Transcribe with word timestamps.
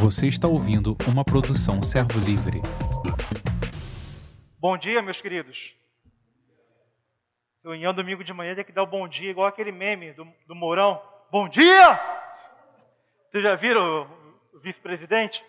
Você 0.00 0.26
está 0.26 0.48
ouvindo 0.48 0.96
uma 1.08 1.24
produção 1.24 1.82
Servo 1.82 2.18
Livre. 2.18 2.60
Bom 4.58 4.76
dia, 4.76 5.00
meus 5.00 5.20
queridos. 5.20 5.74
Reunião 7.62 7.94
domingo 7.94 8.24
de 8.24 8.32
manhã 8.32 8.54
tem 8.54 8.64
que 8.64 8.72
dar 8.72 8.82
o 8.82 8.86
bom 8.86 9.06
dia, 9.06 9.30
igual 9.30 9.46
aquele 9.46 9.70
meme 9.70 10.12
do, 10.12 10.24
do 10.46 10.54
Mourão. 10.54 11.00
Bom 11.30 11.48
dia! 11.48 11.98
Vocês 13.30 13.42
já 13.42 13.54
viram 13.54 14.10
o 14.52 14.58
vice-presidente? 14.60 15.44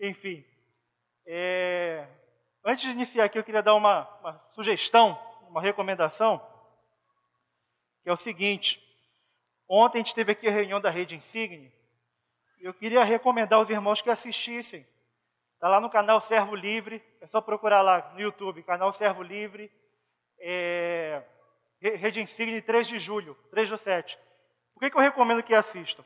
Enfim, 0.00 0.44
é, 1.26 2.08
antes 2.64 2.84
de 2.84 2.90
iniciar 2.90 3.26
aqui, 3.26 3.38
eu 3.38 3.44
queria 3.44 3.62
dar 3.62 3.74
uma, 3.74 4.08
uma 4.20 4.42
sugestão, 4.52 5.18
uma 5.48 5.60
recomendação, 5.60 6.40
que 8.02 8.08
é 8.08 8.12
o 8.12 8.16
seguinte. 8.16 8.91
Ontem 9.68 9.98
a 9.98 10.02
gente 10.02 10.14
teve 10.14 10.32
aqui 10.32 10.48
a 10.48 10.50
reunião 10.50 10.80
da 10.80 10.90
Rede 10.90 11.16
Insigne, 11.16 11.72
eu 12.62 12.72
queria 12.72 13.02
recomendar 13.02 13.58
aos 13.58 13.68
irmãos 13.68 14.00
que 14.00 14.08
assistissem. 14.08 14.86
Está 15.54 15.68
lá 15.68 15.80
no 15.80 15.90
canal 15.90 16.20
Servo 16.20 16.54
Livre, 16.54 17.02
é 17.20 17.26
só 17.26 17.40
procurar 17.40 17.82
lá 17.82 18.12
no 18.14 18.20
YouTube, 18.20 18.62
canal 18.62 18.92
Servo 18.92 19.22
Livre, 19.22 19.70
é, 20.38 21.24
Rede 21.80 22.20
Insigne 22.20 22.62
3 22.62 22.86
de 22.86 22.98
julho, 23.00 23.34
3 23.50 23.70
do 23.70 23.76
7. 23.76 24.16
Por 24.72 24.80
que, 24.80 24.90
que 24.90 24.96
eu 24.96 25.00
recomendo 25.00 25.42
que 25.42 25.54
assistam? 25.54 26.04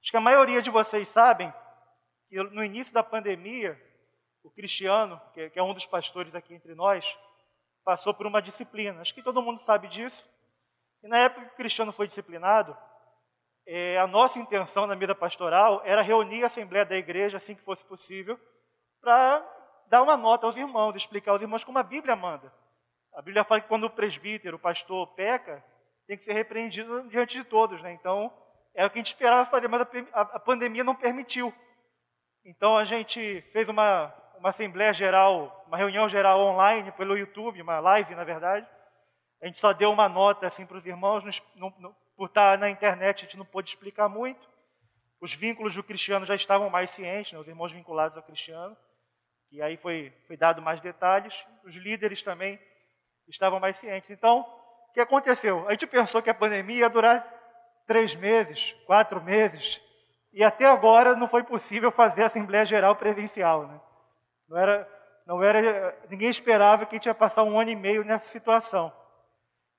Acho 0.00 0.10
que 0.12 0.16
a 0.16 0.20
maioria 0.20 0.62
de 0.62 0.70
vocês 0.70 1.08
sabem 1.08 1.52
que 2.28 2.40
no 2.40 2.62
início 2.62 2.94
da 2.94 3.02
pandemia, 3.02 3.80
o 4.44 4.50
Cristiano, 4.50 5.20
que 5.34 5.58
é 5.58 5.62
um 5.62 5.74
dos 5.74 5.86
pastores 5.86 6.36
aqui 6.36 6.54
entre 6.54 6.74
nós, 6.76 7.18
passou 7.84 8.14
por 8.14 8.26
uma 8.26 8.40
disciplina. 8.40 9.00
Acho 9.00 9.14
que 9.14 9.22
todo 9.22 9.42
mundo 9.42 9.60
sabe 9.60 9.88
disso. 9.88 10.28
E 11.02 11.08
na 11.08 11.18
época 11.18 11.46
que 11.46 11.54
o 11.54 11.56
Cristiano 11.56 11.92
foi 11.92 12.06
disciplinado, 12.06 12.76
é, 13.66 13.98
a 13.98 14.06
nossa 14.06 14.38
intenção 14.38 14.86
na 14.86 14.94
vida 14.94 15.14
pastoral 15.14 15.82
era 15.84 16.00
reunir 16.00 16.44
a 16.44 16.46
Assembleia 16.46 16.84
da 16.84 16.96
Igreja 16.96 17.36
assim 17.36 17.54
que 17.54 17.64
fosse 17.64 17.84
possível, 17.84 18.38
para 19.00 19.44
dar 19.88 20.02
uma 20.02 20.16
nota 20.16 20.46
aos 20.46 20.56
irmãos, 20.56 20.94
explicar 20.94 21.32
aos 21.32 21.42
irmãos 21.42 21.64
como 21.64 21.78
a 21.78 21.82
Bíblia 21.82 22.14
manda. 22.14 22.52
A 23.14 23.22
Bíblia 23.22 23.44
fala 23.44 23.60
que 23.60 23.68
quando 23.68 23.84
o 23.84 23.90
presbítero, 23.90 24.56
o 24.56 24.60
pastor, 24.60 25.06
peca, 25.14 25.64
tem 26.06 26.16
que 26.16 26.24
ser 26.24 26.32
repreendido 26.32 27.08
diante 27.08 27.38
de 27.38 27.44
todos. 27.44 27.82
Né? 27.82 27.92
Então, 27.92 28.32
é 28.74 28.84
o 28.84 28.90
que 28.90 28.98
a 28.98 29.00
gente 29.00 29.08
esperava 29.08 29.44
fazer, 29.46 29.68
mas 29.68 29.80
a, 30.12 30.20
a, 30.20 30.38
pandemia 30.38 30.84
não 30.84 30.94
permitiu. 30.94 31.52
Então, 32.44 32.76
a 32.76 32.84
gente 32.84 33.42
fez 33.52 33.68
uma, 33.68 34.14
uma 34.38 34.50
assembleia 34.50 34.92
geral, 34.92 35.64
uma 35.66 35.76
reunião 35.76 36.08
geral 36.08 36.38
online 36.40 36.92
pelo 36.92 37.16
YouTube, 37.16 37.62
uma 37.62 37.80
live, 37.80 38.14
na 38.14 38.22
verdade. 38.22 38.68
A 39.42 39.46
gente 39.46 39.58
só 39.58 39.72
deu 39.72 39.90
uma 39.90 40.08
nota 40.08 40.46
assim 40.46 40.66
para 40.66 40.76
os 40.76 40.86
irmãos, 40.86 41.24
por 42.16 42.28
estar 42.28 42.58
na 42.58 42.70
internet, 42.70 43.18
a 43.18 43.22
gente 43.24 43.36
não 43.36 43.44
pôde 43.44 43.68
explicar 43.68 44.08
muito. 44.08 44.48
Os 45.20 45.32
vínculos 45.32 45.74
do 45.74 45.82
cristiano 45.82 46.24
já 46.24 46.34
estavam 46.34 46.70
mais 46.70 46.90
cientes, 46.90 47.32
né, 47.32 47.38
os 47.38 47.48
irmãos 47.48 47.72
vinculados 47.72 48.16
ao 48.16 48.22
cristiano. 48.22 48.76
E 49.50 49.62
aí 49.62 49.76
foi, 49.76 50.12
foi 50.26 50.36
dado 50.36 50.60
mais 50.60 50.80
detalhes. 50.80 51.46
Os 51.64 51.74
líderes 51.76 52.22
também 52.22 52.58
estavam 53.28 53.60
mais 53.60 53.78
cientes. 53.78 54.10
Então, 54.10 54.40
o 54.88 54.92
que 54.92 55.00
aconteceu? 55.00 55.66
A 55.68 55.72
gente 55.72 55.86
pensou 55.86 56.22
que 56.22 56.30
a 56.30 56.34
pandemia 56.34 56.80
ia 56.80 56.90
durar 56.90 57.24
três 57.86 58.14
meses, 58.14 58.72
quatro 58.86 59.22
meses, 59.22 59.80
e 60.32 60.42
até 60.42 60.66
agora 60.66 61.14
não 61.14 61.28
foi 61.28 61.42
possível 61.44 61.90
fazer 61.90 62.22
a 62.22 62.26
Assembleia 62.26 62.64
Geral 62.64 62.96
presencial. 62.96 63.66
Né? 63.66 63.80
Não 64.48 64.58
era, 64.58 64.88
não 65.26 65.42
era, 65.42 65.96
ninguém 66.10 66.28
esperava 66.28 66.84
que 66.84 66.94
a 66.94 66.98
gente 66.98 67.06
ia 67.06 67.14
passar 67.14 67.42
um 67.44 67.58
ano 67.58 67.70
e 67.70 67.76
meio 67.76 68.04
nessa 68.04 68.28
situação. 68.28 68.92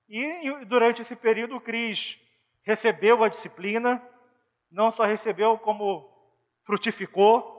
E 0.09 0.65
durante 0.65 1.01
esse 1.01 1.15
período, 1.15 1.57
o 1.57 1.61
Cris 1.61 2.17
recebeu 2.67 3.23
a 3.23 3.29
disciplina, 3.29 4.03
não 4.69 4.91
só 4.91 5.05
recebeu, 5.05 5.57
como 5.57 6.05
frutificou, 6.65 7.55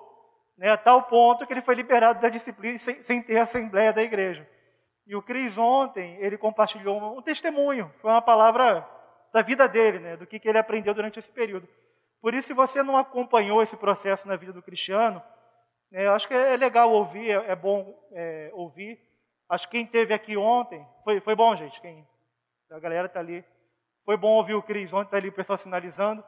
né, 0.58 0.70
a 0.70 0.76
tal 0.76 1.04
ponto 1.04 1.46
que 1.46 1.52
ele 1.54 1.62
foi 1.62 1.74
liberado 1.74 2.20
da 2.20 2.28
disciplina 2.28 2.76
sem, 2.76 3.02
sem 3.02 3.22
ter 3.22 3.38
a 3.38 3.44
assembleia 3.44 3.90
da 3.90 4.02
igreja. 4.02 4.46
E 5.06 5.16
o 5.16 5.22
Cris 5.22 5.56
ontem, 5.56 6.18
ele 6.20 6.36
compartilhou 6.36 7.16
um 7.16 7.22
testemunho, 7.22 7.90
foi 8.02 8.10
uma 8.10 8.20
palavra 8.20 8.86
da 9.32 9.40
vida 9.40 9.66
dele, 9.66 9.98
né, 9.98 10.16
do 10.18 10.26
que, 10.26 10.38
que 10.38 10.46
ele 10.46 10.58
aprendeu 10.58 10.92
durante 10.92 11.18
esse 11.18 11.30
período. 11.30 11.66
Por 12.20 12.34
isso, 12.34 12.48
se 12.48 12.52
você 12.52 12.82
não 12.82 12.94
acompanhou 12.94 13.62
esse 13.62 13.78
processo 13.78 14.28
na 14.28 14.36
vida 14.36 14.52
do 14.52 14.60
cristiano, 14.62 15.22
né, 15.90 16.04
eu 16.04 16.12
acho 16.12 16.28
que 16.28 16.34
é 16.34 16.54
legal 16.54 16.92
ouvir, 16.92 17.30
é, 17.30 17.52
é 17.52 17.56
bom 17.56 17.98
é, 18.12 18.50
ouvir. 18.52 19.00
Acho 19.48 19.66
que 19.70 19.78
quem 19.78 19.86
teve 19.86 20.12
aqui 20.12 20.36
ontem, 20.36 20.86
foi, 21.02 21.18
foi 21.18 21.34
bom, 21.34 21.56
gente, 21.56 21.80
quem, 21.80 22.06
a 22.70 22.78
galera 22.78 23.06
está 23.06 23.20
ali 23.20 23.42
foi 24.08 24.16
bom 24.16 24.36
ouvir 24.36 24.54
o 24.54 24.62
Cris, 24.62 24.90
ontem 24.90 25.04
está 25.04 25.18
ali 25.18 25.28
o 25.28 25.32
pessoal 25.34 25.58
sinalizando. 25.58 26.24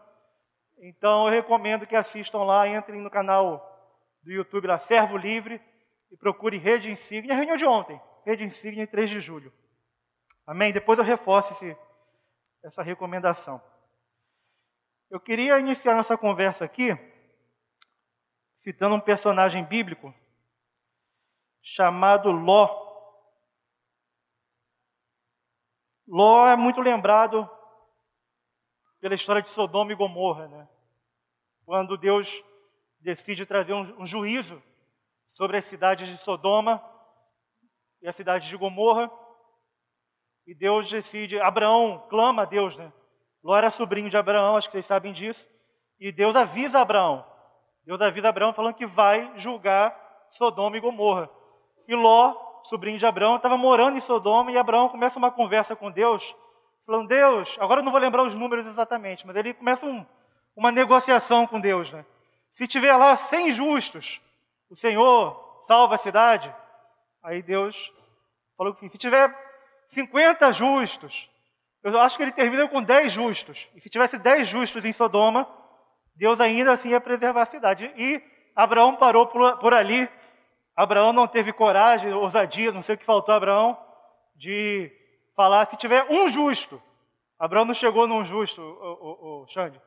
Então 0.80 1.24
eu 1.24 1.32
recomendo 1.32 1.86
que 1.86 1.96
assistam 1.96 2.42
lá, 2.42 2.68
entrem 2.68 3.00
no 3.00 3.10
canal 3.10 3.58
do 4.22 4.30
YouTube 4.30 4.66
lá, 4.66 4.76
Servo 4.76 5.16
Livre, 5.16 5.58
e 6.10 6.16
procure 6.18 6.58
Rede 6.58 6.90
Insignia, 6.90 7.32
a 7.32 7.36
reunião 7.38 7.56
de 7.56 7.64
ontem, 7.64 7.98
Rede 8.26 8.44
Insignia 8.44 8.86
3 8.86 9.08
de 9.08 9.20
julho. 9.22 9.50
Amém? 10.46 10.74
Depois 10.74 10.98
eu 10.98 11.04
reforço 11.06 11.54
esse, 11.54 11.74
essa 12.62 12.82
recomendação. 12.82 13.62
Eu 15.08 15.18
queria 15.18 15.58
iniciar 15.58 15.94
nossa 15.94 16.18
conversa 16.18 16.66
aqui 16.66 16.90
citando 18.56 18.94
um 18.94 19.00
personagem 19.00 19.64
bíblico 19.64 20.14
chamado 21.62 22.30
Ló. 22.30 22.68
Ló 26.06 26.46
é 26.46 26.56
muito 26.56 26.82
lembrado 26.82 27.48
pela 29.00 29.14
história 29.14 29.42
de 29.42 29.48
Sodoma 29.48 29.92
e 29.92 29.96
Gomorra, 29.96 30.46
né? 30.48 30.68
Quando 31.64 31.96
Deus 31.96 32.44
decide 33.00 33.46
trazer 33.46 33.72
um, 33.72 34.02
um 34.02 34.06
juízo 34.06 34.62
sobre 35.28 35.56
as 35.56 35.64
cidades 35.64 36.06
de 36.06 36.16
Sodoma 36.18 36.82
e 38.02 38.08
a 38.08 38.12
cidade 38.12 38.48
de 38.48 38.56
Gomorra, 38.56 39.10
e 40.46 40.54
Deus 40.54 40.90
decide, 40.90 41.40
Abraão 41.40 42.06
clama 42.08 42.42
a 42.42 42.44
Deus, 42.44 42.76
né? 42.76 42.92
Ló 43.42 43.56
era 43.56 43.70
sobrinho 43.70 44.10
de 44.10 44.16
Abraão, 44.16 44.56
acho 44.56 44.68
que 44.68 44.72
vocês 44.72 44.86
sabem 44.86 45.12
disso, 45.12 45.46
e 45.98 46.12
Deus 46.12 46.36
avisa 46.36 46.80
Abraão. 46.80 47.24
Deus 47.84 48.00
avisa 48.00 48.28
Abraão 48.28 48.52
falando 48.52 48.74
que 48.74 48.86
vai 48.86 49.32
julgar 49.36 49.96
Sodoma 50.30 50.76
e 50.76 50.80
Gomorra. 50.80 51.30
E 51.88 51.94
Ló, 51.94 52.34
sobrinho 52.64 52.98
de 52.98 53.06
Abraão, 53.06 53.36
estava 53.36 53.56
morando 53.56 53.96
em 53.96 54.00
Sodoma 54.00 54.52
e 54.52 54.58
Abraão 54.58 54.88
começa 54.88 55.18
uma 55.18 55.30
conversa 55.30 55.74
com 55.74 55.90
Deus 55.90 56.34
falando, 56.90 57.06
Deus, 57.06 57.56
agora 57.60 57.80
eu 57.80 57.84
não 57.84 57.92
vou 57.92 58.00
lembrar 58.00 58.24
os 58.24 58.34
números 58.34 58.66
exatamente, 58.66 59.24
mas 59.24 59.36
ele 59.36 59.54
começa 59.54 59.86
um, 59.86 60.04
uma 60.56 60.72
negociação 60.72 61.46
com 61.46 61.60
Deus. 61.60 61.92
Né? 61.92 62.04
Se 62.50 62.66
tiver 62.66 62.96
lá 62.96 63.14
100 63.14 63.52
justos, 63.52 64.20
o 64.68 64.74
Senhor 64.74 65.58
salva 65.60 65.94
a 65.94 65.98
cidade. 65.98 66.52
Aí 67.22 67.42
Deus 67.42 67.92
falou 68.56 68.72
assim: 68.72 68.88
se 68.88 68.98
tiver 68.98 69.32
50 69.86 70.52
justos, 70.52 71.30
eu 71.84 72.00
acho 72.00 72.16
que 72.16 72.24
ele 72.24 72.32
termina 72.32 72.66
com 72.66 72.82
10 72.82 73.12
justos. 73.12 73.68
E 73.76 73.80
se 73.80 73.88
tivesse 73.88 74.18
10 74.18 74.48
justos 74.48 74.84
em 74.84 74.92
Sodoma, 74.92 75.48
Deus 76.16 76.40
ainda 76.40 76.72
assim 76.72 76.88
ia 76.88 77.00
preservar 77.00 77.42
a 77.42 77.46
cidade. 77.46 77.92
E 77.96 78.20
Abraão 78.56 78.96
parou 78.96 79.28
por, 79.28 79.58
por 79.58 79.72
ali. 79.72 80.08
Abraão 80.74 81.12
não 81.12 81.28
teve 81.28 81.52
coragem, 81.52 82.12
ousadia, 82.12 82.72
não 82.72 82.82
sei 82.82 82.96
o 82.96 82.98
que 82.98 83.04
faltou 83.04 83.32
a 83.32 83.36
Abraão, 83.36 83.78
de 84.34 84.99
falar 85.40 85.64
se 85.64 85.76
tiver 85.78 86.06
um 86.10 86.28
justo. 86.28 86.82
Abraão 87.38 87.64
não 87.64 87.72
chegou 87.72 88.06
num 88.06 88.22
justo, 88.22 88.60
o, 88.60 89.40
o, 89.40 89.42
o 89.42 89.46
Xande. 89.48 89.80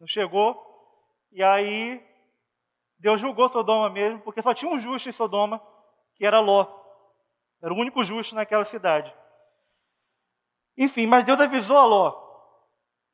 Não 0.00 0.08
chegou. 0.08 0.60
E 1.30 1.40
aí 1.40 2.04
Deus 2.98 3.20
julgou 3.20 3.48
Sodoma 3.48 3.88
mesmo, 3.88 4.20
porque 4.22 4.42
só 4.42 4.52
tinha 4.52 4.72
um 4.72 4.78
justo 4.78 5.08
em 5.08 5.12
Sodoma, 5.12 5.62
que 6.16 6.26
era 6.26 6.40
Ló. 6.40 6.66
Era 7.62 7.72
o 7.72 7.76
único 7.76 8.02
justo 8.02 8.34
naquela 8.34 8.64
cidade. 8.64 9.14
Enfim, 10.76 11.06
mas 11.06 11.24
Deus 11.24 11.38
avisou 11.38 11.78
a 11.78 11.84
Ló. 11.84 12.28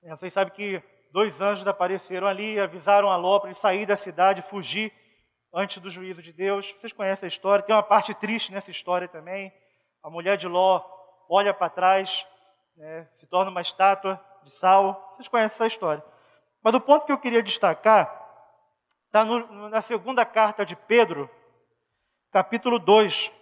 É, 0.04 0.10
vocês 0.16 0.32
sabem 0.32 0.54
que 0.54 0.82
dois 1.12 1.38
anjos 1.42 1.66
apareceram 1.66 2.26
ali, 2.26 2.58
avisaram 2.58 3.10
a 3.10 3.16
Ló 3.16 3.40
para 3.40 3.50
ele 3.50 3.58
sair 3.58 3.84
da 3.84 3.96
cidade, 3.98 4.40
fugir 4.40 4.90
antes 5.52 5.76
do 5.82 5.90
juízo 5.90 6.22
de 6.22 6.32
Deus. 6.32 6.72
Vocês 6.78 6.94
conhecem 6.94 7.26
a 7.26 7.28
história, 7.28 7.62
tem 7.62 7.74
uma 7.74 7.82
parte 7.82 8.14
triste 8.14 8.52
nessa 8.52 8.70
história 8.70 9.06
também. 9.06 9.52
A 10.02 10.08
mulher 10.08 10.38
de 10.38 10.48
Ló 10.48 10.94
olha 11.28 11.54
para 11.54 11.70
trás, 11.70 12.26
né, 12.76 13.08
se 13.14 13.26
torna 13.26 13.50
uma 13.50 13.60
estátua 13.60 14.20
de 14.42 14.50
sal. 14.56 15.12
Vocês 15.12 15.28
conhecem 15.28 15.54
essa 15.54 15.66
história. 15.66 16.04
Mas 16.62 16.74
o 16.74 16.80
ponto 16.80 17.06
que 17.06 17.12
eu 17.12 17.18
queria 17.18 17.42
destacar 17.42 18.22
está 19.06 19.24
na 19.24 19.82
segunda 19.82 20.24
carta 20.24 20.64
de 20.64 20.74
Pedro, 20.74 21.30
capítulo 22.30 22.78
2. 22.78 23.32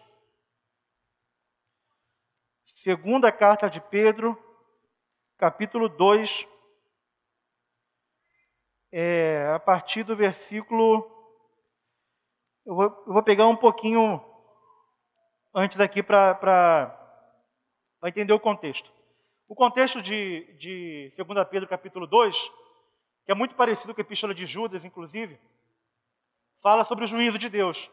Segunda 2.65 3.31
carta 3.31 3.71
de 3.71 3.81
Pedro, 3.81 4.37
capítulo 5.39 5.89
2, 5.89 6.49
é, 8.91 9.53
a 9.55 9.61
partir 9.61 10.03
do 10.03 10.17
versículo. 10.17 11.09
Eu 12.67 12.75
vou, 12.75 12.85
eu 13.07 13.13
vou 13.13 13.23
pegar 13.23 13.47
um 13.47 13.57
pouquinho 13.57 14.21
antes 15.55 15.81
aqui 15.81 16.03
para 16.03 17.02
para 18.03 18.09
entender 18.09 18.33
o 18.33 18.41
contexto. 18.41 18.91
O 19.49 19.55
contexto 19.55 20.03
de, 20.03 20.53
de 20.59 21.09
2 21.17 21.49
Pedro 21.49 21.69
capítulo 21.69 22.05
2 22.05 22.51
que 23.25 23.31
é 23.31 23.35
muito 23.35 23.55
parecido 23.55 23.95
com 23.95 24.01
a 24.01 24.03
Epístola 24.03 24.35
de 24.35 24.45
Judas, 24.45 24.85
inclusive, 24.85 25.39
fala 26.61 26.83
sobre 26.83 27.05
o 27.05 27.07
juízo 27.07 27.39
de 27.39 27.49
Deus. 27.49 27.89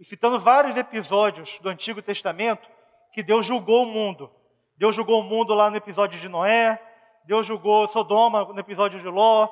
E 0.00 0.04
citando 0.06 0.40
vários 0.40 0.74
episódios 0.74 1.58
do 1.58 1.68
Antigo 1.68 2.00
Testamento, 2.00 2.66
que 3.12 3.22
Deus 3.22 3.44
julgou 3.44 3.82
o 3.82 3.86
mundo. 3.86 4.32
Deus 4.78 4.96
julgou 4.96 5.20
o 5.20 5.22
mundo 5.22 5.52
lá 5.52 5.68
no 5.68 5.76
episódio 5.76 6.18
de 6.18 6.30
Noé, 6.30 6.80
Deus 7.26 7.44
julgou 7.44 7.86
Sodoma 7.88 8.46
no 8.46 8.58
episódio 8.58 8.98
de 8.98 9.06
Ló, 9.06 9.46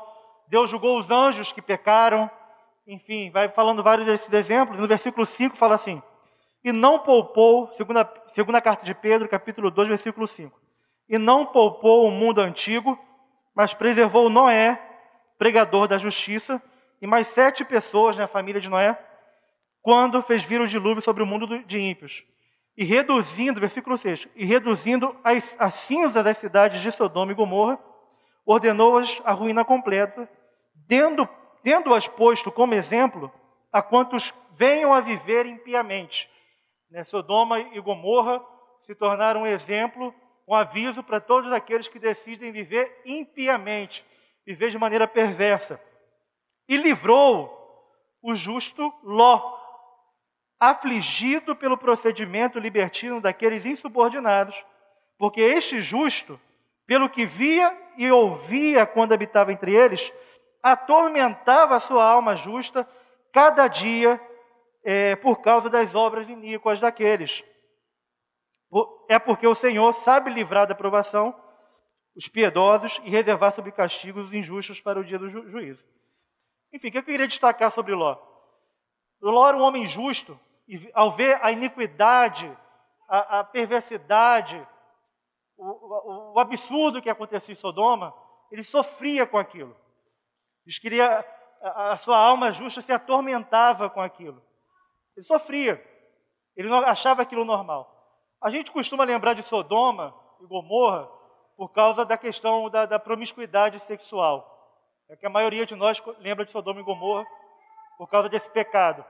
Deus 0.49 0.71
julgou 0.71 0.99
os 0.99 1.11
anjos 1.11 1.53
que 1.53 1.61
pecaram, 1.61 2.31
enfim, 2.87 3.31
vai 3.31 3.51
falando 3.51 3.83
vários 3.83 4.07
desses 4.07 4.33
exemplos. 4.33 4.81
No 4.81 4.89
versículo 4.89 5.27
5 5.27 5.55
fala 5.59 5.75
assim: 5.75 6.03
E 6.63 6.73
não 6.73 6.99
poupou, 6.99 7.71
segunda, 7.73 8.61
carta 8.61 8.85
de 8.85 8.95
Pedro, 8.95 9.29
capítulo 9.29 9.71
2, 9.71 9.89
versículo 9.89 10.27
5. 10.27 10.61
E 11.09 11.19
não 11.19 11.47
poupou 11.47 12.07
o 12.07 12.11
mundo 12.11 12.41
antigo, 12.41 12.99
mas 13.55 13.73
preservou 13.73 14.29
Noé, 14.29 14.81
pregador 15.39 15.89
da 15.89 15.97
justiça, 15.97 16.63
e 17.01 17.07
mais 17.07 17.29
sete 17.29 17.65
pessoas 17.65 18.17
na 18.17 18.27
família 18.27 18.61
de 18.61 18.69
Noé, 18.69 18.99
quando 19.81 20.23
fez 20.23 20.43
vir 20.43 20.61
o 20.61 20.69
dilúvio 20.69 21.03
sobre 21.03 21.23
o 21.23 21.27
mundo 21.27 21.65
de 21.65 21.81
ímpios. 21.81 22.23
E 22.77 22.85
reduzindo, 22.85 23.59
versículo 23.59 23.97
6, 23.97 24.29
e 24.37 24.45
reduzindo 24.45 25.17
as, 25.25 25.57
as 25.59 25.75
cinzas 25.75 26.23
das 26.23 26.39
cidades 26.39 26.81
de 26.81 26.93
Sodoma 26.93 27.33
e 27.33 27.35
Gomorra, 27.35 27.79
ordenou-as 28.45 29.21
a 29.25 29.33
ruína 29.33 29.65
completa, 29.65 30.29
tendo-as 30.87 31.29
tendo 31.63 32.11
posto 32.17 32.53
como 32.53 32.75
exemplo 32.75 33.33
a 33.73 33.81
quantos 33.81 34.35
venham 34.53 34.93
a 34.93 35.01
viver 35.01 35.47
impiamente. 35.47 36.31
Né? 36.91 37.05
Sodoma 37.05 37.61
e 37.61 37.81
Gomorra 37.81 38.45
se 38.81 38.95
tornaram 38.95 39.43
um 39.43 39.47
exemplo, 39.47 40.15
um 40.47 40.55
aviso 40.55 41.03
para 41.03 41.21
todos 41.21 41.53
aqueles 41.53 41.87
que 41.87 41.99
decidem 41.99 42.51
viver 42.51 43.01
impiamente, 43.05 44.05
viver 44.45 44.71
de 44.71 44.79
maneira 44.79 45.07
perversa. 45.07 45.81
E 46.69 46.77
livrou 46.77 47.57
o 48.23 48.35
justo 48.35 48.93
Ló, 49.03 49.59
afligido 50.59 51.57
pelo 51.57 51.79
procedimento 51.79 52.59
libertino 52.59 53.21
daqueles 53.21 53.65
insubordinados, 53.65 54.65
porque 55.17 55.41
este 55.41 55.81
justo, 55.81 56.41
pelo 56.87 57.09
que 57.09 57.25
via 57.25 57.77
e 57.97 58.11
ouvia 58.11 58.85
quando 58.85 59.13
habitava 59.13 59.53
entre 59.53 59.75
eles, 59.75 60.13
atormentava 60.63 61.77
a 61.77 61.81
sua 61.81 62.05
alma 62.05 62.35
justa 62.35 62.87
cada 63.33 63.69
dia 63.69 64.21
é, 64.83 65.17
por 65.17 65.41
causa 65.41 65.69
das 65.69 65.95
obras 65.95 66.29
iníquas 66.29 66.81
daqueles. 66.81 67.45
É 69.09 69.19
porque 69.19 69.47
o 69.47 69.55
Senhor 69.55 69.93
sabe 69.93 70.31
livrar 70.31 70.67
da 70.67 70.75
provação 70.75 71.35
os 72.15 72.29
piedosos 72.29 73.01
e 73.05 73.11
reservar 73.11 73.53
sob 73.53 73.71
castigos 73.73 74.27
os 74.27 74.35
injustos 74.35 74.81
para 74.81 74.99
o 74.99 75.05
dia 75.05 75.19
do 75.19 75.29
ju 75.29 75.49
juízo. 75.49 75.85
Enfim, 76.73 76.89
o 76.89 76.93
que 76.93 76.99
eu 76.99 77.03
queria 77.03 77.27
destacar 77.27 77.71
sobre 77.71 77.95
Ló? 77.95 78.17
Ló 79.21 79.49
era 79.49 79.57
um 79.57 79.63
homem 79.63 79.87
justo, 79.87 80.39
e 80.69 80.91
ao 80.95 81.11
ver 81.11 81.39
a 81.43 81.51
iniquidade, 81.51 82.57
a, 83.09 83.41
a 83.41 83.45
perversidade, 83.45 84.67
o, 85.57 85.65
o, 85.65 86.33
o, 86.35 86.39
absurdo 86.39 87.03
que 87.03 87.11
acontecia 87.11 87.53
em 87.53 87.57
Sodoma, 87.57 88.15
ele 88.51 88.63
sofria 88.63 89.27
com 89.27 89.37
aquilo. 89.37 89.77
Diz 90.65 90.79
que 90.79 91.01
a, 91.01 91.25
a 91.93 91.97
sua 91.97 92.17
alma 92.17 92.53
justa 92.53 92.81
se 92.81 92.93
atormentava 92.93 93.91
com 93.91 94.01
aquilo. 94.01 94.43
Ele 95.21 95.27
sofria. 95.27 95.85
Ele 96.57 96.69
não 96.69 96.79
achava 96.79 97.21
aquilo 97.21 97.45
normal. 97.45 97.95
A 98.41 98.49
gente 98.49 98.73
costuma 98.73 99.05
lembrar 99.05 99.35
de 99.35 99.43
Sodoma 99.43 100.15
e 100.41 100.47
Gomorra 100.47 101.07
por 101.59 101.69
causa 101.69 102.07
da 102.07 102.17
questão 102.17 102.71
da, 102.71 102.87
da 102.87 102.99
promiscuidade 102.99 103.79
sexual. 103.81 104.47
É 105.11 105.17
que 105.17 105.27
a 105.27 105.31
maioria 105.31 105.67
de 105.67 105.77
nós 105.77 106.03
lembra 106.21 106.47
de 106.47 106.51
Sodoma 106.51 106.81
e 106.81 106.83
Gomorra 106.83 107.27
por 107.99 108.09
causa 108.09 108.31
desse 108.31 108.49
pecado. 108.49 109.05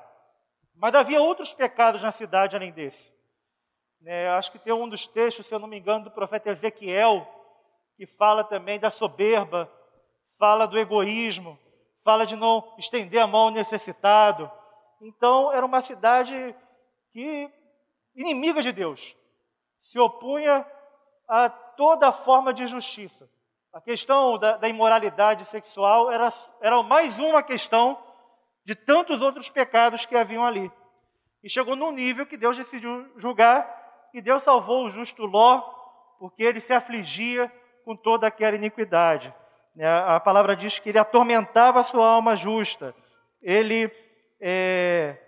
Mas 0.75 0.97
havia 0.97 1.23
outros 1.23 1.55
pecados 1.55 2.03
na 2.03 2.11
cidade 2.11 2.57
além 2.57 2.73
desse. 2.73 3.13
É, 4.05 4.31
acho 4.31 4.51
que 4.51 4.59
tem 4.59 4.73
um 4.73 4.89
dos 4.89 5.07
textos, 5.07 5.47
se 5.47 5.55
eu 5.55 5.61
não 5.61 5.69
me 5.69 5.79
engano, 5.79 6.05
do 6.05 6.11
profeta 6.11 6.51
Ezequiel, 6.51 7.25
que 7.97 8.05
fala 8.05 8.43
também 8.43 8.81
da 8.81 8.91
soberba, 8.91 9.71
fala 10.41 10.67
do 10.67 10.77
egoísmo, 10.77 11.57
fala 12.03 12.27
de 12.27 12.35
não 12.35 12.75
estender 12.79 13.23
a 13.23 13.29
mão 13.29 13.43
ao 13.43 13.51
necessitado. 13.51 14.51
Então, 15.01 15.53
era 15.53 15.65
uma 15.65 15.81
cidade 15.81 16.55
que, 17.13 17.51
inimiga 18.15 18.61
de 18.61 18.71
Deus, 18.71 19.17
se 19.81 19.99
opunha 19.99 20.67
a 21.29 21.49
toda 21.49 22.13
forma 22.13 22.53
de 22.53 22.67
justiça. 22.67 23.29
A 23.73 23.81
questão 23.81 24.37
da, 24.37 24.57
da 24.57 24.69
imoralidade 24.69 25.45
sexual 25.45 26.11
era, 26.11 26.33
era 26.61 26.83
mais 26.83 27.19
uma 27.19 27.43
questão 27.43 27.99
de 28.65 28.75
tantos 28.75 29.23
outros 29.23 29.49
pecados 29.49 30.05
que 30.05 30.17
haviam 30.17 30.45
ali. 30.45 30.71
E 31.43 31.49
chegou 31.49 31.75
num 31.75 31.93
nível 31.93 32.27
que 32.27 32.37
Deus 32.37 32.57
decidiu 32.57 33.11
julgar, 33.17 33.79
e 34.13 34.21
Deus 34.21 34.43
salvou 34.43 34.85
o 34.85 34.91
justo 34.91 35.25
Ló, 35.25 35.61
porque 36.19 36.43
ele 36.43 36.61
se 36.61 36.73
afligia 36.73 37.51
com 37.85 37.97
toda 37.97 38.27
aquela 38.27 38.57
iniquidade. 38.57 39.33
Né, 39.75 39.89
a 39.89 40.21
palavra 40.21 40.55
diz 40.55 40.79
que 40.79 40.89
ele 40.89 40.99
atormentava 40.99 41.81
a 41.81 41.85
sua 41.85 42.07
alma 42.07 42.37
justa, 42.37 42.95
ele 43.41 43.89
é 44.41 45.19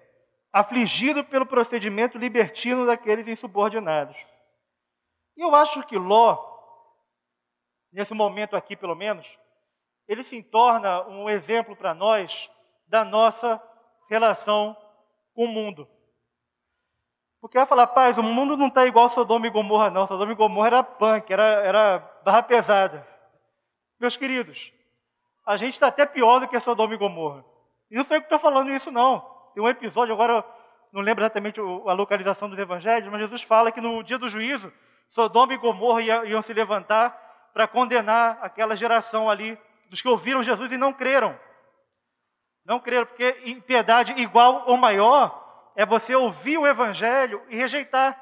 afligido 0.52 1.24
pelo 1.24 1.46
procedimento 1.46 2.18
libertino 2.18 2.86
daqueles 2.86 3.26
insubordinados. 3.26 4.16
E 5.36 5.40
eu 5.40 5.54
acho 5.54 5.82
que 5.86 5.96
Ló, 5.96 6.38
nesse 7.90 8.12
momento 8.12 8.54
aqui 8.54 8.76
pelo 8.76 8.94
menos, 8.94 9.38
ele 10.06 10.22
se 10.22 10.42
torna 10.42 11.06
um 11.08 11.30
exemplo 11.30 11.74
para 11.74 11.94
nós 11.94 12.50
da 12.86 13.04
nossa 13.04 13.62
relação 14.08 14.76
com 15.34 15.44
o 15.44 15.48
mundo. 15.48 15.88
Porque 17.40 17.58
vai 17.58 17.66
falar, 17.66 17.88
paz, 17.88 18.18
o 18.18 18.22
mundo 18.22 18.56
não 18.56 18.68
está 18.68 18.86
igual 18.86 19.08
Sodoma 19.08 19.46
e 19.46 19.50
Gomorra, 19.50 19.90
não. 19.90 20.06
Sodoma 20.06 20.30
e 20.30 20.36
Gomorra 20.36 20.66
era 20.68 20.84
punk, 20.84 21.32
era, 21.32 21.44
era 21.44 21.98
barra 22.24 22.42
pesada. 22.42 23.06
Meus 23.98 24.16
queridos, 24.16 24.72
a 25.44 25.56
gente 25.56 25.72
está 25.72 25.88
até 25.88 26.06
pior 26.06 26.38
do 26.38 26.46
que 26.46 26.60
Sodoma 26.60 26.94
e 26.94 26.98
Gomorra. 26.98 27.44
E 27.92 27.96
não 27.96 28.02
sou 28.04 28.16
eu 28.16 28.22
que 28.22 28.26
estou 28.26 28.38
falando 28.38 28.70
isso, 28.70 28.90
não. 28.90 29.20
Tem 29.52 29.62
um 29.62 29.68
episódio, 29.68 30.14
agora 30.14 30.42
não 30.90 31.02
lembro 31.02 31.22
exatamente 31.22 31.60
a 31.60 31.92
localização 31.92 32.48
dos 32.48 32.58
evangelhos, 32.58 33.10
mas 33.12 33.20
Jesus 33.20 33.42
fala 33.42 33.70
que 33.70 33.82
no 33.82 34.02
dia 34.02 34.18
do 34.18 34.30
juízo, 34.30 34.72
Sodoma 35.10 35.52
e 35.52 35.58
Gomorra 35.58 36.00
iam 36.00 36.40
se 36.40 36.54
levantar 36.54 37.10
para 37.52 37.68
condenar 37.68 38.38
aquela 38.40 38.74
geração 38.74 39.28
ali, 39.28 39.58
dos 39.90 40.00
que 40.00 40.08
ouviram 40.08 40.42
Jesus 40.42 40.72
e 40.72 40.78
não 40.78 40.90
creram. 40.90 41.38
Não 42.64 42.80
creram, 42.80 43.04
porque 43.04 43.42
impiedade 43.44 44.14
igual 44.14 44.64
ou 44.66 44.78
maior 44.78 45.70
é 45.76 45.84
você 45.84 46.14
ouvir 46.14 46.56
o 46.56 46.66
Evangelho 46.66 47.42
e 47.50 47.56
rejeitar. 47.56 48.18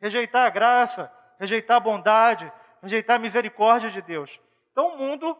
Rejeitar 0.00 0.46
a 0.46 0.50
graça, 0.50 1.12
rejeitar 1.38 1.76
a 1.76 1.80
bondade, 1.80 2.52
rejeitar 2.82 3.16
a 3.16 3.20
misericórdia 3.20 3.88
de 3.88 4.02
Deus. 4.02 4.40
Então 4.72 4.94
o 4.94 4.98
mundo 4.98 5.38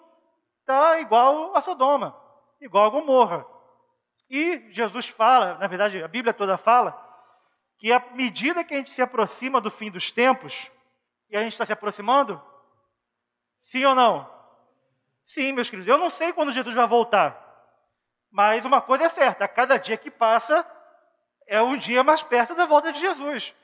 está 0.61 1.01
igual 1.01 1.57
a 1.57 1.61
Sodoma, 1.61 2.17
igual 2.61 2.87
a 2.87 2.91
Gomorra. 2.91 3.51
E 4.33 4.65
Jesus 4.71 5.09
fala, 5.09 5.59
na 5.59 5.67
verdade 5.67 6.03
a 6.03 6.09
Bíblia 6.09 6.33
toda 6.33 6.57
fala, 6.57 6.99
que 7.77 7.93
à 7.93 8.01
medida 8.15 8.65
que 8.65 8.73
a 8.73 8.79
gente 8.79 8.91
se 8.91 9.03
aproxima 9.03 9.61
do 9.61 9.71
fim 9.71 9.91
dos 9.91 10.11
tempos, 10.11 10.73
e 11.29 11.37
a 11.37 11.43
gente 11.43 11.53
está 11.53 11.67
se 11.67 11.73
aproximando, 11.75 12.43
sim 13.61 13.85
ou 13.85 13.95
não? 13.95 14.33
Sim, 15.27 15.53
meus 15.53 15.69
queridos, 15.69 15.87
eu 15.87 15.99
não 15.99 16.09
sei 16.09 16.33
quando 16.33 16.51
Jesus 16.51 16.75
vai 16.75 16.87
voltar. 16.87 17.39
Mas 18.31 18.65
uma 18.65 18.81
coisa 18.81 19.05
é 19.05 19.09
certa: 19.11 19.45
a 19.45 19.49
cada 19.49 19.77
dia 19.77 19.99
que 19.99 20.11
passa 20.11 20.67
é 21.47 21.61
um 21.61 21.77
dia 21.77 22.03
mais 22.03 22.23
perto 22.23 22.55
da 22.55 22.65
volta 22.65 22.91
de 22.91 23.01
Jesus. 23.01 23.55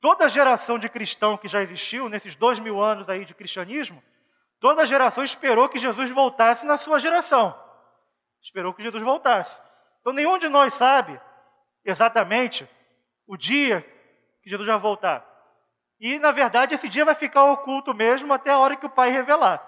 Toda 0.00 0.28
geração 0.28 0.80
de 0.80 0.88
cristão 0.88 1.36
que 1.36 1.46
já 1.46 1.62
existiu, 1.62 2.08
nesses 2.08 2.34
dois 2.34 2.58
mil 2.58 2.80
anos 2.80 3.08
aí 3.08 3.24
de 3.24 3.36
cristianismo, 3.36 4.02
toda 4.58 4.84
geração 4.84 5.22
esperou 5.22 5.68
que 5.68 5.78
Jesus 5.78 6.10
voltasse 6.10 6.66
na 6.66 6.76
sua 6.76 6.98
geração. 6.98 7.69
Esperou 8.42 8.72
que 8.72 8.82
Jesus 8.82 9.02
voltasse. 9.02 9.58
Então 10.00 10.12
nenhum 10.12 10.38
de 10.38 10.48
nós 10.48 10.74
sabe 10.74 11.20
exatamente 11.84 12.68
o 13.26 13.36
dia 13.36 13.82
que 14.42 14.50
Jesus 14.50 14.66
vai 14.66 14.78
voltar. 14.78 15.26
E, 16.00 16.18
na 16.18 16.32
verdade, 16.32 16.74
esse 16.74 16.88
dia 16.88 17.04
vai 17.04 17.14
ficar 17.14 17.44
oculto 17.44 17.92
mesmo 17.92 18.32
até 18.32 18.50
a 18.50 18.58
hora 18.58 18.74
que 18.74 18.86
o 18.86 18.90
Pai 18.90 19.10
revelar. 19.10 19.62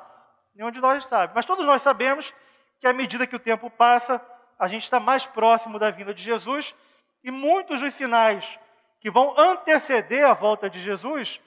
Nenhum 0.55 0.71
de 0.71 0.81
nós 0.81 1.05
sabe. 1.05 1.33
Mas 1.35 1.45
todos 1.45 1.67
nós 1.67 1.83
sabemos 1.83 2.35
que 2.81 2.87
à 2.87 2.93
medida 2.93 3.27
que 3.27 3.37
o 3.37 3.39
tempo 3.39 3.71
passa, 3.71 4.21
a 4.59 4.67
gente 4.67 4.83
está 4.83 4.99
mais 4.99 5.27
próximo 5.27 5.79
da 5.79 5.91
vinda 5.91 6.15
de 6.15 6.23
Jesus 6.23 6.75
e 7.23 7.31
muitos 7.31 7.81
dos 7.81 7.95
sinais 7.95 8.59
que 9.01 9.11
vão 9.11 9.39
anteceder 9.39 10.27
a 10.27 10.33
volta 10.33 10.71
de 10.71 10.81
Jesus, 10.81 11.41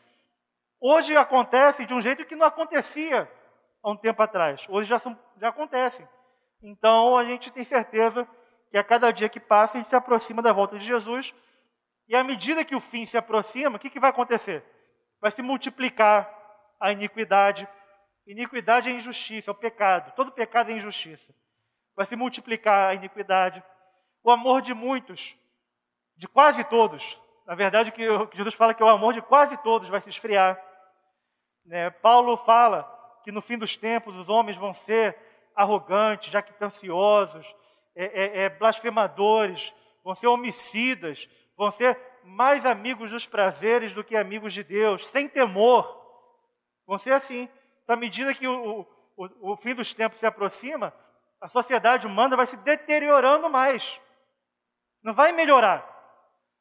hoje 0.79 1.15
acontecem 1.15 1.86
de 1.86 1.94
um 1.94 2.01
jeito 2.01 2.25
que 2.25 2.36
não 2.36 2.46
acontecia 2.46 3.29
há 3.82 3.89
um 3.89 3.98
tempo 3.98 4.22
atrás. 4.22 4.65
Hoje 4.70 4.89
já, 4.89 5.00
são, 5.00 5.17
já 5.38 5.50
acontecem. 5.50 6.08
Então 6.68 7.18
a 7.18 7.24
gente 7.24 7.52
tem 7.52 7.64
certeza 7.64 8.28
que 8.70 8.78
a 8.78 8.84
cada 8.84 9.12
dia 9.12 9.30
que 9.30 9.40
passa 9.40 9.78
a 9.78 9.80
gente 9.80 9.90
se 9.90 9.96
aproxima 9.96 10.42
da 10.42 10.52
volta 10.52 10.78
de 10.78 10.86
Jesus 10.86 11.34
e 12.08 12.16
à 12.16 12.24
medida 12.24 12.66
que 12.66 12.76
o 12.76 12.80
fim 12.80 13.06
se 13.06 13.18
aproxima, 13.18 13.78
o 13.78 13.80
que, 13.80 13.90
que 13.90 14.00
vai 14.00 14.10
acontecer? 14.10 14.64
Vai 15.22 15.32
se 15.32 15.42
multiplicar 15.42 16.32
a 16.80 16.92
iniquidade, 16.92 17.68
Iniquidade 18.28 18.90
é 18.90 18.92
injustiça, 18.92 19.52
é 19.52 19.54
o 19.54 19.56
pecado. 19.56 20.12
Todo 20.16 20.32
pecado 20.32 20.72
é 20.72 20.74
injustiça. 20.74 21.34
Vai 21.96 22.06
se 22.06 22.16
multiplicar 22.16 22.90
a 22.90 22.94
iniquidade. 22.96 23.64
O 24.24 24.32
amor 24.32 24.62
de 24.62 24.74
muitos, 24.74 25.38
de 26.18 26.28
quase 26.28 26.64
todos, 26.64 27.22
na 27.46 27.54
verdade, 27.54 27.92
que 27.92 28.04
Jesus 28.34 28.56
fala 28.56 28.74
que 28.74 28.84
o 28.84 28.90
amor 28.90 29.14
de 29.14 29.22
quase 29.22 29.56
todos 29.58 29.90
vai 29.90 30.02
se 30.02 30.10
esfriar. 30.10 30.60
Né? 31.64 31.92
Paulo 31.92 32.36
fala 32.36 32.92
que 33.24 33.32
no 33.32 33.42
fim 33.42 33.58
dos 33.58 33.76
tempos 33.76 34.16
os 34.18 34.28
homens 34.28 34.58
vão 34.58 34.74
ser 34.74 35.16
arrogantes, 35.56 36.32
jactanciosos, 36.32 37.56
é, 37.96 38.06
é, 38.06 38.42
é, 38.44 38.50
blasfemadores, 38.50 39.74
vão 40.04 40.14
ser 40.14 40.28
homicidas, 40.28 41.30
vão 41.58 41.72
ser 41.72 41.98
mais 42.24 42.66
amigos 42.66 43.12
dos 43.12 43.26
prazeres 43.26 43.94
do 43.94 44.04
que 44.04 44.16
amigos 44.16 44.54
de 44.54 44.64
Deus, 44.64 45.06
sem 45.06 45.28
temor. 45.30 46.04
Vão 46.86 46.98
ser 46.98 47.12
assim. 47.12 47.48
Então, 47.84 47.96
à 47.96 48.00
medida 48.00 48.34
que 48.34 48.48
o, 48.48 48.86
o, 49.16 49.54
o 49.54 49.56
fim 49.56 49.74
dos 49.74 49.94
tempos 49.94 50.20
se 50.20 50.26
aproxima, 50.26 50.94
a 51.40 51.48
sociedade 51.48 52.06
humana 52.08 52.36
vai 52.36 52.48
se 52.48 52.58
deteriorando 52.58 53.50
mais. 53.50 54.02
Não 55.04 55.14
vai 55.14 55.32
melhorar. 55.32 55.94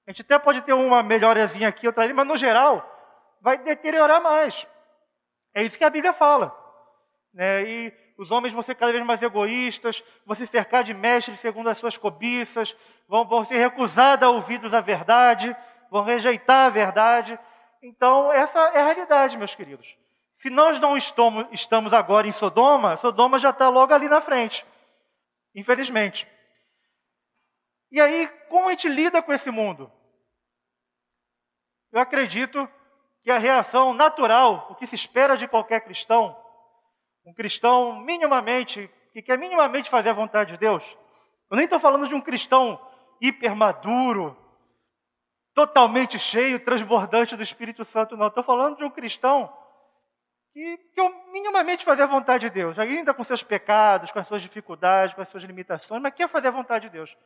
A 0.06 0.10
gente 0.10 0.22
até 0.22 0.38
pode 0.38 0.60
ter 0.62 0.74
uma 0.74 1.02
melhorazinha 1.02 1.68
aqui, 1.68 1.86
outra 1.86 2.04
ali, 2.04 2.12
mas 2.12 2.26
no 2.26 2.36
geral 2.36 2.90
vai 3.40 3.58
deteriorar 3.58 4.22
mais. 4.22 4.66
É 5.54 5.62
isso 5.62 5.78
que 5.78 5.84
a 5.84 5.90
Bíblia 5.90 6.12
fala. 6.12 6.54
Né? 7.32 7.62
E 7.62 8.03
os 8.16 8.30
homens 8.30 8.52
vão 8.52 8.62
ser 8.62 8.74
cada 8.76 8.92
vez 8.92 9.04
mais 9.04 9.22
egoístas, 9.22 10.02
vão 10.24 10.34
se 10.34 10.46
cercar 10.46 10.84
de 10.84 10.94
mestres 10.94 11.40
segundo 11.40 11.68
as 11.68 11.78
suas 11.78 11.98
cobiças, 11.98 12.76
vão, 13.08 13.26
vão 13.26 13.44
ser 13.44 13.58
recusados 13.58 14.26
a 14.26 14.30
ouvidos 14.30 14.72
a 14.72 14.80
verdade, 14.80 15.54
vão 15.90 16.04
rejeitar 16.04 16.66
a 16.66 16.70
verdade. 16.70 17.38
Então, 17.82 18.32
essa 18.32 18.58
é 18.58 18.80
a 18.80 18.84
realidade, 18.84 19.36
meus 19.36 19.54
queridos. 19.54 19.96
Se 20.34 20.48
nós 20.50 20.78
não 20.78 20.96
estamos, 20.96 21.46
estamos 21.52 21.92
agora 21.92 22.26
em 22.26 22.32
Sodoma, 22.32 22.96
Sodoma 22.96 23.38
já 23.38 23.50
está 23.50 23.68
logo 23.68 23.92
ali 23.92 24.08
na 24.08 24.20
frente. 24.20 24.64
Infelizmente. 25.54 26.26
E 27.90 28.00
aí, 28.00 28.28
como 28.48 28.68
a 28.68 28.70
gente 28.70 28.88
lida 28.88 29.22
com 29.22 29.32
esse 29.32 29.50
mundo? 29.50 29.90
Eu 31.92 32.00
acredito 32.00 32.68
que 33.22 33.30
a 33.30 33.38
reação 33.38 33.94
natural, 33.94 34.66
o 34.70 34.74
que 34.74 34.86
se 34.86 34.94
espera 34.94 35.36
de 35.36 35.46
qualquer 35.46 35.80
cristão, 35.80 36.36
um 37.24 37.32
cristão 37.32 38.00
minimamente, 38.00 38.90
que 39.12 39.22
quer 39.22 39.38
minimamente 39.38 39.88
fazer 39.88 40.10
a 40.10 40.14
vontade 40.14 40.52
de 40.52 40.58
Deus, 40.58 40.96
eu 41.50 41.56
nem 41.56 41.64
estou 41.64 41.78
falando 41.78 42.08
de 42.08 42.14
um 42.14 42.20
cristão 42.20 42.80
hipermaduro, 43.20 44.36
totalmente 45.54 46.18
cheio, 46.18 46.58
transbordante 46.58 47.36
do 47.36 47.42
Espírito 47.42 47.84
Santo, 47.84 48.16
não. 48.16 48.26
Estou 48.26 48.42
falando 48.42 48.76
de 48.76 48.84
um 48.84 48.90
cristão 48.90 49.52
que, 50.52 50.78
que 50.92 51.00
eu 51.00 51.08
minimamente 51.32 51.84
fazer 51.84 52.02
a 52.02 52.06
vontade 52.06 52.48
de 52.48 52.54
Deus, 52.54 52.78
ainda 52.78 53.14
com 53.14 53.22
seus 53.22 53.42
pecados, 53.42 54.10
com 54.10 54.18
as 54.18 54.26
suas 54.26 54.42
dificuldades, 54.42 55.14
com 55.14 55.22
as 55.22 55.28
suas 55.28 55.44
limitações, 55.44 56.02
mas 56.02 56.14
quer 56.14 56.28
fazer 56.28 56.48
a 56.48 56.52
vontade 56.52 56.88
de 56.88 56.92
Deus. 56.92 57.16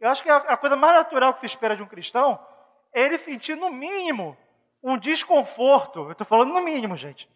Eu 0.00 0.08
acho 0.08 0.22
que 0.22 0.30
a 0.30 0.56
coisa 0.56 0.74
mais 0.74 0.94
natural 0.94 1.32
que 1.32 1.40
se 1.40 1.46
espera 1.46 1.76
de 1.76 1.82
um 1.82 1.86
cristão 1.86 2.44
é 2.92 3.02
ele 3.02 3.16
sentir, 3.16 3.54
no 3.54 3.70
mínimo, 3.70 4.36
um 4.82 4.98
desconforto. 4.98 6.00
Eu 6.00 6.12
estou 6.12 6.26
falando 6.26 6.52
no 6.52 6.60
mínimo, 6.60 6.96
gente. 6.96 7.30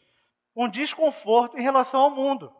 Um 0.57 0.69
desconforto 0.69 1.59
em 1.59 1.63
relação 1.63 2.01
ao 2.01 2.11
mundo. 2.11 2.55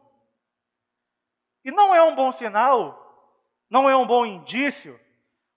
E 1.65 1.73
não 1.73 1.95
é 1.95 2.03
um 2.03 2.15
bom 2.15 2.31
sinal, 2.31 3.03
não 3.69 3.91
é 3.91 3.97
um 3.97 4.07
bom 4.07 4.25
indício, 4.25 5.01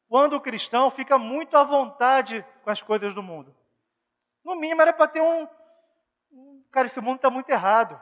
quando 0.08 0.34
o 0.34 0.42
cristão 0.42 0.90
fica 0.90 1.20
muito 1.20 1.56
à 1.56 1.64
vontade 1.64 2.44
com 2.64 2.72
as 2.72 2.82
coisas 2.82 3.14
do 3.14 3.22
mundo. 3.22 3.56
No 4.44 4.56
mínimo 4.56 4.82
era 4.82 4.92
para 4.92 5.08
ter 5.08 5.22
um. 5.22 5.48
Cara, 6.72 6.88
esse 6.88 7.00
mundo 7.00 7.18
está 7.18 7.30
muito 7.30 7.50
errado. 7.50 8.00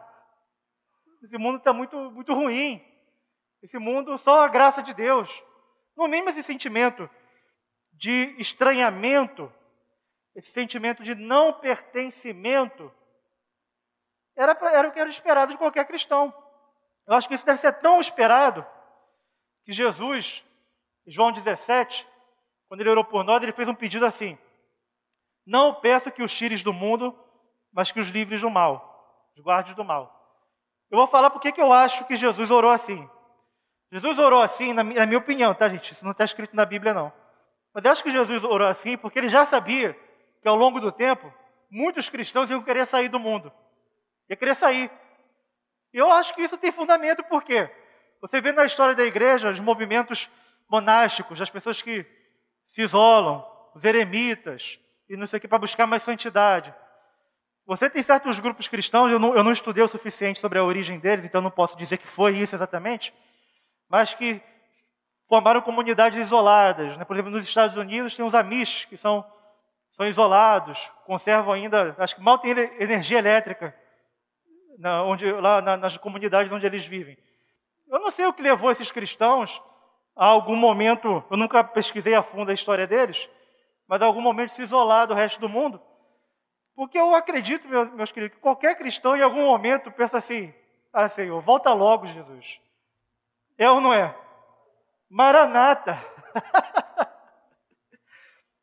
Esse 1.24 1.38
mundo 1.38 1.58
está 1.58 1.74
muito, 1.74 1.98
muito 2.12 2.34
ruim. 2.34 2.82
Esse 3.62 3.78
mundo, 3.78 4.18
só 4.18 4.44
a 4.44 4.48
graça 4.48 4.82
de 4.82 4.94
Deus. 4.94 5.44
No 5.96 6.08
mínimo, 6.08 6.30
esse 6.30 6.44
sentimento 6.44 7.10
de 7.92 8.36
estranhamento, 8.38 9.52
esse 10.36 10.52
sentimento 10.52 11.04
de 11.04 11.16
não 11.16 11.52
pertencimento, 11.52 12.94
era, 14.38 14.58
era 14.72 14.88
o 14.88 14.92
que 14.92 15.00
era 15.00 15.10
esperado 15.10 15.52
de 15.52 15.58
qualquer 15.58 15.86
cristão. 15.86 16.34
Eu 17.08 17.16
acho 17.16 17.28
que 17.28 17.34
isso 17.34 17.46
deve 17.46 17.60
ser 17.60 17.74
tão 17.74 18.00
esperado 18.00 18.66
que 19.66 19.72
Jesus, 19.72 20.46
João 21.06 21.32
17, 21.32 22.08
quando 22.68 22.82
ele 22.82 22.90
orou 22.90 23.04
por 23.04 23.24
nós, 23.24 23.42
ele 23.42 23.52
fez 23.52 23.68
um 23.68 23.74
pedido 23.74 24.06
assim: 24.06 24.38
Não 25.46 25.74
peço 25.74 26.12
que 26.12 26.22
os 26.22 26.34
tires 26.34 26.62
do 26.62 26.72
mundo, 26.72 27.18
mas 27.74 27.92
que 27.92 28.00
os 28.00 28.10
livres 28.10 28.42
do 28.42 28.50
mal, 28.50 29.30
os 29.36 29.42
guardes 29.42 29.74
do 29.74 29.84
mal. 29.84 30.14
Eu 30.90 30.98
vou 30.98 31.08
falar 31.08 31.30
porque 31.30 31.52
que 31.52 31.62
eu 31.62 31.74
acho 31.74 32.06
que 32.06 32.16
Jesus 32.16 32.52
orou 32.52 32.72
assim. 32.72 33.10
Jesus 33.92 34.20
orou 34.20 34.42
assim, 34.42 34.74
na 34.74 34.84
minha 34.84 35.18
opinião, 35.18 35.54
tá, 35.54 35.70
gente? 35.70 35.94
Isso 35.94 36.04
não 36.04 36.12
está 36.12 36.26
escrito 36.26 36.56
na 36.56 36.66
Bíblia, 36.66 36.94
não. 36.94 37.12
Mas 37.74 37.86
eu 37.86 37.92
acho 37.92 38.04
que 38.04 38.12
Jesus 38.12 38.44
orou 38.44 38.68
assim 38.68 38.98
porque 38.98 39.18
ele 39.18 39.30
já 39.30 39.46
sabia 39.46 39.98
que 40.42 40.48
ao 40.48 40.56
longo 40.56 40.80
do 40.80 40.92
tempo, 40.92 41.34
muitos 41.70 42.10
cristãos 42.10 42.50
iam 42.50 42.62
querer 42.62 42.86
sair 42.86 43.08
do 43.08 43.20
mundo. 43.20 43.52
Ia 44.30 44.36
querer 44.36 44.56
sair. 44.56 44.92
E 45.94 45.98
eu 45.98 46.12
acho 46.12 46.34
que 46.34 46.42
isso 46.42 46.58
tem 46.58 46.72
fundamento, 46.72 47.24
por 47.24 47.44
quê? 47.44 47.70
Você 48.22 48.42
vê 48.42 48.52
na 48.52 48.66
história 48.66 48.96
da 48.96 49.04
igreja 49.04 49.50
os 49.50 49.60
movimentos 49.60 50.30
monásticos, 50.70 51.42
as 51.42 51.50
pessoas 51.50 51.82
que 51.82 52.06
se 52.66 52.82
isolam, 52.82 53.46
os 53.74 53.84
eremitas, 53.84 54.80
e 55.10 55.16
não 55.16 55.26
sei 55.26 55.38
o 55.38 55.42
que, 55.42 55.48
para 55.48 55.60
buscar 55.60 55.88
mais 55.88 56.04
santidade. 56.04 56.74
Você 57.66 57.90
tem 57.90 58.02
certos 58.02 58.40
grupos 58.40 58.68
cristãos, 58.68 59.12
eu 59.12 59.20
não, 59.20 59.36
eu 59.36 59.44
não 59.44 59.52
estudei 59.52 59.84
o 59.84 59.88
suficiente 59.88 60.40
sobre 60.40 60.58
a 60.58 60.64
origem 60.64 61.00
deles, 61.00 61.26
então 61.26 61.42
não 61.42 61.52
posso 61.52 61.78
dizer 61.78 61.98
que 61.98 62.08
foi 62.08 62.38
isso 62.38 62.56
exatamente, 62.56 63.14
mas 63.90 64.14
que 64.14 64.42
formaram 65.28 65.62
comunidades 65.62 66.18
isoladas. 66.20 66.98
Né? 66.98 67.06
Por 67.06 67.16
exemplo, 67.16 67.32
nos 67.32 67.44
Estados 67.44 67.76
Unidos 67.76 68.16
tem 68.16 68.26
os 68.26 68.36
Amish, 68.36 68.86
que 68.86 68.98
são, 68.98 69.26
são 69.92 70.08
isolados, 70.08 70.92
conservam 71.06 71.54
ainda, 71.54 71.96
acho 71.98 72.16
que 72.16 72.22
mal 72.22 72.38
tem 72.38 72.52
energia 72.52 73.20
elétrica 73.20 73.76
na, 74.78 75.04
onde, 75.04 75.32
lá 75.32 75.62
na, 75.62 75.76
nas 75.76 75.98
comunidades 75.98 76.52
onde 76.52 76.66
eles 76.66 76.86
vivem. 76.86 77.18
Eu 77.88 78.00
não 78.00 78.12
sei 78.12 78.26
o 78.26 78.34
que 78.34 78.42
levou 78.42 78.72
esses 78.72 78.92
cristãos 78.92 79.62
a 80.16 80.26
algum 80.26 80.56
momento, 80.56 81.24
eu 81.30 81.38
nunca 81.38 81.64
pesquisei 81.64 82.14
a 82.16 82.22
fundo 82.22 82.52
a 82.52 82.54
história 82.54 82.88
deles, 82.88 83.30
mas 83.88 84.02
a 84.02 84.06
algum 84.06 84.22
momento 84.22 84.50
se 84.50 84.62
isolar 84.62 85.08
do 85.08 85.14
resto 85.14 85.40
do 85.40 85.48
mundo. 85.48 85.82
Porque 86.76 86.98
eu 86.98 87.16
acredito, 87.16 87.68
meus, 87.68 88.12
queridos, 88.12 88.36
que 88.36 88.42
qualquer 88.42 88.76
cristão 88.78 89.16
em 89.16 89.22
algum 89.22 89.46
momento 89.46 89.92
pensa 89.92 90.18
assim: 90.18 90.54
ah, 90.94 91.08
Senhor, 91.08 91.40
volta 91.42 91.74
logo, 91.74 92.06
Jesus. 92.06 92.60
É 93.58 93.70
ou 93.70 93.82
não 93.82 93.94
é? 93.94 94.16
Maranata. 95.10 95.98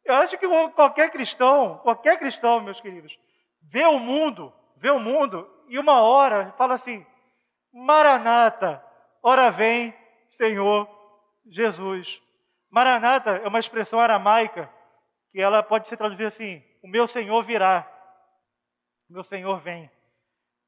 Eu 0.04 0.14
acho 0.16 0.36
que 0.36 0.46
qualquer 0.72 1.10
cristão, 1.10 1.78
qualquer 1.78 2.18
cristão, 2.18 2.60
meus 2.60 2.78
queridos, 2.78 3.18
vê 3.62 3.86
o 3.86 3.98
mundo, 3.98 4.52
vê 4.76 4.90
o 4.90 4.98
mundo 4.98 5.50
e 5.68 5.78
uma 5.78 6.00
hora 6.00 6.52
fala 6.58 6.74
assim: 6.74 7.04
Maranata, 7.72 8.84
ora 9.22 9.50
vem, 9.50 9.94
Senhor 10.28 10.88
Jesus. 11.46 12.22
Maranata 12.70 13.36
é 13.36 13.48
uma 13.48 13.58
expressão 13.58 14.00
aramaica 14.00 14.70
que 15.30 15.40
ela 15.40 15.62
pode 15.62 15.88
ser 15.88 15.96
traduzida 15.96 16.28
assim: 16.28 16.62
o 16.82 16.88
meu 16.88 17.06
Senhor 17.06 17.42
virá, 17.42 17.88
o 19.08 19.12
meu 19.12 19.24
Senhor 19.24 19.58
vem. 19.58 19.90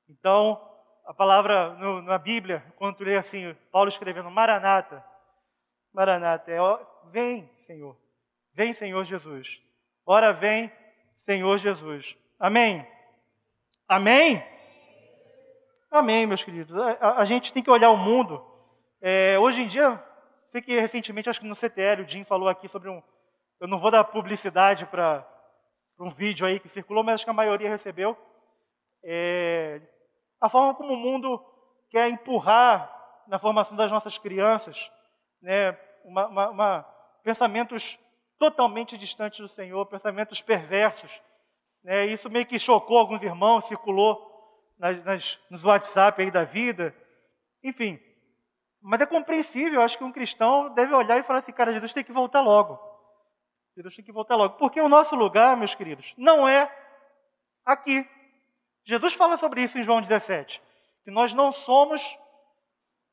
Então, 0.08 0.60
a 1.04 1.14
palavra 1.14 1.70
no, 1.74 2.02
na 2.02 2.18
Bíblia, 2.18 2.64
quando 2.76 3.02
lê 3.02 3.16
assim, 3.16 3.54
Paulo 3.70 3.88
escrevendo 3.88 4.30
Maranata, 4.30 5.04
Maranata, 5.92 6.50
é 6.50 6.60
ó, 6.60 6.78
vem, 7.10 7.50
Senhor. 7.60 7.96
Vem, 8.52 8.72
Senhor 8.72 9.04
Jesus. 9.04 9.60
Ora, 10.04 10.32
vem, 10.32 10.72
Senhor 11.16 11.58
Jesus. 11.58 12.16
Amém? 12.38 12.86
Amém? 13.88 14.44
Amém, 15.96 16.26
meus 16.26 16.44
queridos. 16.44 16.78
A, 16.78 17.20
a, 17.20 17.24
gente 17.24 17.54
tem 17.54 17.62
que 17.62 17.70
olhar 17.70 17.90
o 17.90 17.96
mundo. 17.96 18.44
É, 19.00 19.38
hoje 19.38 19.62
em 19.62 19.66
dia, 19.66 19.98
sei 20.50 20.60
que 20.60 20.78
recentemente, 20.78 21.30
acho 21.30 21.40
que 21.40 21.46
no 21.46 21.56
CTL, 21.56 22.02
o 22.02 22.08
Jim 22.08 22.22
falou 22.22 22.50
aqui 22.50 22.68
sobre 22.68 22.90
um. 22.90 23.02
Eu 23.58 23.66
não 23.66 23.78
vou 23.78 23.90
dar 23.90 24.04
publicidade 24.04 24.84
para 24.84 25.26
um 25.98 26.10
vídeo 26.10 26.46
aí 26.46 26.60
que 26.60 26.68
circulou, 26.68 27.02
mas 27.02 27.14
acho 27.14 27.24
que 27.24 27.30
a 27.30 27.32
maioria 27.32 27.70
recebeu. 27.70 28.14
É, 29.02 29.80
a 30.38 30.50
forma 30.50 30.74
como 30.74 30.92
o 30.92 30.98
mundo 30.98 31.42
quer 31.88 32.10
empurrar 32.10 32.92
na 33.26 33.38
formação 33.38 33.74
das 33.74 33.90
nossas 33.90 34.18
crianças, 34.18 34.90
né, 35.40 35.78
uma, 36.04 36.26
uma, 36.26 36.50
uma, 36.50 36.82
pensamentos 37.24 37.98
totalmente 38.38 38.98
distantes 38.98 39.40
do 39.40 39.48
Senhor, 39.48 39.86
pensamentos 39.86 40.42
perversos. 40.42 41.22
Né? 41.82 42.04
Isso 42.04 42.28
meio 42.28 42.44
que 42.44 42.58
chocou 42.58 42.98
alguns 42.98 43.22
irmãos, 43.22 43.64
circulou 43.64 44.35
nas, 44.78 45.04
nas, 45.04 45.40
nos 45.50 45.64
WhatsApp 45.64 46.23
aí 46.23 46.30
da 46.30 46.45
vida. 46.45 46.95
Enfim, 47.62 48.00
mas 48.80 49.00
é 49.00 49.06
compreensível, 49.06 49.75
eu 49.75 49.83
acho 49.83 49.99
que 49.99 50.04
um 50.04 50.12
cristão 50.12 50.73
deve 50.73 50.95
olhar 50.95 51.18
e 51.18 51.23
falar 51.23 51.40
assim, 51.40 51.52
cara, 51.52 51.73
Jesus 51.73 51.92
tem 51.92 52.04
que 52.04 52.12
voltar 52.12 52.40
logo. 52.40 52.78
Jesus 53.76 53.97
tem 53.97 54.04
que 54.04 54.12
voltar 54.12 54.37
logo. 54.37 54.56
Porque 54.56 54.80
o 54.80 54.88
nosso 54.88 55.16
lugar, 55.16 55.56
meus 55.56 55.75
queridos, 55.75 56.14
não 56.16 56.49
é 56.49 56.73
aqui. 57.64 58.09
Jesus 58.85 59.12
fala 59.12 59.37
sobre 59.37 59.62
isso 59.62 59.76
em 59.76 59.83
João 59.83 60.00
17. 60.00 60.62
que 61.02 61.11
nós 61.11 61.35
não 61.35 61.52
somos 61.52 62.16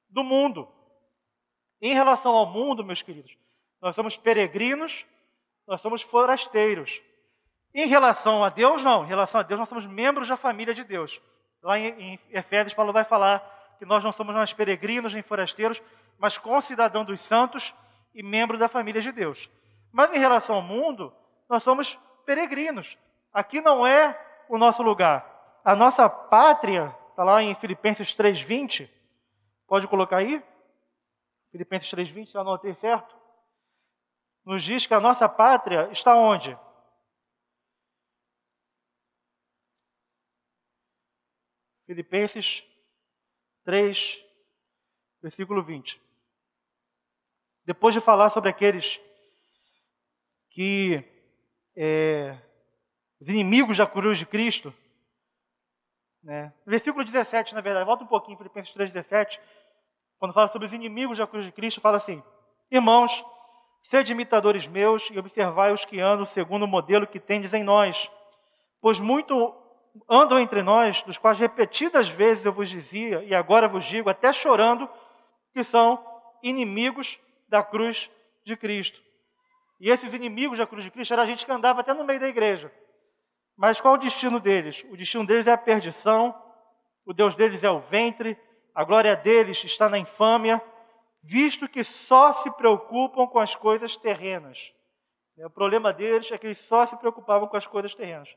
do 0.10 0.24
mundo. 0.24 0.72
Em 1.82 1.94
relação 1.94 2.34
ao 2.34 2.46
mundo, 2.46 2.86
meus 2.86 3.02
queridos, 3.02 3.38
nós 3.82 3.96
somos 3.96 4.16
peregrinos, 4.16 5.06
nós 5.68 5.82
somos 5.82 6.02
forasteiros. 6.02 7.02
Em 7.74 7.88
relação 7.88 8.44
a 8.44 8.50
Deus, 8.50 8.84
não. 8.84 9.04
Em 9.04 9.08
relação 9.08 9.42
a 9.42 9.44
Deus, 9.44 9.60
nós 9.60 9.68
somos 9.68 9.86
membros 9.86 10.28
da 10.28 10.38
família 10.38 10.74
de 10.74 10.84
Deus. 10.84 11.20
Lá 11.64 11.80
em, 11.80 12.20
Efésios, 12.30 12.74
Paulo 12.74 12.92
vai 12.92 13.06
falar 13.06 13.40
que 13.80 13.86
nós 13.86 14.04
não 14.04 14.12
somos 14.12 14.36
mais 14.36 14.52
peregrinos 14.52 15.14
nem 15.14 15.24
forasteiros, 15.24 15.82
mas 16.20 16.38
concidadão 16.38 17.06
dos 17.06 17.22
santos 17.22 17.74
e 18.14 18.22
membro 18.22 18.58
da 18.58 18.68
família 18.68 19.02
de 19.02 19.14
Deus. 19.14 19.50
Mas 19.90 20.12
em 20.12 20.20
relação 20.20 20.58
ao 20.58 20.62
mundo, 20.62 21.14
nós 21.48 21.64
somos 21.64 21.98
peregrinos. 22.26 22.98
Aqui 23.34 23.62
não 23.62 23.88
é 23.88 24.20
o 24.50 24.58
nosso 24.58 24.84
lugar. 24.84 25.26
A 25.64 25.74
nossa 25.74 26.10
pátria, 26.10 26.94
está 27.10 27.24
lá 27.24 27.42
em 27.42 27.56
Filipenses 27.56 28.14
3,20. 28.14 28.90
Pode 29.66 29.88
colocar 29.88 30.18
aí? 30.18 30.44
Filipenses 31.50 31.90
3,20, 31.92 32.28
se 32.28 32.36
eu 32.36 32.42
anotei 32.42 32.76
certo? 32.76 33.16
Nos 34.46 34.64
diz 34.64 34.86
que 34.86 34.94
a 34.94 35.00
nossa 35.00 35.30
pátria 35.30 35.88
está 35.92 36.14
onde? 36.14 36.58
Filipenses 41.86 42.64
3, 43.64 44.24
versículo 45.22 45.62
20. 45.62 46.02
Depois 47.66 47.94
de 47.94 48.02
falar 48.02 48.30
sobre 48.30 48.50
aqueles 48.50 49.00
que 50.50 51.04
é, 51.76 52.38
os 53.20 53.28
inimigos 53.28 53.78
da 53.78 53.88
cruz 53.88 54.18
de 54.18 54.26
Cristo, 54.26 54.74
né? 56.22 56.54
versículo 56.66 57.04
17, 57.04 57.56
na 57.56 57.62
verdade, 57.62 57.86
volta 57.86 58.04
um 58.04 58.08
pouquinho, 58.08 58.38
Filipenses 58.38 58.74
3, 58.74 58.92
17, 58.92 59.40
quando 60.18 60.34
fala 60.34 60.48
sobre 60.48 60.66
os 60.66 60.74
inimigos 60.74 61.18
da 61.18 61.28
cruz 61.28 61.46
de 61.46 61.52
Cristo, 61.52 61.82
fala 61.82 61.98
assim: 61.98 62.24
Irmãos, 62.72 63.24
sede 63.82 64.14
imitadores 64.14 64.68
meus 64.68 65.10
e 65.10 65.20
observai 65.20 65.74
os 65.74 65.84
que 65.84 66.00
andam 66.00 66.26
segundo 66.26 66.64
o 66.64 66.68
modelo 66.68 67.08
que 67.08 67.20
tendes 67.20 67.54
em 67.54 67.64
nós, 67.64 68.10
pois 68.80 69.00
muito 69.00 69.54
andam 70.10 70.40
entre 70.40 70.62
nós, 70.62 71.04
dos 71.04 71.18
quais 71.18 71.40
repetidas 71.40 72.08
vezes 72.08 72.46
eu 72.46 72.52
vos 72.52 72.70
dizia, 72.70 73.24
e 73.24 73.34
agora 73.34 73.68
vos 73.68 73.86
digo, 73.86 74.10
até 74.10 74.34
chorando, 74.34 74.90
que 75.54 75.64
são 75.64 76.04
inimigos 76.42 77.20
da 77.48 77.64
cruz 77.64 78.10
de 78.46 78.58
Cristo. 78.58 79.02
E 79.80 79.90
esses 79.90 80.14
inimigos 80.14 80.58
da 80.58 80.68
cruz 80.68 80.84
de 80.84 80.92
Cristo 80.92 81.14
era 81.14 81.24
a 81.24 81.26
gente 81.26 81.46
que 81.46 81.52
andava 81.52 81.82
até 81.82 81.94
no 81.94 82.04
meio 82.04 82.20
da 82.20 82.28
igreja. 82.28 82.72
Mas 83.56 83.80
qual 83.80 83.96
o 83.96 83.98
destino 83.98 84.40
deles? 84.40 84.86
O 84.90 84.98
destino 84.98 85.26
deles 85.26 85.46
é 85.46 85.52
a 85.52 85.58
perdição, 85.58 86.36
o 87.06 87.14
Deus 87.14 87.36
deles 87.36 87.64
é 87.64 87.70
o 87.70 87.80
ventre, 87.80 88.38
a 88.74 88.84
glória 88.84 89.16
deles 89.16 89.64
está 89.64 89.88
na 89.88 90.00
infâmia, 90.00 90.62
visto 91.22 91.70
que 91.70 91.84
só 91.84 92.34
se 92.34 92.52
preocupam 92.58 93.28
com 93.28 93.40
as 93.40 93.56
coisas 93.56 93.96
terrenas. 93.96 94.74
O 95.38 95.50
problema 95.50 95.94
deles 95.94 96.32
é 96.32 96.38
que 96.38 96.48
eles 96.48 96.60
só 96.60 96.86
se 96.86 96.98
preocupavam 96.98 97.48
com 97.48 97.58
as 97.58 97.68
coisas 97.68 97.94
terrenas. 97.94 98.36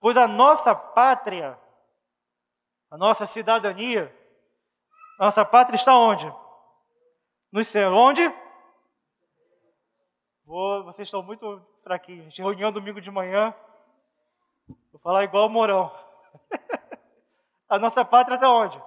Pois 0.00 0.16
a 0.16 0.28
nossa 0.28 0.74
pátria, 0.74 1.58
a 2.90 2.96
nossa 2.96 3.26
cidadania, 3.26 4.14
a 5.18 5.24
nossa 5.24 5.44
pátria 5.44 5.76
está 5.76 5.96
onde? 5.96 6.32
No 7.50 7.64
céu. 7.64 7.92
Onde? 7.92 8.22
Vocês 10.44 11.08
estão 11.08 11.22
muito 11.22 11.60
fraquinhos. 11.82 12.38
Reunião 12.38 12.72
domingo 12.72 13.00
de 13.00 13.10
manhã. 13.10 13.54
Vou 14.92 15.00
falar 15.00 15.24
igual 15.24 15.46
o 15.46 15.50
Morão. 15.50 15.92
a 17.68 17.78
nossa 17.78 18.04
pátria 18.04 18.36
está 18.36 18.50
onde? 18.50 18.80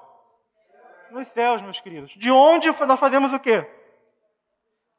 Nos 1.12 1.28
céus, 1.28 1.62
meus 1.62 1.80
queridos. 1.80 2.12
De 2.12 2.32
onde 2.32 2.70
nós 2.86 3.00
fazemos 3.00 3.34
o 3.34 3.40
quê? 3.40 3.70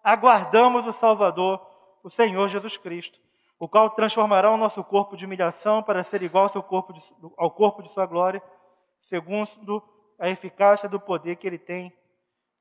Aguardamos 0.04 0.86
o 0.86 0.92
Salvador, 0.92 1.64
o 2.02 2.10
Senhor 2.10 2.46
Jesus 2.48 2.76
Cristo, 2.76 3.18
o 3.62 3.68
qual 3.68 3.88
transformará 3.90 4.50
o 4.50 4.56
nosso 4.56 4.82
corpo 4.82 5.16
de 5.16 5.24
humilhação 5.24 5.84
para 5.84 6.02
ser 6.02 6.20
igual 6.20 6.46
ao, 6.46 6.52
seu 6.52 6.64
corpo 6.64 6.92
de, 6.92 7.00
ao 7.38 7.48
corpo 7.48 7.80
de 7.80 7.92
sua 7.92 8.04
glória, 8.04 8.42
segundo 9.02 9.80
a 10.18 10.28
eficácia 10.28 10.88
do 10.88 10.98
poder 10.98 11.36
que 11.36 11.46
ele 11.46 11.60
tem 11.60 11.96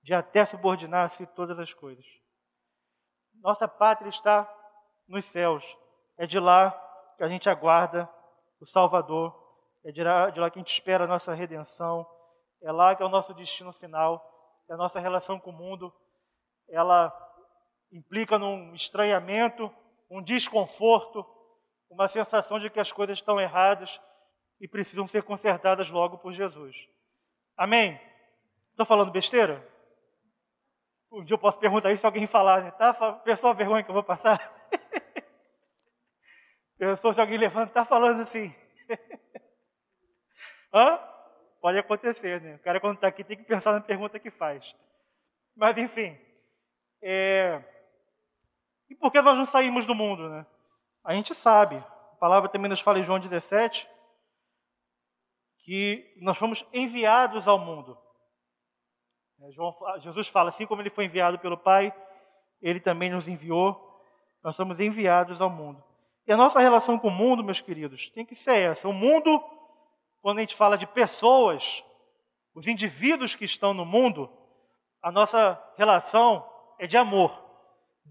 de 0.03 0.13
até 0.13 0.45
subordinar-se 0.45 1.25
todas 1.25 1.57
as 1.57 1.73
coisas. 1.73 2.05
Nossa 3.41 3.67
pátria 3.67 4.09
está 4.09 4.47
nos 5.07 5.25
céus. 5.25 5.65
É 6.19 6.27
de 6.27 6.39
lá 6.39 6.69
que 7.17 7.23
a 7.23 7.27
gente 7.27 7.49
aguarda 7.49 8.07
o 8.59 8.67
Salvador. 8.67 9.35
É 9.83 9.91
de 9.91 10.03
lá, 10.03 10.29
de 10.29 10.39
lá 10.39 10.51
que 10.51 10.59
a 10.59 10.61
gente 10.61 10.71
espera 10.71 11.05
a 11.05 11.07
nossa 11.07 11.33
redenção. 11.33 12.05
É 12.61 12.71
lá 12.71 12.95
que 12.95 13.01
é 13.01 13.05
o 13.07 13.09
nosso 13.09 13.33
destino 13.33 13.73
final. 13.73 14.23
É 14.69 14.73
a 14.75 14.77
nossa 14.77 14.99
relação 14.99 15.39
com 15.39 15.49
o 15.49 15.53
mundo. 15.53 15.91
Ela 16.69 17.11
implica 17.91 18.37
num 18.37 18.75
estranhamento, 18.75 19.73
um 20.11 20.21
desconforto, 20.21 21.25
uma 21.89 22.09
sensação 22.09 22.59
de 22.59 22.69
que 22.69 22.81
as 22.81 22.91
coisas 22.91 23.17
estão 23.17 23.39
erradas 23.39 23.99
e 24.59 24.67
precisam 24.67 25.07
ser 25.07 25.23
consertadas 25.23 25.89
logo 25.89 26.17
por 26.17 26.33
Jesus. 26.33 26.89
Amém? 27.55 27.99
Estou 28.71 28.85
falando 28.85 29.09
besteira? 29.09 29.65
Um 31.09 31.23
dia 31.23 31.33
eu 31.33 31.39
posso 31.39 31.57
perguntar 31.57 31.91
isso 31.91 32.01
se 32.01 32.05
alguém 32.05 32.27
falar, 32.27 32.61
né? 32.61 32.71
tá? 32.71 32.93
Pensou 33.23 33.49
a 33.49 33.53
vergonha 33.53 33.83
que 33.83 33.89
eu 33.89 33.93
vou 33.93 34.03
passar? 34.03 34.53
Pensou 36.77 37.13
se 37.13 37.21
alguém 37.21 37.37
levanta, 37.37 37.69
está 37.69 37.85
falando 37.85 38.21
assim. 38.21 38.53
Hã? 40.73 40.99
Pode 41.61 41.77
acontecer, 41.77 42.41
né? 42.41 42.55
O 42.55 42.59
cara 42.59 42.81
quando 42.81 42.95
está 42.95 43.07
aqui 43.07 43.23
tem 43.23 43.37
que 43.37 43.43
pensar 43.43 43.71
na 43.71 43.81
pergunta 43.81 44.19
que 44.19 44.31
faz. 44.31 44.75
Mas 45.55 45.77
enfim. 45.77 46.19
É... 47.01 47.63
E 48.91 48.95
por 48.95 49.09
que 49.09 49.21
nós 49.21 49.37
não 49.37 49.45
saímos 49.45 49.85
do 49.85 49.95
mundo, 49.95 50.27
né? 50.27 50.45
A 51.05 51.15
gente 51.15 51.33
sabe. 51.33 51.77
A 51.77 52.15
palavra 52.19 52.49
também 52.49 52.69
nos 52.69 52.81
fala 52.81 52.99
em 52.99 53.03
João 53.03 53.21
17 53.21 53.87
que 55.59 56.13
nós 56.21 56.37
fomos 56.37 56.65
enviados 56.73 57.47
ao 57.47 57.57
mundo. 57.57 57.97
É, 59.39 59.51
João, 59.51 59.73
Jesus 59.99 60.27
fala, 60.27 60.49
assim 60.49 60.67
como 60.67 60.81
ele 60.81 60.89
foi 60.89 61.05
enviado 61.05 61.39
pelo 61.39 61.57
Pai, 61.57 61.93
ele 62.61 62.81
também 62.81 63.09
nos 63.09 63.29
enviou, 63.29 63.79
nós 64.43 64.57
somos 64.57 64.77
enviados 64.77 65.39
ao 65.39 65.49
mundo. 65.49 65.81
E 66.27 66.33
a 66.33 66.37
nossa 66.37 66.59
relação 66.59 66.99
com 66.99 67.07
o 67.07 67.11
mundo, 67.11 67.43
meus 67.43 67.61
queridos, 67.61 68.09
tem 68.09 68.25
que 68.25 68.35
ser 68.35 68.57
essa. 68.57 68.89
O 68.89 68.93
mundo, 68.93 69.41
quando 70.21 70.39
a 70.39 70.41
gente 70.41 70.55
fala 70.55 70.77
de 70.77 70.85
pessoas, 70.85 71.81
os 72.53 72.67
indivíduos 72.67 73.35
que 73.35 73.45
estão 73.45 73.73
no 73.73 73.85
mundo, 73.85 74.29
a 75.01 75.09
nossa 75.11 75.57
relação 75.77 76.45
é 76.77 76.85
de 76.85 76.97
amor. 76.97 77.40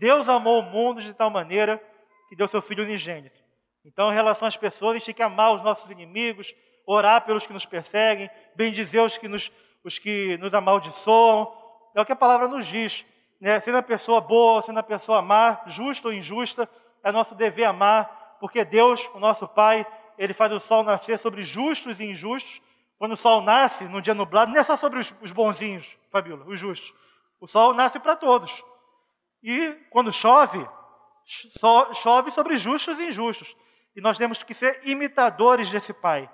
Deus 0.00 0.28
amou 0.28 0.58
o 0.58 0.62
mundo 0.62 1.00
de 1.00 1.14
tal 1.14 1.30
maneira 1.30 1.80
que 2.28 2.34
deu 2.34 2.48
seu 2.48 2.60
Filho 2.60 2.82
unigênito. 2.82 3.38
Então, 3.84 4.10
em 4.10 4.14
relação 4.14 4.48
às 4.48 4.56
pessoas, 4.56 4.90
a 4.90 4.98
gente 4.98 5.06
tem 5.06 5.14
que 5.14 5.22
amar 5.22 5.54
os 5.54 5.62
nossos 5.62 5.88
inimigos, 5.90 6.52
orar 6.84 7.24
pelos 7.24 7.46
que 7.46 7.52
nos 7.52 7.64
perseguem, 7.64 8.28
bendizer 8.56 9.02
os 9.02 9.16
que 9.16 9.28
nos 9.28 9.52
os 9.84 9.98
que 9.98 10.36
nos 10.38 10.52
amaldiçoam. 10.54 11.52
É 11.94 12.00
o 12.00 12.04
que 12.04 12.12
a 12.12 12.16
palavra 12.16 12.48
nos 12.48 12.66
diz. 12.66 13.04
Né? 13.40 13.60
Sendo 13.60 13.78
a 13.78 13.82
pessoa 13.82 14.20
boa, 14.20 14.62
sendo 14.62 14.78
a 14.78 14.82
pessoa 14.82 15.18
amar, 15.18 15.62
justa 15.66 16.08
ou 16.08 16.14
injusta, 16.14 16.68
é 17.02 17.10
nosso 17.10 17.34
dever 17.34 17.64
amar, 17.64 18.36
porque 18.38 18.64
Deus, 18.64 19.08
o 19.14 19.18
nosso 19.18 19.48
Pai, 19.48 19.86
Ele 20.18 20.34
faz 20.34 20.52
o 20.52 20.60
sol 20.60 20.82
nascer 20.82 21.18
sobre 21.18 21.42
justos 21.42 22.00
e 22.00 22.04
injustos. 22.04 22.60
Quando 22.98 23.12
o 23.12 23.16
sol 23.16 23.40
nasce, 23.40 23.84
num 23.84 24.00
dia 24.00 24.14
nublado, 24.14 24.52
não 24.52 24.60
é 24.60 24.62
só 24.62 24.76
sobre 24.76 24.98
os, 24.98 25.14
os 25.22 25.32
bonzinhos, 25.32 25.96
Fabíola, 26.10 26.44
os 26.46 26.58
justos. 26.58 26.92
O 27.40 27.46
sol 27.46 27.72
nasce 27.72 27.98
para 27.98 28.14
todos. 28.14 28.62
E 29.42 29.72
quando 29.90 30.12
chove, 30.12 30.66
chove 31.94 32.30
sobre 32.30 32.56
justos 32.56 32.98
e 32.98 33.08
injustos. 33.08 33.56
E 33.94 34.00
nós 34.00 34.18
temos 34.18 34.42
que 34.42 34.54
ser 34.54 34.80
imitadores 34.84 35.70
desse 35.70 35.92
Pai. 35.92 36.30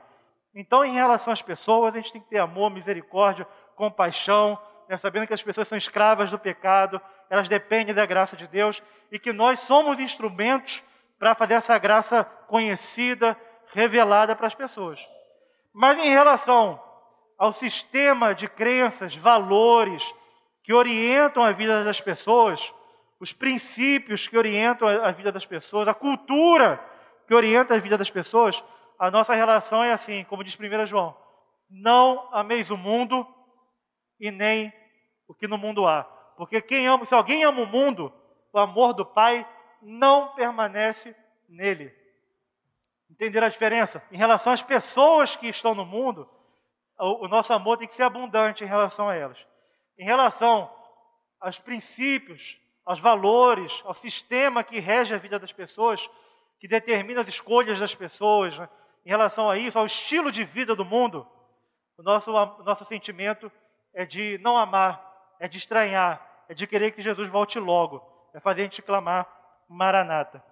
Então, 0.54 0.84
em 0.84 0.94
relação 0.94 1.32
às 1.32 1.42
pessoas, 1.42 1.94
a 1.94 1.96
gente 1.98 2.12
tem 2.12 2.20
que 2.20 2.30
ter 2.30 2.38
amor, 2.38 2.70
misericórdia, 2.70 3.46
compaixão, 3.74 4.58
né, 4.88 4.96
sabendo 4.96 5.26
que 5.26 5.34
as 5.34 5.42
pessoas 5.42 5.68
são 5.68 5.76
escravas 5.76 6.30
do 6.30 6.38
pecado, 6.38 7.00
elas 7.28 7.48
dependem 7.48 7.94
da 7.94 8.06
graça 8.06 8.36
de 8.36 8.46
Deus 8.46 8.82
e 9.10 9.18
que 9.18 9.32
nós 9.32 9.58
somos 9.60 9.98
instrumentos 9.98 10.82
para 11.18 11.34
fazer 11.34 11.54
essa 11.54 11.76
graça 11.78 12.24
conhecida, 12.24 13.36
revelada 13.72 14.34
para 14.34 14.46
as 14.46 14.54
pessoas. 14.54 15.06
Mas 15.72 15.98
em 15.98 16.10
relação 16.10 16.82
ao 17.38 17.52
sistema 17.52 18.34
de 18.34 18.48
crenças, 18.48 19.14
valores 19.14 20.14
que 20.62 20.72
orientam 20.72 21.42
a 21.42 21.52
vida 21.52 21.84
das 21.84 22.00
pessoas, 22.00 22.72
os 23.18 23.32
princípios 23.32 24.28
que 24.28 24.36
orientam 24.36 24.88
a 24.88 25.10
vida 25.10 25.32
das 25.32 25.46
pessoas, 25.46 25.88
a 25.88 25.94
cultura 25.94 26.78
que 27.26 27.34
orienta 27.34 27.74
a 27.74 27.78
vida 27.78 27.96
das 27.96 28.10
pessoas, 28.10 28.62
a 28.98 29.10
nossa 29.10 29.34
relação 29.34 29.82
é 29.82 29.92
assim, 29.92 30.24
como 30.24 30.44
diz 30.44 30.58
1 30.58 30.86
João: 30.86 31.16
não 31.68 32.28
ameis 32.32 32.70
o 32.70 32.76
mundo 32.76 33.26
e 34.20 34.30
nem 34.30 34.72
o 35.26 35.34
que 35.34 35.48
no 35.48 35.58
mundo 35.58 35.86
há. 35.86 36.04
Porque 36.36 36.60
quem 36.60 36.86
ama, 36.86 37.06
se 37.06 37.14
alguém 37.14 37.44
ama 37.44 37.62
o 37.62 37.66
mundo, 37.66 38.12
o 38.52 38.58
amor 38.58 38.92
do 38.92 39.04
Pai 39.04 39.46
não 39.82 40.34
permanece 40.34 41.14
nele. 41.48 41.94
Entender 43.10 43.42
a 43.42 43.48
diferença? 43.48 44.02
Em 44.10 44.16
relação 44.16 44.52
às 44.52 44.62
pessoas 44.62 45.36
que 45.36 45.48
estão 45.48 45.74
no 45.74 45.84
mundo, 45.84 46.28
o 46.98 47.28
nosso 47.28 47.52
amor 47.52 47.78
tem 47.78 47.88
que 47.88 47.94
ser 47.94 48.02
abundante 48.02 48.64
em 48.64 48.66
relação 48.66 49.08
a 49.08 49.14
elas. 49.14 49.46
Em 49.98 50.04
relação 50.04 50.70
aos 51.40 51.58
princípios, 51.58 52.60
aos 52.86 53.00
valores, 53.00 53.82
ao 53.84 53.92
sistema 53.92 54.62
que 54.62 54.78
rege 54.78 55.12
a 55.12 55.18
vida 55.18 55.38
das 55.40 55.52
pessoas, 55.52 56.08
que 56.60 56.68
determina 56.68 57.20
as 57.20 57.28
escolhas 57.28 57.80
das 57.80 57.94
pessoas, 57.94 58.56
né? 58.56 58.68
em 59.04 59.10
relação 59.10 59.50
a 59.50 59.58
isso, 59.58 59.78
ao 59.78 59.84
estilo 59.84 60.30
de 60.30 60.44
vida 60.44 60.74
do 60.74 60.84
mundo, 60.84 61.26
o 61.98 62.02
nosso, 62.02 62.32
o 62.32 62.62
nosso 62.62 62.84
sentimento 62.84 63.50
é 63.92 64.04
de 64.04 64.38
não 64.38 64.56
amar, 64.56 65.02
é 65.40 65.48
de 65.48 65.58
estranhar, 65.58 66.44
é 66.48 66.54
de 66.54 66.66
querer 66.66 66.92
que 66.92 67.02
Jesus 67.02 67.28
volte 67.28 67.58
logo, 67.58 68.02
é 68.32 68.40
fazer 68.40 68.60
a 68.62 68.64
gente 68.64 68.82
clamar 68.82 69.26
Maranata. 69.68 70.42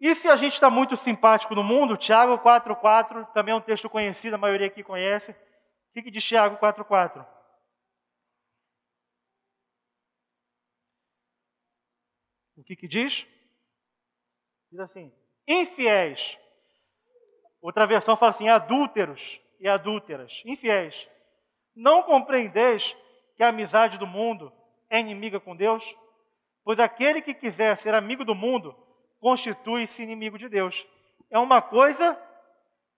E 0.00 0.14
se 0.16 0.28
a 0.28 0.34
gente 0.34 0.54
está 0.54 0.68
muito 0.68 0.96
simpático 0.96 1.54
no 1.54 1.62
mundo, 1.62 1.96
Tiago 1.96 2.36
4,4, 2.38 3.28
também 3.32 3.52
é 3.52 3.56
um 3.56 3.60
texto 3.60 3.88
conhecido, 3.88 4.34
a 4.34 4.38
maioria 4.38 4.66
aqui 4.66 4.82
conhece. 4.82 5.30
O 5.30 5.36
que, 5.94 6.02
que 6.02 6.10
diz 6.10 6.24
Tiago 6.24 6.56
4,4? 6.56 7.24
Que, 12.72 12.76
que 12.76 12.88
diz? 12.88 13.26
Diz 14.70 14.80
assim: 14.80 15.12
infiéis. 15.46 16.38
Outra 17.60 17.86
versão 17.86 18.16
fala 18.16 18.30
assim: 18.30 18.48
adúlteros 18.48 19.40
e 19.60 19.68
adúlteras, 19.68 20.42
infiéis. 20.44 21.08
Não 21.74 22.02
compreendeis 22.02 22.96
que 23.36 23.42
a 23.42 23.48
amizade 23.48 23.98
do 23.98 24.06
mundo 24.06 24.52
é 24.90 24.98
inimiga 24.98 25.38
com 25.38 25.56
Deus? 25.56 25.94
Pois 26.64 26.78
aquele 26.78 27.22
que 27.22 27.34
quiser 27.34 27.76
ser 27.78 27.94
amigo 27.94 28.24
do 28.24 28.34
mundo 28.34 28.76
constitui-se 29.20 30.02
inimigo 30.02 30.38
de 30.38 30.48
Deus. 30.48 30.86
É 31.30 31.38
uma 31.38 31.62
coisa 31.62 32.20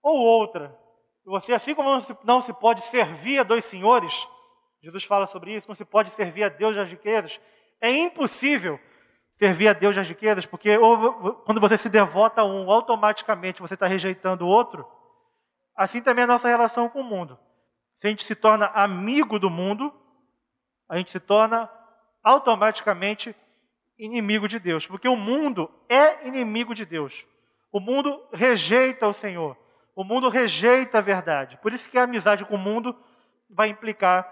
ou 0.01 0.17
outra. 0.17 0.77
Você, 1.25 1.53
assim 1.53 1.73
como 1.73 1.89
não 1.89 2.01
se, 2.01 2.17
não 2.23 2.41
se 2.41 2.53
pode 2.53 2.81
servir 2.81 3.39
a 3.39 3.43
dois 3.43 3.65
senhores, 3.65 4.27
Jesus 4.81 5.03
fala 5.03 5.25
sobre 5.25 5.55
isso, 5.55 5.67
não 5.67 5.75
se 5.75 5.85
pode 5.85 6.11
servir 6.11 6.43
a 6.43 6.49
Deus 6.49 6.75
das 6.75 6.89
riquezas, 6.89 7.39
é 7.81 7.89
impossível 7.89 8.79
servir 9.35 9.67
a 9.67 9.73
Deus 9.73 9.95
das 9.95 10.07
riquezas, 10.07 10.45
porque 10.45 10.77
quando 11.45 11.61
você 11.61 11.77
se 11.77 11.89
devota 11.89 12.41
a 12.41 12.45
um, 12.45 12.71
automaticamente 12.71 13.61
você 13.61 13.73
está 13.73 13.85
rejeitando 13.85 14.45
o 14.45 14.47
outro. 14.47 14.85
Assim 15.75 16.01
também 16.01 16.21
é 16.21 16.23
a 16.23 16.27
nossa 16.27 16.47
relação 16.47 16.89
com 16.89 17.01
o 17.01 17.03
mundo. 17.03 17.37
Se 17.97 18.07
a 18.07 18.09
gente 18.09 18.25
se 18.25 18.35
torna 18.35 18.67
amigo 18.67 19.37
do 19.37 19.49
mundo, 19.49 19.93
a 20.89 20.97
gente 20.97 21.11
se 21.11 21.19
torna 21.19 21.69
automaticamente 22.23 23.35
inimigo 23.97 24.47
de 24.47 24.59
Deus, 24.59 24.87
porque 24.87 25.07
o 25.07 25.15
mundo 25.15 25.69
é 25.89 26.27
inimigo 26.27 26.73
de 26.73 26.85
Deus. 26.85 27.25
O 27.71 27.79
mundo 27.79 28.25
rejeita 28.33 29.07
o 29.07 29.13
Senhor. 29.13 29.57
O 29.95 30.03
mundo 30.03 30.29
rejeita 30.29 30.97
a 30.97 31.01
verdade. 31.01 31.57
Por 31.57 31.73
isso 31.73 31.89
que 31.89 31.97
a 31.97 32.03
amizade 32.03 32.45
com 32.45 32.55
o 32.55 32.59
mundo 32.59 32.97
vai 33.49 33.69
implicar 33.69 34.29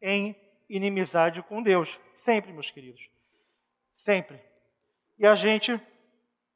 em 0.00 0.36
inimizade 0.68 1.42
com 1.42 1.62
Deus. 1.62 2.00
Sempre, 2.16 2.52
meus 2.52 2.70
queridos. 2.70 3.17
Sempre. 3.98 4.40
E 5.18 5.26
a 5.26 5.34
gente 5.34 5.76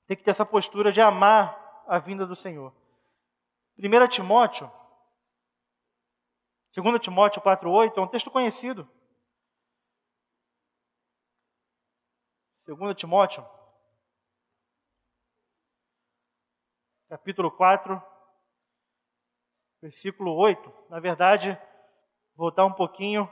tem 0.07 0.17
que 0.17 0.23
ter 0.23 0.31
essa 0.31 0.47
postura 0.47 0.93
de 0.93 1.01
amar 1.01 1.85
a 1.89 1.99
vinda 1.99 2.25
do 2.25 2.37
Senhor. 2.37 2.73
1 3.77 4.09
Timóteo, 4.09 4.71
2 6.73 7.01
Timóteo 7.01 7.43
4,8 7.43 7.99
é 7.99 8.01
um 8.01 8.07
texto 8.07 8.31
conhecido. 8.31 8.89
2 12.65 12.97
Timóteo, 12.97 13.45
capítulo 17.09 17.51
4, 17.51 18.01
versículo 19.81 20.33
8. 20.37 20.73
Na 20.89 21.01
verdade, 21.01 21.59
voltar 22.37 22.65
um 22.65 22.73
pouquinho. 22.73 23.29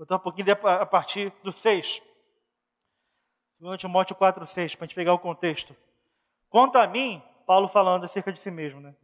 Voltar 0.00 0.16
um 0.16 0.20
pouquinho 0.20 0.50
a 0.50 0.86
partir 0.86 1.30
do 1.42 1.52
6. 1.52 2.00
2 3.58 3.78
Timóteo 3.78 4.16
4, 4.16 4.46
6, 4.46 4.74
para 4.74 4.84
a 4.84 4.86
gente 4.86 4.94
pegar 4.94 5.12
o 5.12 5.18
contexto. 5.18 5.76
Quanto 6.48 6.78
a 6.78 6.86
mim, 6.86 7.22
Paulo 7.46 7.68
falando 7.68 8.04
acerca 8.04 8.32
de 8.32 8.40
si 8.40 8.50
mesmo, 8.50 8.80
né? 8.80 8.94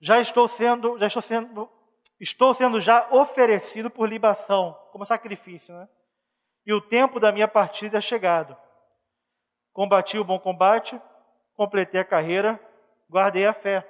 já 0.00 0.18
estou 0.18 0.48
sendo, 0.48 0.98
já 0.98 1.06
estou 1.06 1.22
sendo, 1.22 1.70
estou 2.18 2.52
sendo 2.52 2.80
já 2.80 3.06
oferecido 3.12 3.88
por 3.88 4.08
libação, 4.08 4.76
como 4.90 5.06
sacrifício, 5.06 5.72
né? 5.72 5.88
E 6.66 6.72
o 6.72 6.80
tempo 6.80 7.20
da 7.20 7.30
minha 7.30 7.46
partida 7.46 7.98
é 7.98 8.00
chegado. 8.00 8.56
Combati 9.72 10.18
o 10.18 10.24
bom 10.24 10.40
combate, 10.40 11.00
completei 11.54 12.00
a 12.00 12.04
carreira, 12.04 12.58
guardei 13.08 13.46
a 13.46 13.54
fé. 13.54 13.88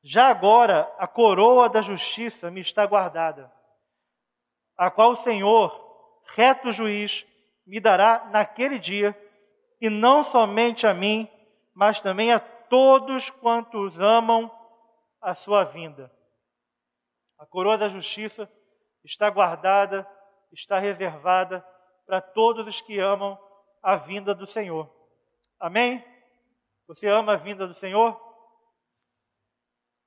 Já 0.00 0.28
agora 0.28 0.88
a 0.96 1.08
coroa 1.08 1.68
da 1.68 1.80
justiça 1.80 2.52
me 2.52 2.60
está 2.60 2.86
guardada, 2.86 3.52
a 4.78 4.90
qual 4.90 5.10
o 5.10 5.16
Senhor, 5.16 6.22
reto 6.36 6.70
juiz, 6.70 7.26
me 7.66 7.80
dará 7.80 8.28
naquele 8.30 8.78
dia, 8.78 9.14
e 9.80 9.90
não 9.90 10.22
somente 10.22 10.86
a 10.86 10.94
mim, 10.94 11.28
mas 11.74 12.00
também 12.00 12.32
a 12.32 12.38
todos 12.38 13.28
quantos 13.28 13.98
amam 13.98 14.50
a 15.20 15.34
sua 15.34 15.64
vinda. 15.64 16.10
A 17.38 17.44
coroa 17.44 17.76
da 17.76 17.88
justiça 17.88 18.50
está 19.04 19.28
guardada, 19.28 20.08
está 20.52 20.78
reservada 20.78 21.60
para 22.06 22.20
todos 22.20 22.66
os 22.66 22.80
que 22.80 22.98
amam 22.98 23.38
a 23.82 23.96
vinda 23.96 24.34
do 24.34 24.46
Senhor. 24.46 24.90
Amém? 25.58 26.04
Você 26.86 27.08
ama 27.08 27.34
a 27.34 27.36
vinda 27.36 27.66
do 27.66 27.74
Senhor? 27.74 28.18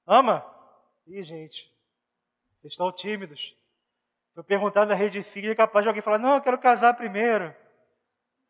Ama? 0.07 0.45
Ih, 1.07 1.23
gente, 1.23 1.71
vocês 2.59 2.73
estão 2.73 2.91
tímidos. 2.91 3.55
Estou 4.41 4.43
perguntando 4.43 4.87
na 4.87 4.95
rede 4.95 5.21
civil, 5.21 5.51
é 5.51 5.55
capaz 5.55 5.83
de 5.83 5.89
alguém 5.89 6.01
falar, 6.01 6.17
não, 6.17 6.35
eu 6.35 6.41
quero 6.41 6.57
casar 6.57 6.95
primeiro. 6.95 7.55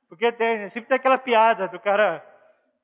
Porque 0.08 0.32
tem, 0.32 0.70
sempre 0.70 0.88
tem 0.88 0.96
aquela 0.96 1.18
piada 1.18 1.68
do 1.68 1.80
cara 1.80 2.26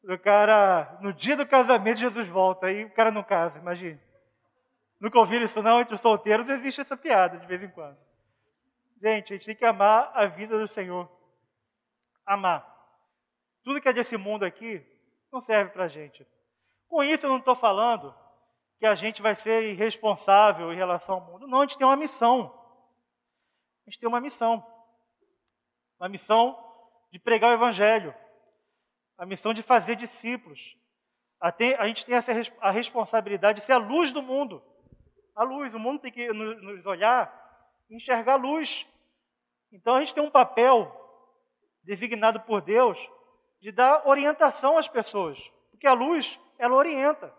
o 0.03 0.17
cara, 0.17 0.97
no 1.01 1.11
dia 1.11 1.35
do 1.35 1.45
casamento, 1.45 1.99
Jesus 1.99 2.27
volta, 2.29 2.67
aí 2.67 2.85
o 2.85 2.91
cara 2.91 3.11
não 3.11 3.23
casa, 3.23 3.59
imagine. 3.59 3.99
Nunca 5.01 5.19
ouviram 5.19 5.43
isso 5.43 5.61
não? 5.61 5.81
Entre 5.81 5.95
os 5.95 6.01
solteiros 6.01 6.47
existe 6.47 6.81
essa 6.81 6.95
piada 6.95 7.37
de 7.37 7.45
vez 7.45 7.61
em 7.61 7.69
quando. 7.69 7.97
Gente, 9.01 9.33
a 9.33 9.35
gente 9.35 9.45
tem 9.45 9.55
que 9.55 9.65
amar 9.65 10.11
a 10.13 10.25
vida 10.25 10.57
do 10.57 10.67
Senhor. 10.67 11.09
Amar. 12.25 12.65
Tudo 13.63 13.81
que 13.81 13.89
é 13.89 13.93
desse 13.93 14.15
mundo 14.15 14.45
aqui 14.45 14.85
não 15.31 15.41
serve 15.41 15.71
para 15.71 15.85
a 15.85 15.89
gente. 15.89 16.25
Com 16.87 17.03
isso 17.03 17.25
eu 17.25 17.29
não 17.29 17.39
estou 17.39 17.55
falando 17.55 18.15
que 18.79 18.85
a 18.85 18.95
gente 18.95 19.21
vai 19.21 19.35
ser 19.35 19.63
irresponsável 19.71 20.71
em 20.71 20.77
relação 20.77 21.15
ao 21.15 21.21
mundo. 21.21 21.47
Não, 21.47 21.59
a 21.59 21.61
gente 21.63 21.77
tem 21.77 21.85
uma 21.85 21.97
missão. 21.97 22.56
A 23.87 23.89
gente 23.89 23.99
tem 23.99 24.09
uma 24.09 24.21
missão. 24.21 24.65
Uma 25.99 26.09
missão 26.09 26.57
de 27.11 27.17
pregar 27.17 27.51
o 27.51 27.53
Evangelho 27.53 28.13
a 29.17 29.25
missão 29.25 29.53
de 29.53 29.63
fazer 29.63 29.95
discípulos. 29.95 30.77
A, 31.39 31.87
gente 31.87 32.05
tem 32.05 32.15
essa 32.15 32.31
a 32.61 32.71
responsabilidade 32.71 33.59
de 33.59 33.65
ser 33.65 33.73
a 33.73 33.77
luz 33.77 34.13
do 34.13 34.21
mundo. 34.21 34.61
A 35.35 35.43
luz, 35.43 35.73
o 35.73 35.79
mundo 35.79 35.99
tem 35.99 36.11
que 36.11 36.31
nos 36.31 36.85
olhar 36.85 37.33
e 37.89 37.95
enxergar 37.95 38.33
a 38.33 38.37
luz. 38.37 38.87
Então 39.71 39.95
a 39.95 39.99
gente 39.99 40.13
tem 40.13 40.23
um 40.23 40.29
papel 40.29 40.91
designado 41.83 42.39
por 42.41 42.61
Deus 42.61 43.09
de 43.59 43.71
dar 43.71 44.07
orientação 44.07 44.77
às 44.77 44.87
pessoas, 44.87 45.51
porque 45.71 45.87
a 45.87 45.93
luz, 45.93 46.39
ela 46.59 46.75
orienta. 46.75 47.33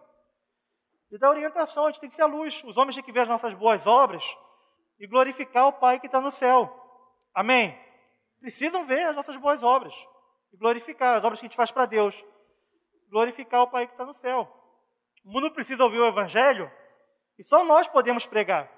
De 1.11 1.18
dar 1.18 1.30
orientação, 1.30 1.87
a 1.87 1.90
gente 1.90 2.00
tem 2.00 2.08
que 2.08 2.14
ser 2.14 2.22
a 2.22 2.26
luz. 2.26 2.62
Os 2.64 2.76
homens 2.76 2.94
têm 2.94 3.04
que 3.04 3.12
ver 3.12 3.20
as 3.20 3.28
nossas 3.28 3.54
boas 3.54 3.87
obras 3.87 4.37
e 4.98 5.06
glorificar 5.06 5.66
o 5.66 5.72
Pai 5.72 6.00
que 6.00 6.06
está 6.06 6.20
no 6.20 6.30
céu. 6.30 6.74
Amém? 7.34 7.78
Precisam 8.40 8.84
ver 8.87 9.02
as 9.04 9.16
nossas 9.16 9.37
boas 9.37 9.62
obras 9.62 9.94
e 10.52 10.56
glorificar 10.56 11.16
as 11.16 11.24
obras 11.24 11.40
que 11.40 11.46
a 11.46 11.48
gente 11.48 11.56
faz 11.56 11.70
para 11.70 11.87
Deus. 11.87 12.24
Glorificar 13.08 13.62
o 13.62 13.68
Pai 13.68 13.87
que 13.87 13.92
está 13.92 14.04
no 14.04 14.14
céu. 14.14 14.48
O 15.24 15.30
mundo 15.30 15.50
precisa 15.50 15.84
ouvir 15.84 15.98
o 15.98 16.06
Evangelho 16.06 16.70
e 17.38 17.44
só 17.44 17.64
nós 17.64 17.87
podemos 17.87 18.26
pregar. 18.26 18.70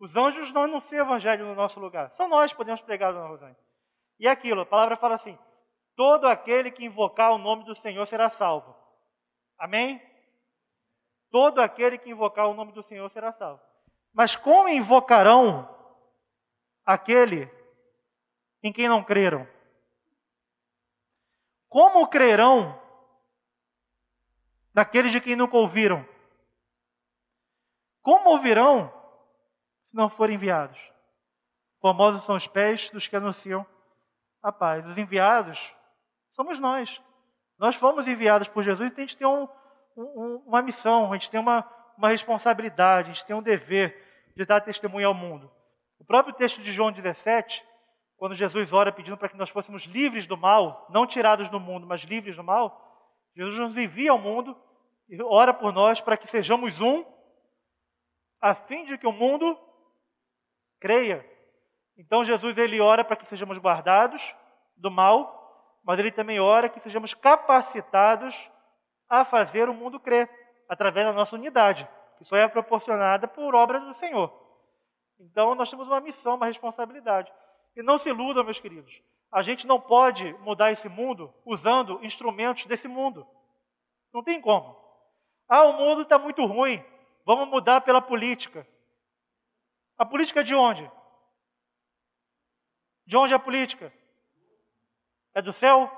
Os 0.00 0.16
anjos 0.16 0.52
não 0.52 0.62
anunciam 0.62 1.04
o 1.04 1.08
Evangelho 1.08 1.46
no 1.46 1.54
nosso 1.54 1.80
lugar. 1.80 2.10
Só 2.12 2.28
nós 2.28 2.52
podemos 2.52 2.80
pregar, 2.80 3.12
dona 3.12 3.26
Rosane. 3.26 3.56
E 4.18 4.26
é 4.26 4.30
aquilo, 4.30 4.62
a 4.62 4.66
palavra 4.66 4.96
fala 4.96 5.14
assim: 5.14 5.38
todo 5.96 6.26
aquele 6.26 6.70
que 6.70 6.84
invocar 6.84 7.32
o 7.32 7.38
nome 7.38 7.64
do 7.64 7.74
Senhor 7.74 8.04
será 8.06 8.30
salvo. 8.30 8.74
Amém? 9.58 10.00
Todo 11.30 11.60
aquele 11.60 11.98
que 11.98 12.10
invocar 12.10 12.48
o 12.48 12.54
nome 12.54 12.72
do 12.72 12.82
Senhor 12.82 13.08
será 13.08 13.32
salvo. 13.32 13.62
Mas 14.12 14.36
como 14.36 14.68
invocarão 14.68 15.68
aquele 16.84 17.50
em 18.62 18.72
quem 18.72 18.88
não 18.88 19.02
creram? 19.02 19.48
Como 21.68 22.08
crerão 22.08 22.80
naqueles 24.74 25.12
de 25.12 25.20
quem 25.20 25.36
nunca 25.36 25.56
ouviram? 25.56 26.06
Como 28.02 28.30
ouvirão 28.30 28.92
se 29.90 29.96
não 29.96 30.08
forem 30.08 30.36
enviados? 30.36 30.92
Famosos 31.80 32.24
são 32.24 32.34
os 32.34 32.46
pés 32.46 32.90
dos 32.90 33.06
que 33.06 33.14
anunciam 33.14 33.66
a 34.42 34.50
paz. 34.50 34.84
Os 34.86 34.98
enviados 34.98 35.74
Somos 36.38 36.60
nós. 36.60 37.02
Nós 37.58 37.74
fomos 37.74 38.06
enviados 38.06 38.46
por 38.46 38.62
Jesus 38.62 38.88
e 38.88 38.94
a 38.94 39.00
gente 39.00 39.16
tem 39.16 39.26
um, 39.26 39.48
um, 39.96 40.36
uma 40.46 40.62
missão, 40.62 41.10
a 41.10 41.14
gente 41.16 41.28
tem 41.28 41.40
uma, 41.40 41.68
uma 41.98 42.08
responsabilidade, 42.08 43.10
a 43.10 43.12
gente 43.12 43.26
tem 43.26 43.34
um 43.34 43.42
dever 43.42 44.30
de 44.36 44.44
dar 44.44 44.60
testemunho 44.60 45.08
ao 45.08 45.12
mundo. 45.12 45.50
O 45.98 46.04
próprio 46.04 46.32
texto 46.32 46.62
de 46.62 46.70
João 46.70 46.92
17, 46.92 47.64
quando 48.16 48.36
Jesus 48.36 48.72
ora 48.72 48.92
pedindo 48.92 49.18
para 49.18 49.28
que 49.28 49.36
nós 49.36 49.50
fôssemos 49.50 49.82
livres 49.82 50.24
do 50.24 50.36
mal, 50.36 50.86
não 50.88 51.04
tirados 51.04 51.48
do 51.48 51.58
mundo, 51.58 51.88
mas 51.88 52.02
livres 52.02 52.36
do 52.36 52.44
mal, 52.44 52.84
Jesus 53.34 53.58
nos 53.58 53.76
envia 53.76 54.12
ao 54.12 54.18
mundo 54.18 54.56
e 55.08 55.20
ora 55.22 55.52
por 55.52 55.72
nós 55.72 56.00
para 56.00 56.16
que 56.16 56.28
sejamos 56.28 56.80
um, 56.80 57.04
a 58.40 58.54
fim 58.54 58.84
de 58.84 58.96
que 58.96 59.06
o 59.06 59.12
mundo 59.12 59.58
creia. 60.78 61.28
Então 61.96 62.22
Jesus 62.22 62.56
ele 62.56 62.80
ora 62.80 63.04
para 63.04 63.16
que 63.16 63.26
sejamos 63.26 63.58
guardados 63.58 64.36
do 64.76 64.88
mal, 64.88 65.80
mas 65.82 65.98
ele 65.98 66.12
também 66.12 66.38
ora 66.38 66.68
que 66.68 66.78
sejamos 66.78 67.12
capacitados 67.12 68.48
a 69.08 69.24
fazer 69.24 69.68
o 69.68 69.74
mundo 69.74 69.98
crer 69.98 70.47
através 70.68 71.06
da 71.06 71.12
nossa 71.12 71.34
unidade, 71.34 71.88
que 72.16 72.24
só 72.24 72.36
é 72.36 72.46
proporcionada 72.46 73.26
por 73.26 73.54
obra 73.54 73.80
do 73.80 73.94
Senhor. 73.94 74.32
Então 75.18 75.54
nós 75.54 75.70
temos 75.70 75.86
uma 75.86 76.00
missão, 76.00 76.36
uma 76.36 76.46
responsabilidade. 76.46 77.32
E 77.74 77.82
não 77.82 77.98
se 77.98 78.08
iludam, 78.08 78.44
meus 78.44 78.60
queridos. 78.60 79.02
A 79.30 79.42
gente 79.42 79.66
não 79.66 79.80
pode 79.80 80.32
mudar 80.40 80.70
esse 80.72 80.88
mundo 80.88 81.32
usando 81.44 82.02
instrumentos 82.02 82.66
desse 82.66 82.88
mundo. 82.88 83.26
Não 84.12 84.22
tem 84.22 84.40
como. 84.40 84.76
Ah, 85.48 85.64
o 85.64 85.74
mundo 85.74 86.02
está 86.02 86.18
muito 86.18 86.44
ruim. 86.44 86.84
Vamos 87.24 87.48
mudar 87.48 87.80
pela 87.82 88.00
política. 88.00 88.66
A 89.96 90.04
política 90.04 90.42
de 90.42 90.54
onde? 90.54 90.90
De 93.06 93.16
onde 93.16 93.32
é 93.32 93.36
a 93.36 93.40
política? 93.40 93.92
É 95.34 95.42
do 95.42 95.52
céu? 95.52 95.90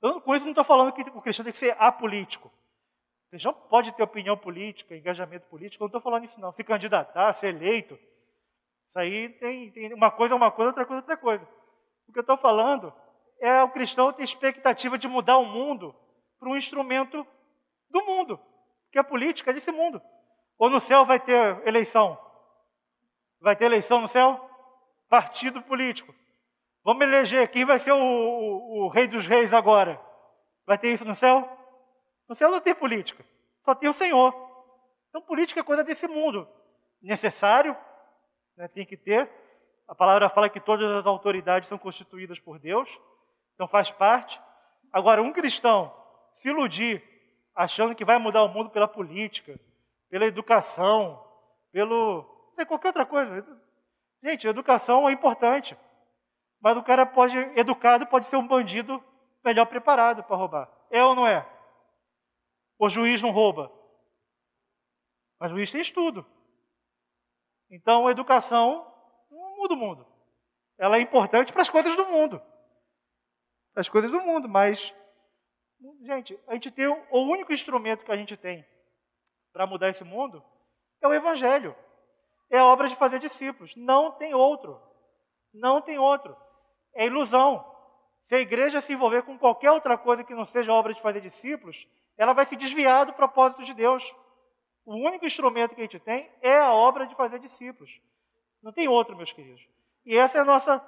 Eu, 0.00 0.20
com 0.20 0.34
isso 0.34 0.44
não 0.44 0.52
estou 0.52 0.64
falando 0.64 0.92
que 0.92 1.02
o 1.02 1.22
cristão 1.22 1.44
tem 1.44 1.52
que 1.52 1.58
ser 1.58 1.76
apolítico. 1.78 2.50
Cristão 3.32 3.52
pode 3.52 3.92
ter 3.92 4.02
opinião 4.02 4.36
política, 4.36 4.94
engajamento 4.94 5.46
político, 5.46 5.82
eu 5.82 5.86
não 5.86 5.88
estou 5.88 6.00
falando 6.00 6.24
isso 6.24 6.38
não. 6.38 6.52
Se 6.52 6.62
candidatar, 6.62 7.32
ser 7.32 7.48
eleito, 7.48 7.98
isso 8.86 8.98
aí 8.98 9.30
tem, 9.40 9.72
tem 9.72 9.94
uma 9.94 10.10
coisa 10.10 10.34
é 10.34 10.36
uma 10.36 10.50
coisa, 10.50 10.68
outra 10.68 10.84
coisa 10.84 11.00
é 11.00 11.02
outra 11.02 11.16
coisa. 11.16 11.48
O 12.06 12.12
que 12.12 12.18
eu 12.18 12.22
estou 12.22 12.36
falando 12.36 12.92
é 13.40 13.62
o 13.62 13.70
cristão 13.70 14.12
ter 14.12 14.22
expectativa 14.22 14.96
de 14.96 15.08
mudar 15.08 15.38
o 15.38 15.46
mundo 15.46 15.96
para 16.38 16.48
um 16.48 16.56
instrumento 16.56 17.26
do 17.88 18.04
mundo, 18.04 18.38
que 18.92 18.98
a 18.98 19.04
política 19.04 19.50
é 19.50 19.54
desse 19.54 19.72
mundo. 19.72 20.00
Ou 20.58 20.70
no 20.70 20.78
céu 20.78 21.04
vai 21.04 21.18
ter 21.18 21.66
eleição? 21.66 22.16
Vai 23.40 23.56
ter 23.56 23.64
eleição 23.64 24.00
no 24.00 24.08
céu? 24.08 24.52
partido 25.12 25.60
político. 25.60 26.14
Vamos 26.82 27.02
eleger 27.02 27.46
quem 27.48 27.66
vai 27.66 27.78
ser 27.78 27.92
o, 27.92 27.98
o, 27.98 28.86
o, 28.86 28.88
rei 28.88 29.06
dos 29.06 29.26
reis 29.26 29.52
agora. 29.52 30.00
Vai 30.66 30.78
ter 30.78 30.90
isso 30.90 31.04
no 31.04 31.14
céu? 31.14 31.46
No 32.28 32.34
céu 32.34 32.50
não 32.50 32.60
tem 32.60 32.74
política, 32.74 33.24
só 33.62 33.74
tem 33.74 33.88
o 33.88 33.94
Senhor. 33.94 34.34
Então, 35.08 35.20
política 35.22 35.60
é 35.60 35.62
coisa 35.62 35.84
desse 35.84 36.08
mundo. 36.08 36.48
Necessário, 37.00 37.76
né, 38.56 38.68
tem 38.68 38.86
que 38.86 38.96
ter. 38.96 39.30
A 39.86 39.94
palavra 39.94 40.28
fala 40.28 40.48
que 40.48 40.60
todas 40.60 40.90
as 40.90 41.04
autoridades 41.04 41.68
são 41.68 41.76
constituídas 41.76 42.38
por 42.38 42.58
Deus, 42.58 42.98
então 43.54 43.68
faz 43.68 43.90
parte. 43.90 44.40
Agora, 44.92 45.22
um 45.22 45.32
cristão 45.32 45.94
se 46.32 46.48
iludir 46.48 47.02
achando 47.54 47.94
que 47.94 48.04
vai 48.04 48.18
mudar 48.18 48.42
o 48.42 48.48
mundo 48.48 48.70
pela 48.70 48.88
política, 48.88 49.58
pela 50.08 50.24
educação, 50.24 51.22
pelo. 51.70 52.24
qualquer 52.66 52.88
outra 52.88 53.06
coisa. 53.06 53.44
Gente, 54.22 54.46
educação 54.46 55.08
é 55.08 55.12
importante. 55.12 55.76
Mas 56.60 56.76
o 56.76 56.82
cara 56.82 57.04
pode, 57.04 57.36
educado, 57.56 58.06
pode 58.06 58.26
ser 58.26 58.36
um 58.36 58.46
bandido 58.46 59.02
melhor 59.44 59.66
preparado 59.66 60.22
para 60.22 60.36
roubar. 60.36 60.70
É 60.90 61.04
ou 61.04 61.14
não 61.14 61.26
é? 61.26 61.44
O 62.78 62.88
juiz 62.88 63.22
não 63.22 63.30
rouba. 63.30 63.72
Mas 65.38 65.52
o 65.52 65.56
juiz 65.56 65.70
tem 65.70 65.80
estudo. 65.80 66.26
Então, 67.70 68.06
a 68.06 68.10
educação 68.10 68.86
não 69.30 69.56
muda 69.56 69.74
o 69.74 69.76
mundo. 69.76 70.06
Ela 70.78 70.96
é 70.96 71.00
importante 71.00 71.52
para 71.52 71.62
as 71.62 71.70
coisas 71.70 71.96
do 71.96 72.06
mundo. 72.06 72.38
Para 73.72 73.80
as 73.80 73.88
coisas 73.88 74.10
do 74.10 74.20
mundo, 74.20 74.48
mas, 74.48 74.94
gente, 76.02 76.38
a 76.46 76.54
gente 76.54 76.70
tem 76.70 76.86
o 76.86 77.18
único 77.20 77.52
instrumento 77.52 78.04
que 78.04 78.12
a 78.12 78.16
gente 78.16 78.36
tem 78.36 78.66
para 79.52 79.66
mudar 79.66 79.88
esse 79.88 80.04
mundo 80.04 80.42
é 81.00 81.08
o 81.08 81.14
Evangelho 81.14 81.74
é 82.52 82.58
a 82.58 82.66
obra 82.66 82.86
de 82.86 82.94
fazer 82.94 83.18
discípulos. 83.18 83.74
Não 83.74 84.12
tem 84.12 84.34
outro. 84.34 84.78
Não 85.54 85.80
tem 85.80 85.98
outro. 85.98 86.36
É 86.94 87.06
ilusão. 87.06 87.66
Se 88.22 88.34
a 88.34 88.40
igreja 88.40 88.82
se 88.82 88.92
envolver 88.92 89.22
com 89.22 89.38
qualquer 89.38 89.70
outra 89.70 89.96
coisa 89.96 90.22
que 90.22 90.34
não 90.34 90.44
seja 90.44 90.70
obra 90.70 90.92
de 90.92 91.00
fazer 91.00 91.22
discípulos, 91.22 91.88
ela 92.22 92.32
vai 92.32 92.44
se 92.44 92.54
desviar 92.54 93.04
do 93.04 93.12
propósito 93.12 93.64
de 93.64 93.74
Deus. 93.74 94.14
O 94.84 94.94
único 94.94 95.26
instrumento 95.26 95.74
que 95.74 95.80
a 95.80 95.84
gente 95.84 95.98
tem 95.98 96.30
é 96.40 96.56
a 96.56 96.72
obra 96.72 97.04
de 97.04 97.16
fazer 97.16 97.40
discípulos. 97.40 98.00
Não 98.62 98.72
tem 98.72 98.86
outro, 98.86 99.16
meus 99.16 99.32
queridos. 99.32 99.66
E 100.06 100.16
essa 100.16 100.38
é 100.38 100.40
a 100.40 100.44
nossa 100.44 100.80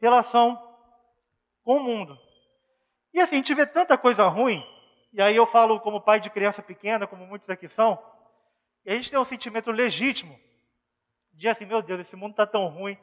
relação 0.00 0.56
com 1.64 1.78
o 1.78 1.82
mundo. 1.82 2.16
E 3.12 3.20
assim, 3.20 3.34
a 3.34 3.38
gente 3.38 3.52
vê 3.52 3.66
tanta 3.66 3.98
coisa 3.98 4.28
ruim, 4.28 4.62
e 5.12 5.20
aí 5.20 5.34
eu 5.34 5.44
falo 5.44 5.80
como 5.80 6.00
pai 6.00 6.20
de 6.20 6.30
criança 6.30 6.62
pequena, 6.62 7.06
como 7.06 7.26
muitos 7.26 7.50
aqui 7.50 7.68
são, 7.68 7.98
e 8.84 8.92
a 8.92 8.94
gente 8.94 9.10
tem 9.10 9.18
um 9.18 9.24
sentimento 9.24 9.72
legítimo 9.72 10.38
dizer 11.32 11.48
assim: 11.48 11.66
meu 11.66 11.82
Deus, 11.82 12.00
esse 12.00 12.14
mundo 12.14 12.30
está 12.30 12.46
tão 12.46 12.68
ruim. 12.68 12.96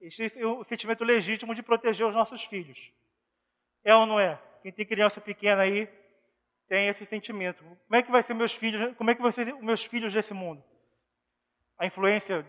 Esse 0.00 0.36
é 0.36 0.46
o 0.46 0.64
sentimento 0.64 1.04
legítimo 1.04 1.54
de 1.54 1.62
proteger 1.62 2.06
os 2.06 2.14
nossos 2.14 2.42
filhos. 2.42 2.92
É 3.84 3.94
ou 3.94 4.04
não 4.04 4.18
é? 4.18 4.40
Quem 4.62 4.72
tem 4.72 4.84
criança 4.84 5.20
pequena 5.20 5.62
aí 5.62 5.88
tem 6.74 6.88
esse 6.88 7.06
sentimento. 7.06 7.62
Como 7.62 7.96
é 7.96 8.02
que 8.02 8.10
vai 8.10 8.20
ser 8.20 8.34
meus 8.34 8.52
filhos? 8.52 8.96
Como 8.96 9.08
é 9.08 9.14
que 9.14 9.22
vão 9.22 9.30
ser 9.30 9.54
meus 9.62 9.84
filhos 9.84 10.12
desse 10.12 10.34
mundo? 10.34 10.60
A 11.78 11.86
influência 11.86 12.44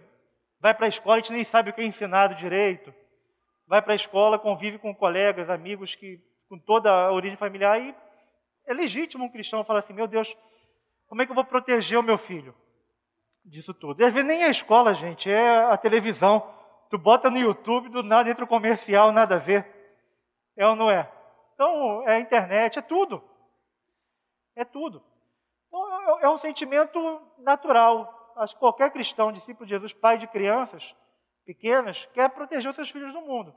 vai 0.59 0.73
para 0.73 0.88
a 0.88 0.89
escola, 0.89 1.17
a 1.17 1.19
gente 1.19 1.33
nem 1.33 1.43
sabe 1.43 1.69
o 1.69 1.73
que 1.73 1.81
é 1.81 1.85
ensinado 1.85 2.33
direito. 2.33 2.91
Vai 3.67 3.83
para 3.83 3.93
a 3.93 3.95
escola, 3.95 4.39
convive 4.39 4.79
com 4.79 4.95
colegas, 4.95 5.47
amigos 5.47 5.93
que 5.93 6.19
com 6.49 6.57
toda 6.57 6.89
a 6.91 7.11
origem 7.11 7.38
familiar 7.38 7.79
e 7.79 7.95
é 8.65 8.73
legítimo 8.73 9.25
um 9.25 9.29
cristão 9.29 9.63
falar 9.63 9.79
assim: 9.79 9.93
meu 9.93 10.07
Deus, 10.07 10.35
como 11.05 11.21
é 11.21 11.25
que 11.25 11.31
eu 11.31 11.35
vou 11.35 11.45
proteger 11.45 11.99
o 11.99 12.03
meu 12.03 12.17
filho? 12.17 12.55
disso 13.45 13.75
tudo. 13.75 14.01
E 14.01 14.23
nem 14.23 14.41
é 14.41 14.47
a 14.47 14.49
escola, 14.49 14.95
gente, 14.95 15.29
é 15.29 15.65
a 15.65 15.77
televisão. 15.77 16.51
Tu 16.89 16.97
bota 16.97 17.29
no 17.29 17.38
YouTube, 17.38 17.89
do 17.89 18.01
nada 18.01 18.27
entra 18.27 18.43
o 18.43 18.47
comercial, 18.47 19.11
nada 19.11 19.35
a 19.35 19.38
ver. 19.39 19.67
É 20.57 20.65
ou 20.65 20.75
não 20.75 20.89
é? 20.89 21.07
Então, 21.53 22.01
é 22.07 22.15
a 22.15 22.19
internet, 22.19 22.79
é 22.79 22.81
tudo. 22.81 23.23
É 24.56 24.63
tudo. 24.63 25.04
Então, 25.68 26.20
é, 26.20 26.26
é 26.26 26.30
um 26.30 26.38
sentimento 26.38 27.22
natural. 27.39 28.34
Acho 28.38 28.54
que 28.54 28.60
qualquer 28.60 28.91
cristão, 28.91 29.32
discípulo 29.32 29.65
de 29.65 29.72
Jesus, 29.72 29.94
pai 29.94 30.18
de 30.18 30.28
crianças 30.28 30.96
pequenas, 31.46 32.06
quer 32.13 32.30
proteger 32.30 32.70
os 32.70 32.76
seus 32.76 32.89
filhos 32.89 33.13
do 33.13 33.22
mundo. 33.22 33.56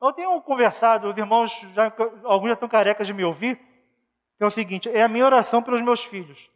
Eu 0.00 0.12
tenho 0.12 0.40
conversado, 0.42 1.08
os 1.08 1.16
irmãos, 1.16 1.52
já, 1.74 1.92
alguns 2.24 2.48
já 2.48 2.54
estão 2.54 2.68
carecas 2.68 3.06
de 3.06 3.12
me 3.12 3.24
ouvir, 3.24 3.56
que 4.38 4.44
é 4.44 4.46
o 4.46 4.50
seguinte: 4.50 4.88
é 4.88 5.02
a 5.02 5.08
minha 5.08 5.26
oração 5.26 5.62
pelos 5.62 5.82
meus 5.82 6.02
filhos. 6.02 6.50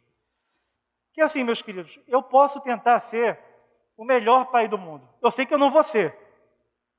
Que 1.13 1.21
assim, 1.21 1.43
meus 1.43 1.61
queridos, 1.61 1.99
eu 2.07 2.23
posso 2.23 2.59
tentar 2.59 2.99
ser 2.99 3.39
o 3.95 4.03
melhor 4.03 4.47
pai 4.47 4.67
do 4.67 4.77
mundo. 4.77 5.07
Eu 5.21 5.31
sei 5.31 5.45
que 5.45 5.53
eu 5.53 5.57
não 5.57 5.69
vou 5.69 5.83
ser, 5.83 6.17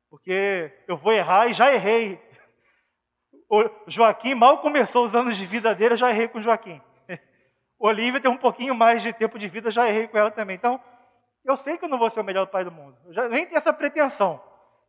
porque 0.08 0.72
eu 0.86 0.96
vou 0.96 1.12
errar 1.12 1.48
e 1.48 1.52
já 1.52 1.72
errei. 1.72 2.24
Joaquim 3.86 4.34
mal 4.34 4.58
começou 4.58 5.04
os 5.04 5.14
anos 5.14 5.36
de 5.36 5.46
vida 5.46 5.74
dele, 5.74 5.94
eu 5.94 5.98
já 5.98 6.10
errei 6.10 6.28
com 6.28 6.40
Joaquim. 6.40 6.80
Olivia 7.78 8.20
tem 8.20 8.30
um 8.30 8.36
pouquinho 8.36 8.74
mais 8.74 9.02
de 9.02 9.12
tempo 9.12 9.38
de 9.38 9.48
vida, 9.48 9.70
já 9.70 9.88
errei 9.88 10.08
com 10.08 10.18
ela 10.18 10.30
também. 10.30 10.56
Então, 10.56 10.80
eu 11.44 11.56
sei 11.56 11.78
que 11.78 11.84
eu 11.84 11.88
não 11.88 11.98
vou 11.98 12.10
ser 12.10 12.20
o 12.20 12.24
melhor 12.24 12.46
pai 12.46 12.64
do 12.64 12.72
mundo. 12.72 12.96
Eu 13.06 13.12
já 13.12 13.28
nem 13.28 13.46
tenho 13.46 13.56
essa 13.56 13.72
pretensão. 13.72 14.42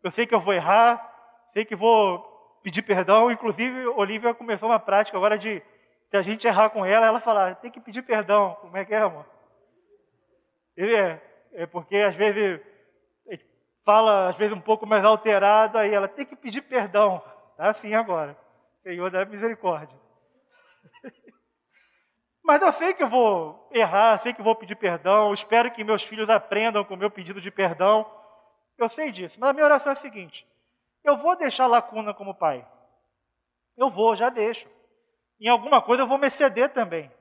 Eu 0.04 0.10
sei 0.10 0.26
que 0.26 0.34
eu 0.34 0.40
vou 0.40 0.54
errar, 0.54 1.46
sei 1.50 1.64
que 1.64 1.76
vou 1.76 2.20
pedir 2.64 2.82
perdão. 2.82 3.32
Inclusive, 3.32 3.88
Olivia 3.88 4.34
começou 4.34 4.70
uma 4.70 4.80
prática 4.80 5.18
agora 5.18 5.38
de 5.38 5.62
se 6.10 6.18
a 6.18 6.22
gente 6.22 6.48
errar 6.48 6.70
com 6.70 6.86
ela, 6.86 7.06
ela 7.06 7.20
fala, 7.20 7.54
tem 7.56 7.70
que 7.70 7.80
pedir 7.80 8.02
perdão. 8.02 8.58
Como 8.62 8.76
é 8.76 8.84
que 8.84 8.94
é, 8.94 8.98
amor? 8.98 9.26
Ele 10.76 10.96
é, 10.96 11.22
é 11.54 11.66
porque 11.66 11.98
às 11.98 12.16
vezes 12.16 12.60
fala, 13.88 14.28
às 14.28 14.36
vezes 14.36 14.54
um 14.54 14.60
pouco 14.60 14.86
mais 14.86 15.06
alterado, 15.06 15.78
aí 15.78 15.94
ela 15.94 16.10
tem 16.10 16.26
que 16.26 16.36
pedir 16.36 16.62
perdão. 16.62 17.24
Tá 17.56 17.70
assim 17.70 17.94
agora. 17.94 18.38
Senhor 18.88 19.12
da 19.12 19.26
misericórdia. 19.26 20.00
Mas 22.42 22.62
eu 22.62 22.72
sei 22.72 22.94
que 22.94 23.04
eu 23.04 23.08
vou 23.10 23.70
errar, 23.70 24.18
sei 24.18 24.34
que 24.34 24.42
vou 24.42 24.56
pedir 24.56 24.78
perdão, 24.78 25.34
espero 25.34 25.70
que 25.70 25.84
meus 25.84 26.04
filhos 26.04 26.30
aprendam 26.30 26.86
com 26.86 26.94
o 26.94 26.98
meu 26.98 27.12
pedido 27.12 27.42
de 27.42 27.52
perdão. 27.52 28.10
Eu 28.78 28.88
sei 28.88 29.12
disso. 29.12 29.38
Mas 29.42 29.50
a 29.50 29.54
minha 29.54 29.66
oração 29.66 29.90
é 29.90 29.94
a 29.94 29.96
seguinte: 29.96 30.48
eu 31.04 31.18
vou 31.18 31.36
deixar 31.36 31.68
lacuna 31.68 32.14
como 32.14 32.34
pai. 32.34 32.66
Eu 33.76 33.90
vou, 33.90 34.16
já 34.16 34.30
deixo. 34.30 34.70
Em 35.38 35.50
alguma 35.50 35.82
coisa 35.82 36.04
eu 36.04 36.08
vou 36.08 36.18
me 36.18 36.28
exceder 36.28 36.72
também. 36.72 37.12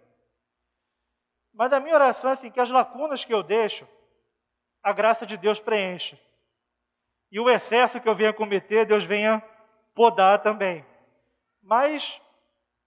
Mas 1.53 1.73
a 1.73 1.81
minha 1.81 1.97
oração 1.97 2.31
é 2.31 2.35
assim, 2.35 2.49
que 2.49 2.61
as 2.61 2.71
lacunas 2.71 3.25
que 3.25 3.35
eu 3.35 3.43
deixo, 3.43 3.89
a 4.85 4.93
graça 4.93 5.27
de 5.27 5.37
Deus 5.37 5.59
preencha. 5.59 6.17
E 7.33 7.41
o 7.41 7.51
excesso 7.51 8.01
que 8.01 8.09
eu 8.09 8.15
venha 8.15 8.33
cometer, 8.33 8.87
Deus 8.87 9.03
venha 9.03 9.43
podar 9.97 10.41
também. 10.41 10.87
Mas 11.67 12.23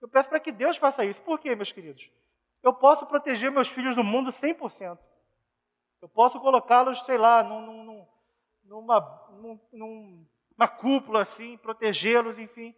eu 0.02 0.08
peço 0.08 0.30
para 0.30 0.39
que 0.39 0.54
Deus 0.54 0.78
faça 0.78 1.04
isso. 1.04 1.22
Por 1.22 1.38
quê, 1.38 1.54
meus 1.54 1.72
queridos? 1.72 2.10
Eu 2.63 2.74
posso 2.74 3.06
proteger 3.06 3.52
meus 3.52 3.68
filhos 3.68 3.94
do 3.94 4.04
mundo 4.04 4.32
100%. 4.32 4.98
Eu 6.02 6.08
posso 6.08 6.39
colocá-los, 6.39 7.04
sei 7.06 7.18
lá, 7.18 7.44
num, 7.44 7.84
num, 7.84 8.08
numa, 8.63 9.28
num, 9.32 9.60
numa 9.74 10.68
cúpula 10.68 11.24
assim, 11.24 11.58
protegê-los, 11.58 12.39
enfim. 12.39 12.74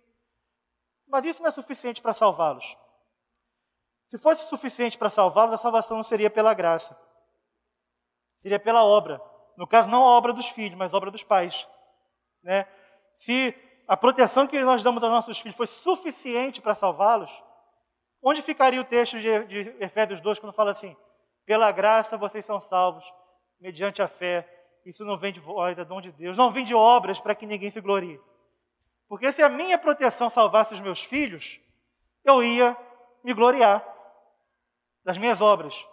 Mas 1.08 1.24
isso 1.26 1.42
não 1.42 1.50
é 1.50 1.52
suficiente 1.52 2.02
para 2.02 2.14
salvá-los. 2.14 2.76
Se 4.10 4.18
fosse 4.18 4.48
suficiente 4.50 4.98
para 4.98 5.10
salvá-los, 5.12 5.54
a 5.54 5.58
salvação 5.58 5.98
não 5.98 6.04
seria 6.04 6.32
pela 6.32 6.54
graça. 6.56 7.00
Seria 8.38 8.60
pela 8.60 8.84
obra. 8.84 9.22
No 9.56 9.68
caso, 9.68 9.88
não 9.88 10.02
a 10.02 10.18
obra 10.18 10.34
dos 10.34 10.48
filhos, 10.50 10.76
mas 10.76 10.92
a 10.92 10.98
obra 10.98 11.12
dos 11.12 11.24
pais. 11.24 11.68
Né? 12.42 12.68
Se 13.16 13.56
a 13.88 13.98
proteção 13.98 14.48
que 14.48 14.60
nós 14.63 14.84
damos 14.84 15.02
aos 15.04 15.12
nossos 15.12 15.39
filhos 15.39 15.58
foi 15.58 15.67
suficiente 15.67 16.62
para 16.62 16.76
salvá-los, 16.76 17.32
onde 18.22 18.41
ficaria 18.41 18.80
o 18.80 18.86
texto 18.86 19.20
de, 19.20 19.46
de 19.46 19.76
Efésios 19.80 20.22
2 20.22 20.39
quando 20.39 20.54
fala 20.54 20.72
assim: 20.72 20.96
pela 21.46 21.72
graça 21.72 22.17
vocês 22.17 22.46
são 22.46 22.60
salvos, 22.60 23.04
mediante 23.60 24.02
a 24.02 24.08
fé. 24.08 24.48
Isso 24.86 25.06
não 25.06 25.17
vem 25.17 25.32
de 25.32 25.39
vós, 25.39 25.78
é 25.78 25.86
dom 25.86 26.02
de 26.02 26.12
Deus. 26.12 26.38
Não 26.38 26.50
vem 26.50 26.63
de 26.63 26.74
obras 26.74 27.20
para 27.20 27.36
que 27.36 27.46
ninguém 27.46 27.70
se 27.70 27.82
glorie. 27.82 28.20
Porque 29.08 29.32
se 29.32 29.44
a 29.44 29.50
minha 29.50 29.78
proteção 29.78 30.30
salvasse 30.30 30.74
os 30.74 30.80
meus 30.80 31.02
filhos, 31.02 31.60
eu 32.24 32.41
ia 32.41 32.76
me 33.24 33.34
gloriar 33.34 33.86
das 35.04 35.17
minhas 35.17 35.41
obras. 35.41 35.86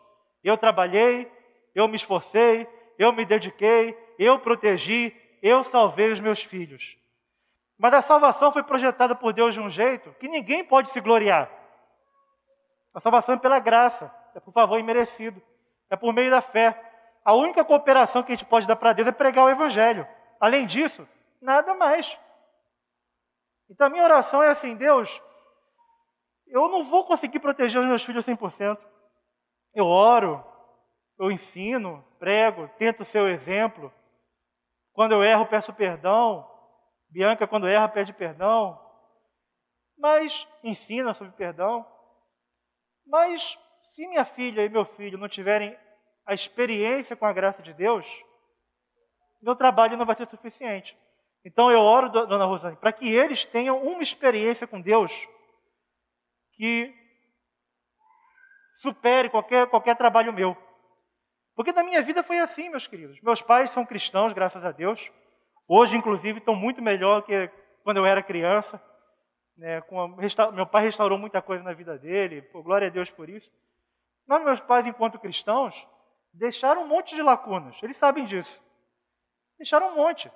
Eu 0.42 0.56
trabalhei, 0.56 1.30
eu 1.74 1.88
me 1.88 1.96
esforcei, 1.96 2.66
eu 2.98 3.12
me 3.12 3.24
dediquei, 3.24 3.96
eu 4.18 4.38
protegi, 4.38 5.14
eu 5.42 5.64
salvei 5.64 6.10
os 6.10 6.20
meus 6.20 6.42
filhos. 6.42 6.96
Mas 7.78 7.94
a 7.94 8.02
salvação 8.02 8.50
foi 8.50 8.62
projetada 8.62 9.14
por 9.14 9.32
Deus 9.32 9.54
de 9.54 9.60
um 9.60 9.70
jeito 9.70 10.12
que 10.14 10.28
ninguém 10.28 10.64
pode 10.64 10.90
se 10.90 11.00
gloriar. 11.00 11.48
A 12.92 13.00
salvação 13.00 13.36
é 13.36 13.38
pela 13.38 13.60
graça, 13.60 14.12
é 14.34 14.40
por 14.40 14.52
favor 14.52 14.80
imerecido, 14.80 15.40
é 15.88 15.96
por 15.96 16.12
meio 16.12 16.30
da 16.30 16.40
fé. 16.40 16.84
A 17.24 17.34
única 17.34 17.64
cooperação 17.64 18.22
que 18.22 18.32
a 18.32 18.34
gente 18.34 18.44
pode 18.44 18.66
dar 18.66 18.74
para 18.74 18.92
Deus 18.92 19.06
é 19.06 19.12
pregar 19.12 19.44
o 19.44 19.50
Evangelho. 19.50 20.06
Além 20.40 20.66
disso, 20.66 21.06
nada 21.40 21.74
mais. 21.74 22.18
Então 23.70 23.86
a 23.86 23.90
minha 23.90 24.02
oração 24.02 24.42
é 24.42 24.48
assim: 24.48 24.74
Deus, 24.74 25.22
eu 26.48 26.68
não 26.68 26.82
vou 26.82 27.04
conseguir 27.04 27.38
proteger 27.38 27.80
os 27.80 27.86
meus 27.86 28.02
filhos 28.02 28.26
100%. 28.26 28.78
Eu 29.74 29.86
oro, 29.86 30.44
eu 31.18 31.30
ensino, 31.30 32.04
prego, 32.18 32.68
tento 32.78 33.04
ser 33.04 33.20
o 33.20 33.28
exemplo. 33.28 33.92
Quando 34.92 35.12
eu 35.12 35.22
erro, 35.22 35.46
peço 35.46 35.72
perdão. 35.72 36.48
Bianca, 37.10 37.46
quando 37.46 37.66
erra, 37.66 37.88
pede 37.88 38.12
perdão, 38.12 38.78
mas 39.96 40.46
ensina 40.62 41.14
sobre 41.14 41.32
perdão. 41.34 41.86
Mas 43.06 43.58
se 43.82 44.06
minha 44.06 44.24
filha 44.24 44.64
e 44.64 44.68
meu 44.68 44.84
filho 44.84 45.18
não 45.18 45.28
tiverem 45.28 45.76
a 46.26 46.34
experiência 46.34 47.16
com 47.16 47.26
a 47.26 47.32
graça 47.32 47.62
de 47.62 47.72
Deus, 47.72 48.06
meu 49.40 49.56
trabalho 49.56 49.96
não 49.96 50.04
vai 50.04 50.14
ser 50.14 50.28
suficiente. 50.28 50.96
Então 51.44 51.70
eu 51.70 51.80
oro, 51.80 52.08
dona 52.08 52.44
Rosane, 52.44 52.76
para 52.76 52.92
que 52.92 53.08
eles 53.08 53.44
tenham 53.44 53.82
uma 53.82 54.02
experiência 54.02 54.66
com 54.66 54.80
Deus 54.80 55.26
que 56.52 56.94
supere 58.74 59.30
qualquer, 59.30 59.66
qualquer 59.68 59.96
trabalho 59.96 60.32
meu. 60.32 60.56
Porque 61.54 61.72
na 61.72 61.82
minha 61.82 62.02
vida 62.02 62.22
foi 62.22 62.38
assim, 62.38 62.68
meus 62.68 62.86
queridos. 62.86 63.20
Meus 63.20 63.42
pais 63.42 63.70
são 63.70 63.86
cristãos, 63.86 64.32
graças 64.32 64.64
a 64.64 64.70
Deus. 64.70 65.10
Hoje, 65.68 65.98
inclusive, 65.98 66.38
estão 66.38 66.56
muito 66.56 66.80
melhor 66.80 67.20
que 67.22 67.50
quando 67.84 67.98
eu 67.98 68.06
era 68.06 68.22
criança. 68.22 68.82
Né, 69.54 69.82
a, 70.38 70.52
meu 70.52 70.66
pai 70.66 70.84
restaurou 70.84 71.18
muita 71.18 71.42
coisa 71.42 71.62
na 71.62 71.74
vida 71.74 71.98
dele, 71.98 72.40
pô, 72.40 72.62
glória 72.62 72.86
a 72.86 72.90
Deus 72.90 73.10
por 73.10 73.28
isso. 73.28 73.52
Mas 74.26 74.42
meus 74.42 74.60
pais, 74.60 74.86
enquanto 74.86 75.18
cristãos, 75.18 75.86
deixaram 76.32 76.84
um 76.84 76.86
monte 76.86 77.14
de 77.14 77.22
lacunas, 77.22 77.82
eles 77.82 77.96
sabem 77.96 78.24
disso. 78.24 78.62
Deixaram 79.58 79.88
um 79.88 79.96
monte. 79.96 80.30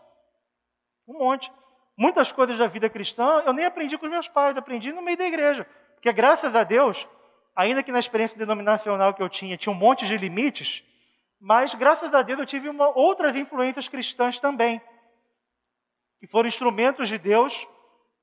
Um 1.09 1.19
monte. 1.19 1.51
Muitas 1.97 2.31
coisas 2.31 2.59
da 2.59 2.67
vida 2.67 2.91
cristã 2.91 3.43
eu 3.47 3.53
nem 3.53 3.65
aprendi 3.65 3.97
com 3.97 4.07
os 4.07 4.13
meus 4.13 4.29
pais, 4.29 4.57
aprendi 4.57 4.93
no 4.93 5.01
meio 5.01 5.17
da 5.17 5.25
igreja. 5.25 5.65
Porque 5.95 6.13
graças 6.13 6.55
a 6.55 6.65
Deus, 6.65 7.09
ainda 7.55 7.83
que 7.83 7.93
na 7.93 7.99
experiência 7.99 8.37
denominacional 8.37 9.15
que 9.15 9.23
eu 9.23 9.29
tinha, 9.29 9.57
tinha 9.57 9.73
um 9.73 9.79
monte 9.79 10.07
de 10.07 10.17
limites, 10.17 10.85
mas 11.41 11.75
graças 11.75 12.13
a 12.13 12.23
Deus 12.23 12.41
eu 12.41 12.47
tive 12.47 12.69
uma, 12.69 12.89
outras 12.89 13.35
influências 13.35 13.89
cristãs 13.89 14.39
também 14.39 14.83
que 16.23 16.27
foram 16.29 16.47
instrumentos 16.47 17.09
de 17.09 17.19
Deus 17.19 17.67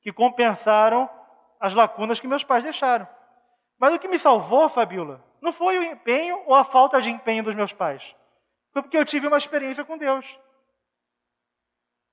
que 0.01 0.13
compensaram 0.13 1.09
as 1.59 1.73
lacunas 1.73 2.17
que 2.17 2.29
meus 2.29 2.45
pais 2.45 2.63
deixaram. 2.63 3.05
Mas 3.77 3.93
o 3.93 3.99
que 3.99 4.07
me 4.07 4.17
salvou, 4.17 4.69
Fabiola, 4.69 5.21
não 5.41 5.51
foi 5.51 5.77
o 5.77 5.83
empenho 5.83 6.41
ou 6.45 6.55
a 6.55 6.63
falta 6.63 7.01
de 7.01 7.09
empenho 7.09 7.43
dos 7.43 7.55
meus 7.55 7.73
pais. 7.73 8.15
Foi 8.71 8.81
porque 8.81 8.97
eu 8.97 9.03
tive 9.03 9.27
uma 9.27 9.37
experiência 9.37 9.83
com 9.83 9.97
Deus. 9.97 10.39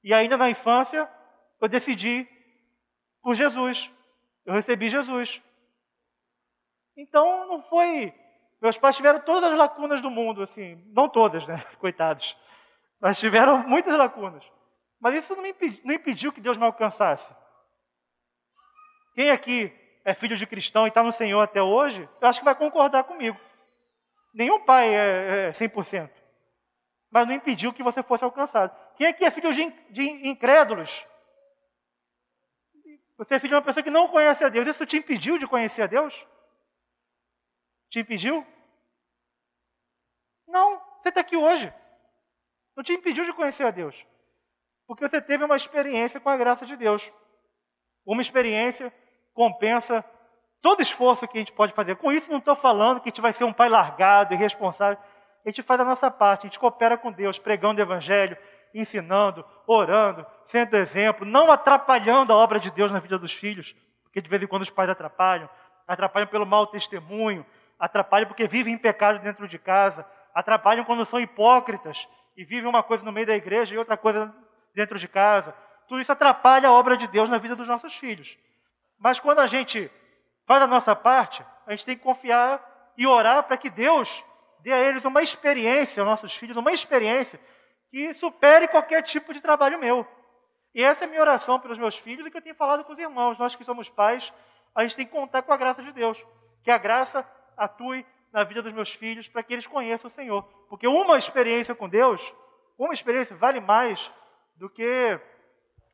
E 0.03 0.13
ainda 0.13 0.37
na 0.37 0.51
infância, 0.51 1.09
eu 1.61 1.69
decidi 1.69 2.29
por 3.23 3.37
Jesus. 3.37 3.89
Eu 4.45 4.55
recebi 4.55 4.89
Jesus. 4.89 5.41
Então, 6.97 7.47
não 7.47 7.63
foi. 7.63 8.13
Meus 8.61 8.77
pais 8.77 8.97
tiveram 8.97 9.21
todas 9.21 9.53
as 9.53 9.57
lacunas 9.57 10.03
do 10.03 10.11
mundo, 10.11 10.43
assim. 10.43 10.83
Não 10.89 11.09
todas, 11.09 11.47
né? 11.47 11.65
Coitados. 11.79 12.37
Mas 13.01 13.21
tiveram 13.21 13.59
muitas 13.69 13.97
lacunas. 13.97 14.45
Mas 15.01 15.15
isso 15.15 15.37
não, 15.37 15.47
impediu, 15.47 15.81
não 15.85 15.95
impediu 15.95 16.33
que 16.33 16.41
Deus 16.41 16.57
me 16.57 16.65
alcançasse. 16.65 17.35
Quem 19.15 19.31
aqui 19.31 19.73
é 20.05 20.15
filho 20.15 20.37
de 20.37 20.47
cristão 20.47 20.87
e 20.87 20.89
está 20.89 21.03
no 21.03 21.13
Senhor 21.13 21.41
até 21.41 21.63
hoje, 21.63 22.09
eu 22.21 22.29
acho 22.29 22.41
que 22.41 22.45
vai 22.45 22.55
concordar 22.55 23.05
comigo. 23.05 23.39
Nenhum 24.33 24.65
pai 24.65 24.95
é, 24.95 25.49
é 25.49 25.51
100%. 25.51 26.11
Mas 27.11 27.27
não 27.27 27.35
impediu 27.35 27.73
que 27.73 27.83
você 27.83 28.03
fosse 28.03 28.25
alcançado. 28.25 28.77
Quem 28.97 29.07
aqui 29.07 29.25
é 29.25 29.31
filho 29.31 29.53
de, 29.53 29.71
de 29.91 30.03
incrédulos? 30.29 31.07
Você 33.17 33.35
é 33.35 33.39
filho 33.39 33.51
de 33.51 33.55
uma 33.55 33.63
pessoa 33.63 33.83
que 33.83 33.91
não 33.91 34.09
conhece 34.09 34.45
a 34.45 34.49
Deus. 34.49 34.67
Isso 34.67 34.85
te 34.85 34.99
impediu 34.99 35.39
de 35.39 35.47
conhecer 35.47 35.83
a 35.83 35.87
Deus? 35.87 36.27
Te 37.89 38.01
impediu? 38.01 38.47
Não, 40.47 40.79
você 41.01 41.09
está 41.09 41.21
aqui 41.21 41.37
hoje. 41.37 41.73
Não 42.77 42.85
te 42.85 42.93
impediu 42.93 43.25
de 43.25 43.33
conhecer 43.33 43.65
a 43.65 43.71
Deus. 43.71 44.07
Porque 44.87 45.07
você 45.07 45.21
teve 45.21 45.45
uma 45.45 45.57
experiência 45.57 46.21
com 46.21 46.29
a 46.29 46.37
graça 46.37 46.65
de 46.65 46.77
Deus. 46.77 47.13
Uma 48.05 48.23
experiência 48.23 48.93
compensa 49.35 50.05
todo 50.63 50.81
esforço 50.81 51.27
que 51.29 51.37
a 51.37 51.41
gente 51.41 51.53
pode 51.53 51.73
fazer. 51.73 51.97
Com 51.97 52.13
isso, 52.13 52.31
não 52.31 52.39
estou 52.39 52.57
falando 52.57 53.01
que 53.01 53.09
a 53.09 53.11
gente 53.11 53.21
vai 53.21 53.33
ser 53.33 53.45
um 53.45 53.53
pai 53.53 53.69
largado, 53.69 54.35
irresponsável. 54.35 54.99
A 55.45 55.49
gente 55.49 55.63
faz 55.63 55.81
a 55.81 55.85
nossa 55.85 56.11
parte, 56.11 56.47
a 56.47 56.49
gente 56.49 56.59
coopera 56.59 56.97
com 56.97 57.13
Deus, 57.13 57.39
pregando 57.39 57.81
o 57.81 57.85
Evangelho, 57.85 58.37
ensinando, 58.75 59.45
orando, 59.67 60.27
sendo 60.45 60.77
exemplo, 60.77 61.25
não 61.25 61.51
atrapalhando 61.51 62.33
a 62.33 62.37
obra 62.37 62.59
de 62.59 62.71
Deus 62.71 62.91
na 62.91 62.99
vida 62.99 63.19
dos 63.19 63.33
filhos, 63.33 63.75
porque 64.03 64.21
de 64.21 64.29
vez 64.29 64.43
em 64.43 64.47
quando 64.47 64.63
os 64.63 64.71
pais 64.71 64.91
atrapalham, 64.91 65.49
atrapalham 65.87 66.27
pelo 66.27 66.45
mau 66.45 66.67
testemunho, 66.67 67.47
atrapalham 67.79 68.27
porque 68.27 68.49
vivem 68.49 68.75
em 68.75 68.79
pecado 68.79 69.21
dentro 69.21 69.47
de 69.47 69.59
casa, 69.59 70.05
atrapalham 70.35 70.85
quando 70.85 71.05
são 71.05 71.21
hipócritas 71.21 72.09
e 72.37 72.45
vivem 72.45 72.69
uma 72.69 72.83
coisa 72.83 73.05
no 73.05 73.13
meio 73.13 73.27
da 73.27 73.37
igreja 73.37 73.75
e 73.75 73.79
outra 73.79 73.97
coisa 73.97 74.35
dentro 74.77 74.99
de 74.99 75.09
casa. 75.09 75.55
Tudo 75.89 76.01
isso 76.01 76.13
atrapalha 76.13 76.69
a 76.69 76.73
obra 76.73 76.97
de 76.97 77.09
Deus 77.09 77.31
na 77.31 77.39
vida 77.39 77.57
dos 77.57 77.67
nossos 77.67 77.97
filhos. 77.97 78.37
Mas 78.99 79.19
quando 79.19 79.39
a 79.39 79.47
gente 79.47 79.91
faz 80.47 80.63
a 80.63 80.67
nossa 80.67 80.95
parte, 80.95 81.45
a 81.67 81.71
gente 81.71 81.87
tem 81.87 81.97
que 81.97 82.03
confiar 82.03 82.93
e 82.97 83.07
orar 83.07 83.43
para 83.45 83.57
que 83.57 83.71
Deus 83.71 84.23
dê 84.61 84.73
a 84.73 84.79
eles 84.79 85.05
uma 85.05 85.23
experiência, 85.23 86.03
aos 86.03 86.09
nossos 86.09 86.37
filhos, 86.37 86.57
uma 86.57 86.73
experiência 86.73 87.41
que 87.91 88.13
supere 88.13 88.69
qualquer 88.69 89.03
tipo 89.03 89.33
de 89.33 89.41
trabalho 89.41 89.79
meu. 89.79 90.07
E 90.75 90.83
essa 90.83 91.05
é 91.05 91.07
a 91.07 91.09
minha 91.09 91.23
oração 91.23 91.59
pelos 91.59 91.79
meus 91.79 91.97
filhos 91.97 92.27
e 92.27 92.31
que 92.31 92.37
eu 92.37 92.43
tenho 92.43 92.55
falado 92.55 92.85
com 92.85 92.93
os 92.93 92.99
irmãos. 92.99 93.39
Nós 93.39 93.57
que 93.57 93.65
somos 93.65 93.89
pais, 93.89 94.33
a 94.75 94.83
gente 94.83 94.97
tem 94.97 95.07
que 95.07 95.13
contar 95.13 95.41
com 95.41 95.53
a 95.53 95.57
graça 95.57 95.83
de 95.83 95.91
Deus. 95.91 96.27
Que 96.63 96.71
a 96.71 96.77
graça 96.77 97.27
atue 97.57 98.05
na 98.31 98.45
vida 98.45 98.61
dos 98.61 98.73
meus 98.73 98.93
filhos 98.93 99.27
para 99.27 99.43
que 99.43 99.55
eles 99.55 99.67
conheçam 99.67 100.09
o 100.09 100.11
Senhor. 100.11 100.43
Porque 100.69 100.87
uma 100.87 101.17
experiência 101.17 101.75
com 101.75 101.89
Deus, 101.89 102.35
uma 102.79 102.93
experiência 102.93 103.35
vale 103.35 103.61
mais 103.61 104.13
do 104.57 104.69
que 104.69 105.21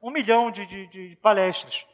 um 0.00 0.10
milhão 0.10 0.50
de, 0.50 0.66
de, 0.66 0.86
de 0.86 1.16
palestras. 1.16 1.86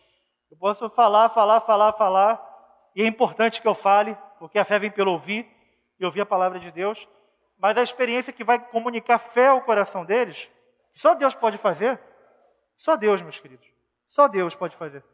Eu 0.50 0.56
posso 0.56 0.88
falar, 0.90 1.28
falar, 1.28 1.60
falar, 1.60 1.92
falar, 1.92 2.90
e 2.94 3.02
é 3.02 3.06
importante 3.06 3.60
que 3.60 3.68
eu 3.68 3.74
fale, 3.74 4.16
porque 4.38 4.58
a 4.58 4.64
fé 4.64 4.78
vem 4.78 4.90
pelo 4.90 5.12
ouvir, 5.12 5.48
e 5.98 6.04
ouvir 6.04 6.20
a 6.20 6.26
palavra 6.26 6.58
de 6.60 6.70
Deus, 6.70 7.08
mas 7.58 7.76
a 7.76 7.82
experiência 7.82 8.32
que 8.32 8.44
vai 8.44 8.58
comunicar 8.58 9.18
fé 9.18 9.48
ao 9.48 9.62
coração 9.62 10.04
deles, 10.04 10.48
só 10.92 11.14
Deus 11.14 11.34
pode 11.34 11.58
fazer, 11.58 12.00
só 12.76 12.96
Deus, 12.96 13.20
meus 13.20 13.40
queridos, 13.40 13.68
só 14.06 14.28
Deus 14.28 14.54
pode 14.54 14.76
fazer. 14.76 15.04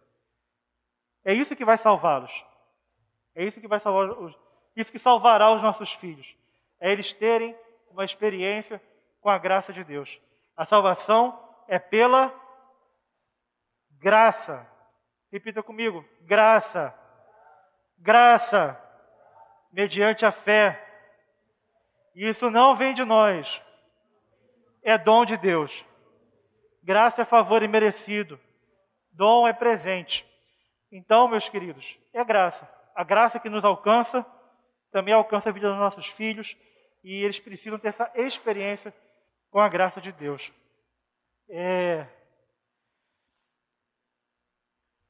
É 1.24 1.32
isso 1.32 1.56
que 1.56 1.64
vai 1.64 1.78
salvá-los. 1.78 2.44
É 3.34 3.44
isso 3.44 3.60
que 3.60 3.66
vai 3.66 3.80
salvar 3.80 4.10
os, 4.10 4.38
isso 4.76 4.92
que 4.92 4.98
salvará 4.98 5.50
os 5.50 5.62
nossos 5.62 5.92
filhos. 5.92 6.36
É 6.78 6.92
eles 6.92 7.12
terem 7.12 7.56
uma 7.90 8.04
experiência 8.04 8.80
com 9.20 9.30
a 9.30 9.38
graça 9.38 9.72
de 9.72 9.82
Deus. 9.82 10.20
A 10.56 10.64
salvação 10.64 11.43
é 11.68 11.78
pela 11.78 12.32
graça. 13.98 14.66
Repita 15.32 15.62
comigo: 15.62 16.04
graça. 16.22 16.94
Graça. 17.98 18.80
Mediante 19.72 20.24
a 20.24 20.30
fé. 20.30 20.84
E 22.14 22.28
isso 22.28 22.50
não 22.50 22.76
vem 22.76 22.94
de 22.94 23.04
nós, 23.04 23.60
é 24.82 24.96
dom 24.96 25.24
de 25.24 25.36
Deus. 25.36 25.84
Graça 26.82 27.22
é 27.22 27.24
favor 27.24 27.62
imerecido, 27.62 28.38
dom 29.10 29.48
é 29.48 29.52
presente. 29.52 30.24
Então, 30.92 31.26
meus 31.26 31.48
queridos, 31.48 31.98
é 32.12 32.24
graça. 32.24 32.70
A 32.94 33.02
graça 33.02 33.40
que 33.40 33.48
nos 33.48 33.64
alcança 33.64 34.24
também 34.92 35.12
alcança 35.12 35.48
a 35.48 35.52
vida 35.52 35.68
dos 35.68 35.78
nossos 35.78 36.06
filhos 36.06 36.56
e 37.02 37.24
eles 37.24 37.40
precisam 37.40 37.78
ter 37.78 37.88
essa 37.88 38.08
experiência 38.14 38.94
com 39.50 39.58
a 39.58 39.68
graça 39.68 40.00
de 40.00 40.12
Deus. 40.12 40.52
É... 41.48 42.06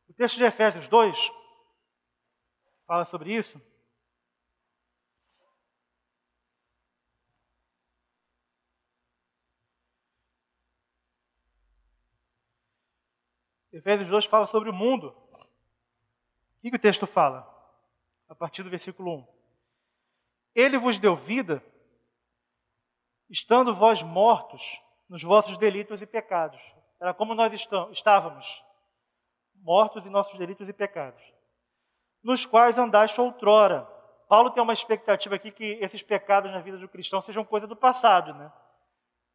O 0.08 0.12
texto 0.14 0.36
de 0.36 0.44
Efésios 0.44 0.88
2 0.88 1.16
fala 2.86 3.04
sobre 3.04 3.34
isso. 3.34 3.60
Efésios 13.72 14.08
2 14.08 14.24
fala 14.26 14.46
sobre 14.46 14.70
o 14.70 14.72
mundo. 14.72 15.08
O 15.08 16.60
que, 16.60 16.70
que 16.70 16.76
o 16.76 16.80
texto 16.80 17.08
fala? 17.08 17.42
A 18.28 18.34
partir 18.34 18.62
do 18.62 18.70
versículo 18.70 19.16
1. 19.18 19.34
Ele 20.54 20.78
vos 20.78 20.96
deu 20.96 21.16
vida, 21.16 21.60
estando 23.28 23.74
vós 23.74 24.00
mortos 24.00 24.80
nos 25.08 25.22
vossos 25.22 25.56
delitos 25.56 26.02
e 26.02 26.06
pecados. 26.06 26.60
Era 27.00 27.12
como 27.12 27.34
nós 27.34 27.52
estávamos, 27.90 28.64
mortos 29.62 30.04
em 30.06 30.10
nossos 30.10 30.38
delitos 30.38 30.68
e 30.68 30.72
pecados, 30.72 31.22
nos 32.22 32.46
quais 32.46 32.78
andaste 32.78 33.20
outrora. 33.20 33.82
Paulo 34.28 34.50
tem 34.50 34.62
uma 34.62 34.72
expectativa 34.72 35.34
aqui 35.34 35.50
que 35.50 35.78
esses 35.80 36.02
pecados 36.02 36.50
na 36.50 36.60
vida 36.60 36.78
do 36.78 36.88
cristão 36.88 37.20
sejam 37.20 37.44
coisa 37.44 37.66
do 37.66 37.76
passado, 37.76 38.34
né? 38.34 38.50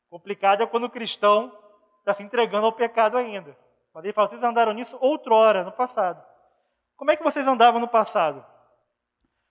Complicado 0.09 0.63
é 0.63 0.67
quando 0.67 0.85
o 0.85 0.89
cristão 0.89 1.55
está 1.99 2.13
se 2.13 2.23
entregando 2.23 2.65
ao 2.65 2.73
pecado 2.73 3.17
ainda. 3.17 3.55
Mas 3.93 4.03
ele 4.03 4.13
fala, 4.13 4.27
vocês 4.27 4.43
andaram 4.43 4.73
nisso 4.73 4.97
outrora, 4.99 5.63
no 5.63 5.71
passado. 5.71 6.23
Como 6.95 7.11
é 7.11 7.15
que 7.15 7.23
vocês 7.23 7.47
andavam 7.47 7.79
no 7.79 7.87
passado? 7.87 8.45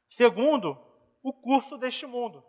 Segundo, 0.09 0.77
o 1.23 1.33
curso 1.33 1.77
deste 1.79 2.07
mundo. 2.07 2.45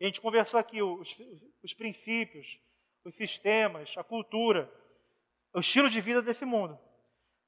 A 0.00 0.04
gente 0.04 0.20
conversou 0.20 0.58
aqui 0.58 0.82
os, 0.82 1.16
os 1.62 1.74
princípios, 1.74 2.58
os 3.04 3.14
sistemas, 3.14 3.96
a 3.96 4.04
cultura, 4.04 4.70
o 5.54 5.60
estilo 5.60 5.88
de 5.88 6.00
vida 6.00 6.22
desse 6.22 6.44
mundo. 6.44 6.78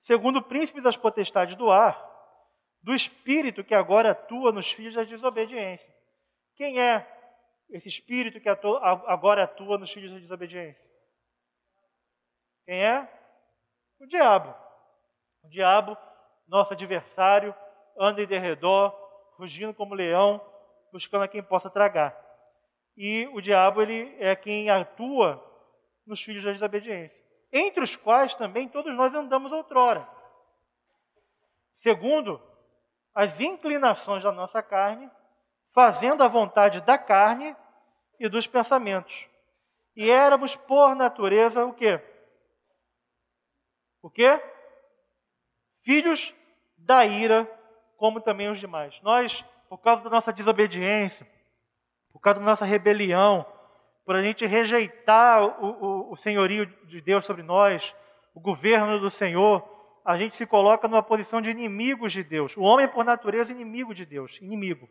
Segundo 0.01 0.39
o 0.39 0.43
príncipe 0.43 0.81
das 0.81 0.97
potestades 0.97 1.57
do 1.57 1.71
ar, 1.71 2.13
do 2.83 2.93
espírito 2.93 3.65
que 3.65 3.75
agora 3.75 4.11
atua 4.11 4.53
nos 4.53 4.71
filhos 4.71 4.95
da 4.95 5.05
desobediência. 5.05 5.95
Quem 6.55 6.81
é 6.81 7.11
esse 7.71 7.89
espírito 7.89 8.41
que 8.41 8.49
atua, 8.49 8.79
agora 9.07 9.45
atua 9.45 9.79
nos 9.79 9.91
filhos 9.91 10.13
da 10.13 10.19
desobediência? 10.19 10.87
Quem 12.67 12.85
é? 12.85 13.09
O 13.99 14.07
diabo. 14.07 14.55
O 15.43 15.49
diabo, 15.49 15.97
nosso 16.47 16.75
adversário, 16.75 17.55
anda 17.99 18.23
em 18.23 18.27
derredor, 18.27 18.95
rugindo 19.39 19.75
como 19.75 19.95
leão, 19.95 20.41
buscando 20.93 21.25
a 21.25 21.29
quem 21.29 21.43
possa 21.43 21.71
tragar. 21.71 22.24
E 22.97 23.27
o 23.33 23.41
diabo 23.41 23.83
ele 23.83 24.15
é 24.19 24.37
quem 24.37 24.71
atua 24.71 25.43
nos 26.07 26.23
filhos 26.23 26.45
da 26.45 26.53
desobediência, 26.53 27.23
entre 27.53 27.83
os 27.83 27.97
quais 27.97 28.35
também 28.35 28.69
todos 28.69 28.95
nós 28.95 29.15
andamos 29.15 29.53
outrora. 29.53 30.09
Segundo, 31.75 32.41
as 33.15 33.41
inclinações 33.41 34.23
da 34.23 34.33
nossa 34.33 34.63
carne, 34.63 35.11
fazendo 35.73 36.23
a 36.23 36.29
vontade 36.29 36.81
da 36.81 36.97
carne 36.97 37.57
e 38.19 38.29
dos 38.29 38.47
pensamentos. 38.47 39.29
E 39.97 40.11
éramos 40.11 40.57
por 40.57 40.95
natureza 40.95 41.65
o 41.65 41.73
quê? 41.73 42.01
O 44.03 44.11
quê? 44.11 44.41
Filhos 45.85 46.35
da 46.77 47.05
ira, 47.07 47.47
como 47.97 48.21
também 48.21 48.49
os 48.49 48.59
demais. 48.59 49.01
Nós, 49.03 49.43
por 49.69 49.79
causa 49.79 50.03
da 50.03 50.11
nossa 50.11 50.33
desobediência, 50.33 51.27
por 52.15 52.21
causa 52.21 52.39
da 52.39 52.47
nossa 52.47 52.65
rebelião, 52.65 53.45
por 54.07 54.15
a 54.15 54.23
gente 54.23 54.47
rejeitar 54.47 55.43
o, 55.43 55.67
o, 55.67 56.13
o 56.13 56.17
senhorio 56.17 56.65
de 56.87 57.01
Deus 57.01 57.25
sobre 57.25 57.43
nós, 57.43 57.95
o 58.33 58.41
governo 58.41 59.01
do 59.01 59.11
Senhor, 59.11 59.69
a 60.05 60.17
gente 60.17 60.37
se 60.37 60.47
coloca 60.47 60.87
numa 60.87 61.03
posição 61.03 61.43
de 61.43 61.51
inimigos 61.51 62.13
de 62.13 62.23
Deus. 62.23 62.57
O 62.57 62.63
homem 62.63 62.85
é, 62.85 62.89
por 62.89 63.05
natureza, 63.05 63.53
inimigo 63.53 63.93
de 63.93 64.07
Deus, 64.07 64.39
inimigo. 64.41 64.89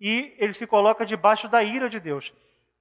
E 0.00 0.34
ele 0.38 0.54
se 0.54 0.66
coloca 0.66 1.04
debaixo 1.04 1.46
da 1.46 1.62
ira 1.62 1.90
de 1.90 2.00
Deus. 2.00 2.32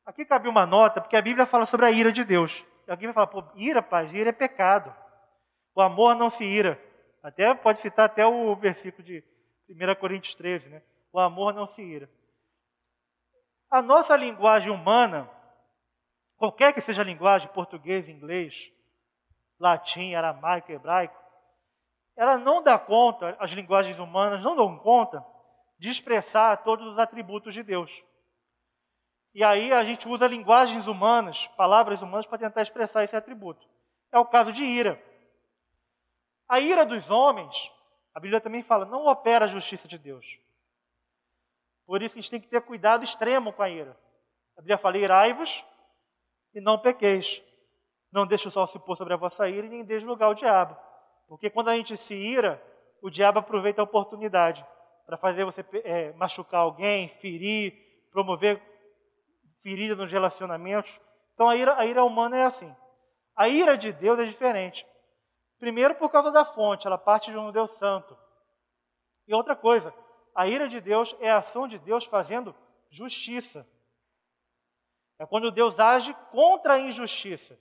Aqui 0.06 0.24
cabe 0.24 0.48
uma 0.48 0.66
nota, 0.66 1.02
porque 1.02 1.18
a 1.18 1.22
Bíblia 1.22 1.46
fala 1.46 1.66
sobre 1.66 1.86
a 1.86 1.92
ira 1.92 2.14
de 2.14 2.24
Deus. 2.24 2.64
Alguém 2.88 3.08
vai 3.08 3.14
falar, 3.14 3.28
pô, 3.28 3.44
ira, 3.56 3.82
pai, 3.82 4.08
ira 4.14 4.30
é 4.30 4.34
pecado. 4.34 4.96
O 5.76 5.82
amor 5.82 6.16
não 6.16 6.30
se 6.30 6.46
ira. 6.46 6.82
Até 7.22 7.54
pode 7.54 7.82
citar 7.82 8.06
até 8.06 8.26
o 8.26 8.56
versículo 8.56 9.04
de 9.04 9.22
1 9.70 9.96
Coríntios 10.00 10.34
13, 10.36 10.70
né? 10.70 10.82
O 11.12 11.20
amor 11.20 11.54
não 11.54 11.68
se 11.68 11.82
ira. 11.82 12.10
A 13.70 13.82
nossa 13.82 14.16
linguagem 14.16 14.72
humana, 14.72 15.30
qualquer 16.38 16.74
que 16.74 16.82
seja 16.82 17.02
a 17.04 17.06
linguagem, 17.06 17.50
português, 17.50 18.10
inglês, 18.10 18.72
latim, 19.60 20.16
aramaico, 20.16 20.72
hebraico, 20.72 21.20
ela 22.16 22.38
não 22.38 22.64
dá 22.64 22.78
conta, 22.80 23.38
as 23.40 23.52
linguagens 23.52 24.00
humanas 24.00 24.44
não 24.44 24.56
dão 24.56 24.78
conta 24.78 25.26
de 25.78 25.90
expressar 25.90 26.58
todos 26.64 26.86
os 26.88 27.00
atributos 27.00 27.54
de 27.54 27.64
Deus. 27.64 28.04
E 29.34 29.44
aí 29.44 29.72
a 29.72 29.84
gente 29.84 30.10
usa 30.10 30.28
linguagens 30.28 30.88
humanas, 30.88 31.48
palavras 31.56 32.02
humanas, 32.02 32.26
para 32.26 32.40
tentar 32.40 32.62
expressar 32.62 33.04
esse 33.04 33.16
atributo. 33.16 33.66
É 34.12 34.18
o 34.18 34.26
caso 34.26 34.52
de 34.52 34.64
ira. 34.64 35.02
A 36.48 36.60
ira 36.60 36.86
dos 36.86 37.10
homens, 37.10 37.72
a 38.14 38.20
Bíblia 38.20 38.42
também 38.42 38.64
fala, 38.64 38.84
não 38.86 39.06
opera 39.06 39.46
a 39.46 39.48
justiça 39.48 39.88
de 39.88 39.98
Deus. 40.00 40.40
Por 41.90 42.04
isso 42.04 42.20
a 42.20 42.22
gente 42.22 42.30
tem 42.30 42.40
que 42.40 42.48
ter 42.48 42.62
cuidado 42.62 43.04
extremo 43.04 43.52
com 43.52 43.64
a 43.64 43.68
ira. 43.68 43.98
A 44.56 44.62
Bíblia 44.62 44.78
fala, 44.78 44.96
irai-vos 45.00 45.66
e 46.54 46.62
não 46.62 46.78
pequeis. 46.78 47.42
Não 48.12 48.28
deixe 48.28 48.48
o 48.48 48.52
sol 48.52 48.68
se 48.68 48.78
pôr 48.78 48.96
sobre 48.96 49.16
a 49.16 49.18
vossa 49.18 49.50
ira 49.50 49.66
e 49.66 49.70
nem 49.72 49.84
deixe 49.84 50.06
lugar 50.06 50.28
ao 50.28 50.36
diabo. 50.36 50.78
Porque 51.28 51.50
quando 51.50 51.70
a 51.70 51.76
gente 51.76 51.98
se 51.98 52.14
ira, 52.14 52.64
o 53.02 53.10
diabo 53.10 53.40
aproveita 53.40 53.82
a 53.82 53.86
oportunidade 53.86 54.64
para 55.08 55.18
fazer 55.18 55.44
você 55.46 55.66
é, 55.84 56.14
machucar 56.14 56.60
alguém, 56.60 57.10
ferir, 57.10 57.74
promover 58.12 58.62
ferida 59.64 59.96
nos 59.96 60.12
relacionamentos. 60.12 61.02
Então 61.34 61.50
a 61.50 61.56
ira, 61.56 61.76
a 61.76 61.88
ira 61.88 62.04
humana 62.04 62.38
é 62.38 62.44
assim. 62.44 62.72
A 63.36 63.50
ira 63.50 63.76
de 63.76 63.92
Deus 63.92 64.20
é 64.20 64.26
diferente. 64.26 64.86
Primeiro, 65.58 65.96
por 65.96 66.12
causa 66.12 66.30
da 66.30 66.46
fonte, 66.46 66.86
ela 66.86 67.00
parte 67.00 67.32
de 67.32 67.38
um 67.40 67.52
Deus 67.52 67.72
santo. 67.80 68.16
E 69.28 69.34
outra 69.34 69.56
coisa, 69.56 69.92
a 70.40 70.48
ira 70.48 70.70
de 70.70 70.80
Deus 70.80 71.14
é 71.20 71.30
a 71.30 71.40
ação 71.40 71.68
de 71.68 71.78
Deus 71.78 72.06
fazendo 72.06 72.56
justiça. 72.90 73.68
É 75.20 75.26
quando 75.26 75.52
Deus 75.52 75.78
age 75.78 76.16
contra 76.32 76.76
a 76.76 76.80
injustiça. 76.80 77.60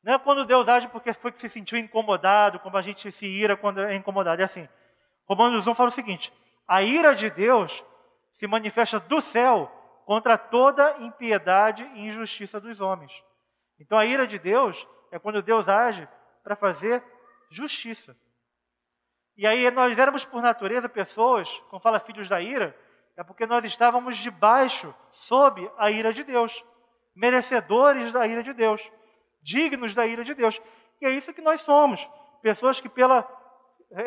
Não 0.00 0.12
é 0.12 0.18
quando 0.20 0.44
Deus 0.44 0.68
age 0.68 0.86
porque 0.86 1.12
foi 1.12 1.32
que 1.32 1.40
se 1.40 1.48
sentiu 1.48 1.76
incomodado, 1.76 2.60
como 2.60 2.76
a 2.76 2.82
gente 2.82 3.10
se 3.10 3.26
ira 3.26 3.56
quando 3.56 3.80
é 3.80 3.96
incomodado. 3.96 4.40
É 4.40 4.44
assim. 4.44 4.68
Romanos 5.24 5.66
1 5.66 5.74
fala 5.74 5.88
o 5.88 5.90
seguinte: 5.90 6.32
a 6.68 6.84
ira 6.84 7.16
de 7.16 7.30
Deus 7.30 7.84
se 8.30 8.46
manifesta 8.46 9.00
do 9.00 9.20
céu 9.20 9.68
contra 10.06 10.38
toda 10.38 10.98
impiedade 11.00 11.82
e 11.96 12.06
injustiça 12.06 12.60
dos 12.60 12.80
homens. 12.80 13.24
Então 13.76 13.98
a 13.98 14.06
ira 14.06 14.24
de 14.24 14.38
Deus 14.38 14.86
é 15.10 15.18
quando 15.18 15.42
Deus 15.42 15.66
age 15.66 16.06
para 16.44 16.54
fazer 16.54 17.02
justiça. 17.50 18.16
E 19.38 19.46
aí 19.46 19.70
nós 19.70 19.96
éramos 19.96 20.24
por 20.24 20.42
natureza 20.42 20.88
pessoas, 20.88 21.60
como 21.70 21.80
fala 21.80 22.00
filhos 22.00 22.28
da 22.28 22.40
ira, 22.40 22.76
é 23.16 23.22
porque 23.22 23.46
nós 23.46 23.62
estávamos 23.62 24.16
debaixo, 24.16 24.92
sob 25.12 25.70
a 25.78 25.92
ira 25.92 26.12
de 26.12 26.24
Deus, 26.24 26.64
merecedores 27.14 28.12
da 28.12 28.26
ira 28.26 28.42
de 28.42 28.52
Deus, 28.52 28.90
dignos 29.40 29.94
da 29.94 30.04
ira 30.04 30.24
de 30.24 30.34
Deus. 30.34 30.60
E 31.00 31.06
é 31.06 31.10
isso 31.10 31.32
que 31.32 31.40
nós 31.40 31.60
somos, 31.60 32.10
pessoas 32.42 32.80
que 32.80 32.88
pela 32.88 33.24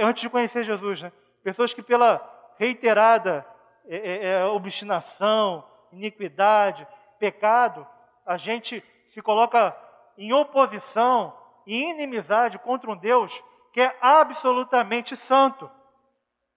antes 0.01 0.21
de 0.21 0.29
conhecer 0.29 0.63
Jesus, 0.63 1.01
né? 1.01 1.13
Pessoas 1.41 1.73
que 1.73 1.81
pela 1.81 2.21
reiterada 2.59 3.45
é, 3.85 3.95
é, 3.95 4.33
é 4.33 4.45
obstinação, 4.45 5.65
iniquidade, 5.93 6.85
pecado, 7.17 7.87
a 8.25 8.35
gente 8.35 8.83
se 9.07 9.21
coloca 9.21 9.75
em 10.17 10.33
oposição 10.33 11.35
e 11.65 11.89
inimizade 11.89 12.59
contra 12.59 12.91
um 12.91 12.97
Deus 12.97 13.41
que 13.71 13.81
é 13.81 13.97
absolutamente 14.01 15.15
santo. 15.15 15.69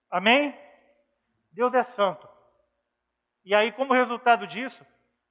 Amém? 0.09 0.57
Deus 1.51 1.73
é 1.73 1.83
santo. 1.83 2.27
E 3.43 3.53
aí, 3.53 3.71
como 3.71 3.93
resultado 3.93 4.45
disso, 4.45 4.85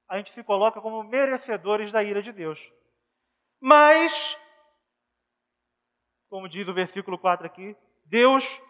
a 0.08 0.16
gente 0.16 0.32
se 0.32 0.42
coloca 0.42 0.80
como 0.80 1.02
merecedores 1.02 1.90
da 1.90 2.02
ira 2.02 2.22
de 2.22 2.32
Deus. 2.32 2.72
Mas, 3.60 4.38
como 6.28 6.48
diz 6.48 6.68
o 6.68 6.74
versículo 6.74 7.18
4 7.18 7.46
aqui, 7.46 7.76
Deus, 8.04 8.60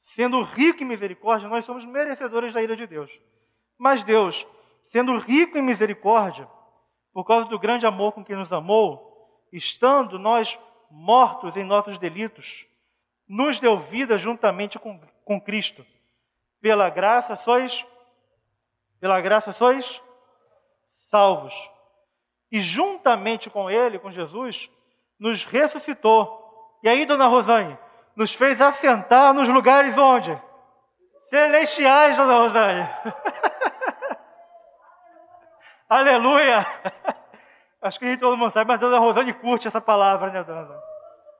sendo 0.00 0.42
rico 0.42 0.82
em 0.82 0.86
misericórdia, 0.86 1.48
nós 1.48 1.64
somos 1.64 1.84
merecedores 1.84 2.52
da 2.52 2.62
ira 2.62 2.76
de 2.76 2.86
Deus. 2.86 3.10
Mas 3.78 4.02
Deus, 4.02 4.46
sendo 4.82 5.16
rico 5.18 5.56
em 5.58 5.62
misericórdia, 5.62 6.48
por 7.12 7.24
causa 7.24 7.46
do 7.48 7.58
grande 7.58 7.86
amor 7.86 8.12
com 8.12 8.24
que 8.24 8.34
nos 8.34 8.52
amou, 8.52 9.46
estando 9.52 10.18
nós 10.18 10.58
mortos 10.90 11.56
em 11.56 11.64
nossos 11.64 11.98
delitos, 11.98 12.66
nos 13.28 13.58
deu 13.58 13.78
vida 13.78 14.16
juntamente 14.16 14.78
com, 14.78 15.00
com 15.24 15.40
Cristo. 15.40 15.84
Pela 16.60 16.88
graça 16.88 17.36
sois, 17.36 17.86
pela 19.00 19.20
graça 19.20 19.52
sois 19.52 20.02
salvos. 20.88 21.54
E 22.50 22.60
juntamente 22.60 23.50
com 23.50 23.70
Ele, 23.70 23.98
com 23.98 24.10
Jesus, 24.10 24.70
nos 25.18 25.44
ressuscitou. 25.44 26.78
E 26.82 26.88
aí, 26.88 27.04
dona 27.04 27.26
Rosane, 27.26 27.76
nos 28.14 28.32
fez 28.32 28.60
assentar 28.60 29.34
nos 29.34 29.48
lugares 29.48 29.98
onde? 29.98 30.40
Celestiais, 31.28 32.16
dona 32.16 32.38
Rosane. 32.38 32.88
Aleluia! 35.88 36.66
Acho 37.86 38.00
que 38.00 38.16
todo 38.16 38.36
mundo 38.36 38.50
sabe, 38.50 38.66
mas 38.66 38.80
dona 38.80 38.98
Rosane 38.98 39.32
curte 39.32 39.68
essa 39.68 39.80
palavra, 39.80 40.30
né, 40.32 40.42
dona? 40.42 40.76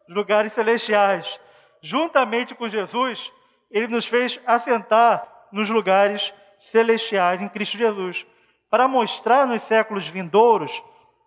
Lugares 0.09 0.53
celestiais. 0.53 1.41
Juntamente 1.81 2.55
com 2.55 2.69
Jesus, 2.69 3.33
ele 3.69 3.89
nos 3.89 4.07
fez 4.07 4.41
assentar 4.47 5.27
nos 5.51 5.69
lugares 5.69 6.33
celestiais 6.61 7.43
em 7.43 7.49
Cristo 7.49 7.77
Jesus, 7.77 8.25
para 8.71 8.87
mostrar 8.87 9.45
nos 9.47 9.63
séculos 9.63 10.07
vindouros 10.07 10.83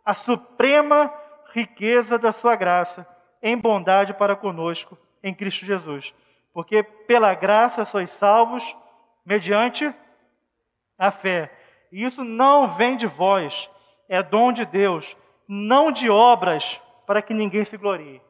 a 0.05 0.13
suprema 0.13 1.13
riqueza 1.53 2.17
da 2.17 2.32
sua 2.32 2.55
graça 2.55 3.05
em 3.41 3.57
bondade 3.57 4.13
para 4.13 4.38
conosco 4.38 4.97
em 5.22 5.34
Cristo 5.34 5.65
Jesus. 5.65 6.13
Porque 6.53 6.82
pela 6.82 7.34
graça 7.34 7.84
sois 7.84 8.11
salvos 8.11 8.76
mediante 9.26 9.93
a 10.97 11.11
fé. 11.11 11.51
E 11.91 12.05
isso 12.05 12.24
não 12.24 12.70
vem 12.70 12.95
de 12.95 13.05
vós, 13.05 13.70
é 14.10 14.24
dom 14.24 14.51
de 14.51 14.66
Deus, 14.66 15.16
não 15.47 15.91
de 15.91 16.10
obras 16.10 16.82
para 17.05 17.22
que 17.22 17.34
ninguém 17.34 17.64
se 17.64 17.78
glorie. 17.78 18.22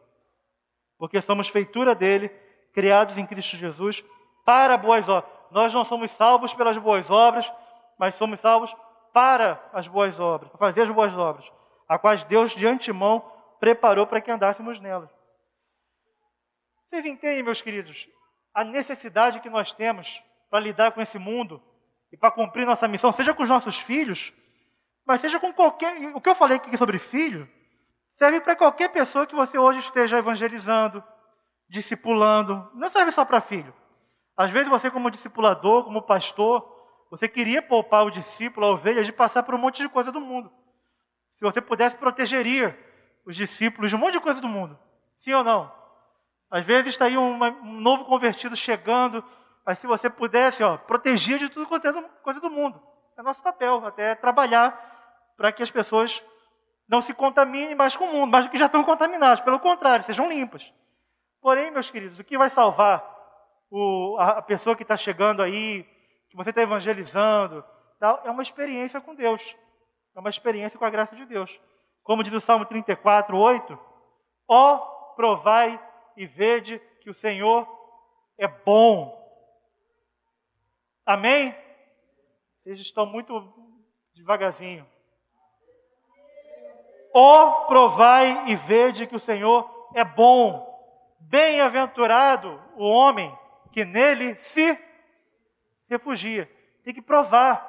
Porque 0.98 1.22
somos 1.22 1.48
feitura 1.48 1.96
dele, 1.96 2.30
criados 2.74 3.18
em 3.18 3.26
Cristo 3.26 3.56
Jesus 3.56 4.04
para 4.46 4.78
boas 4.78 5.08
obras. 5.08 5.32
Nós 5.50 5.74
não 5.74 5.86
somos 5.86 6.12
salvos 6.12 6.54
pelas 6.54 6.78
boas 6.78 7.10
obras, 7.10 7.52
mas 7.98 8.16
somos 8.16 8.40
salvos 8.40 8.76
para 9.14 9.64
as 9.74 9.88
boas 9.88 10.20
obras, 10.20 10.52
para 10.52 10.60
fazer 10.60 10.82
as 10.82 10.90
boas 10.90 11.14
obras, 11.14 11.52
a 11.88 11.98
quais 11.98 12.24
Deus 12.24 12.52
de 12.52 12.68
antemão 12.68 13.24
preparou 13.60 14.06
para 14.06 14.22
que 14.22 14.30
andássemos 14.30 14.80
nelas. 14.80 15.10
Vocês 16.86 17.06
entendem, 17.06 17.44
meus 17.44 17.62
queridos, 17.62 18.08
a 18.54 18.64
necessidade 18.64 19.40
que 19.40 19.50
nós 19.50 19.72
temos 19.72 20.24
para 20.50 20.60
lidar 20.60 20.92
com 20.92 21.02
esse 21.02 21.20
mundo 21.20 21.62
e 22.12 22.18
para 22.18 22.32
cumprir 22.32 22.66
nossa 22.66 22.88
missão, 22.88 23.12
seja 23.12 23.34
com 23.34 23.44
os 23.44 23.50
nossos 23.50 23.78
filhos, 23.78 24.34
mas 25.10 25.22
seja 25.22 25.40
com 25.40 25.52
qualquer. 25.52 26.16
O 26.16 26.22
que 26.22 26.30
eu 26.30 26.36
falei 26.36 26.58
aqui 26.58 26.78
sobre 26.78 27.00
filho, 27.00 27.50
serve 28.14 28.40
para 28.42 28.56
qualquer 28.56 28.90
pessoa 28.90 29.26
que 29.26 29.34
você 29.34 29.58
hoje 29.58 29.80
esteja 29.80 30.20
evangelizando, 30.20 31.04
discipulando. 31.68 32.70
Não 32.76 32.88
serve 32.90 33.10
só 33.12 33.26
para 33.26 33.42
filho. 33.42 33.74
Às 34.38 34.52
vezes 34.52 34.68
você, 34.68 34.92
como 34.92 35.10
discipulador, 35.10 35.84
como 35.84 36.04
pastor, 36.04 36.64
você 37.10 37.28
queria 37.28 37.60
poupar 37.60 38.06
o 38.06 38.12
discípulo, 38.12 38.68
a 38.68 38.70
ovelha, 38.70 39.04
de 39.04 39.12
passar 39.12 39.42
por 39.42 39.56
um 39.56 39.58
monte 39.58 39.82
de 39.82 39.90
coisa 39.90 40.12
do 40.12 40.22
mundo. 40.22 40.52
Se 41.34 41.44
você 41.44 41.60
pudesse, 41.60 41.98
protegeria 41.98 42.78
os 43.26 43.36
discípulos 43.36 43.90
de 43.90 43.96
um 43.96 44.00
monte 44.00 44.14
de 44.14 44.20
coisa 44.20 44.40
do 44.40 44.48
mundo. 44.48 44.78
Sim 45.18 45.34
ou 45.34 45.44
não? 45.44 45.74
Às 46.52 46.64
vezes 46.64 46.94
está 46.94 47.06
aí 47.06 47.18
um, 47.18 47.36
novo 47.82 48.06
convertido 48.06 48.56
chegando, 48.56 49.24
mas 49.66 49.80
se 49.80 49.88
você 49.88 50.08
pudesse, 50.08 50.62
ó, 50.62 50.78
proteger 50.78 51.40
de 51.40 51.50
tudo 51.50 51.66
quanto 51.66 51.88
é 51.88 52.02
coisa 52.22 52.40
do 52.40 52.52
mundo. 52.52 52.80
É 53.18 53.24
nosso 53.24 53.42
papel, 53.42 53.84
até 53.88 54.14
trabalhar 54.14 54.89
para 55.40 55.54
que 55.54 55.64
as 55.64 55.72
pessoas 55.72 56.22
não 56.86 57.00
se 57.00 57.14
contaminem 57.14 57.74
mais 57.74 57.96
com 57.96 58.04
o 58.04 58.12
mundo, 58.12 58.30
mais 58.30 58.44
do 58.44 58.52
que 58.52 58.58
já 58.58 58.66
estão 58.66 58.84
contaminadas. 58.84 59.40
Pelo 59.40 59.58
contrário, 59.58 60.04
sejam 60.04 60.28
limpas. 60.28 60.74
Porém, 61.40 61.72
meus 61.72 61.90
queridos, 61.90 62.20
o 62.20 62.26
que 62.26 62.38
vai 62.38 62.50
salvar 62.50 63.02
o, 63.72 64.18
a, 64.20 64.42
pessoa 64.42 64.76
que 64.76 64.84
está 64.84 64.98
chegando 64.98 65.42
aí, 65.42 65.86
que 66.30 66.36
você 66.36 66.50
está 66.50 66.62
evangelizando, 66.62 67.64
tal, 68.02 68.22
é 68.26 68.30
uma 68.30 68.42
experiência 68.42 69.00
com 69.00 69.16
Deus. 69.16 69.56
É 70.14 70.20
uma 70.20 70.30
experiência 70.30 70.78
com 70.78 70.84
a 70.84 70.90
graça 70.90 71.16
de 71.16 71.26
Deus. 71.26 71.58
Como 72.04 72.22
diz 72.22 72.34
o 72.34 72.42
Salmo 72.42 72.66
34, 72.66 73.38
8, 73.38 73.80
ó, 74.46 74.78
provai 75.16 75.82
e 76.18 76.26
vede 76.26 76.80
que 77.00 77.10
o 77.10 77.14
Senhor 77.14 77.66
é 78.38 78.46
bom. 78.46 79.18
Amém? 81.06 81.56
Vocês 82.62 82.82
estão 82.82 83.06
muito 83.06 83.54
devagarzinho. 84.14 84.86
Ó, 87.14 87.66
provai 87.66 88.46
e 88.48 88.56
vede 88.56 89.08
que 89.08 89.16
o 89.16 89.20
Senhor 89.20 89.90
é 89.96 90.04
bom. 90.04 90.68
Bem-aventurado 91.20 92.62
o 92.76 92.84
homem 92.84 93.36
que 93.72 93.86
nele 93.86 94.36
se 94.42 94.78
refugia. 95.90 96.50
Tem 96.84 96.94
que 96.94 97.02
provar, 97.02 97.66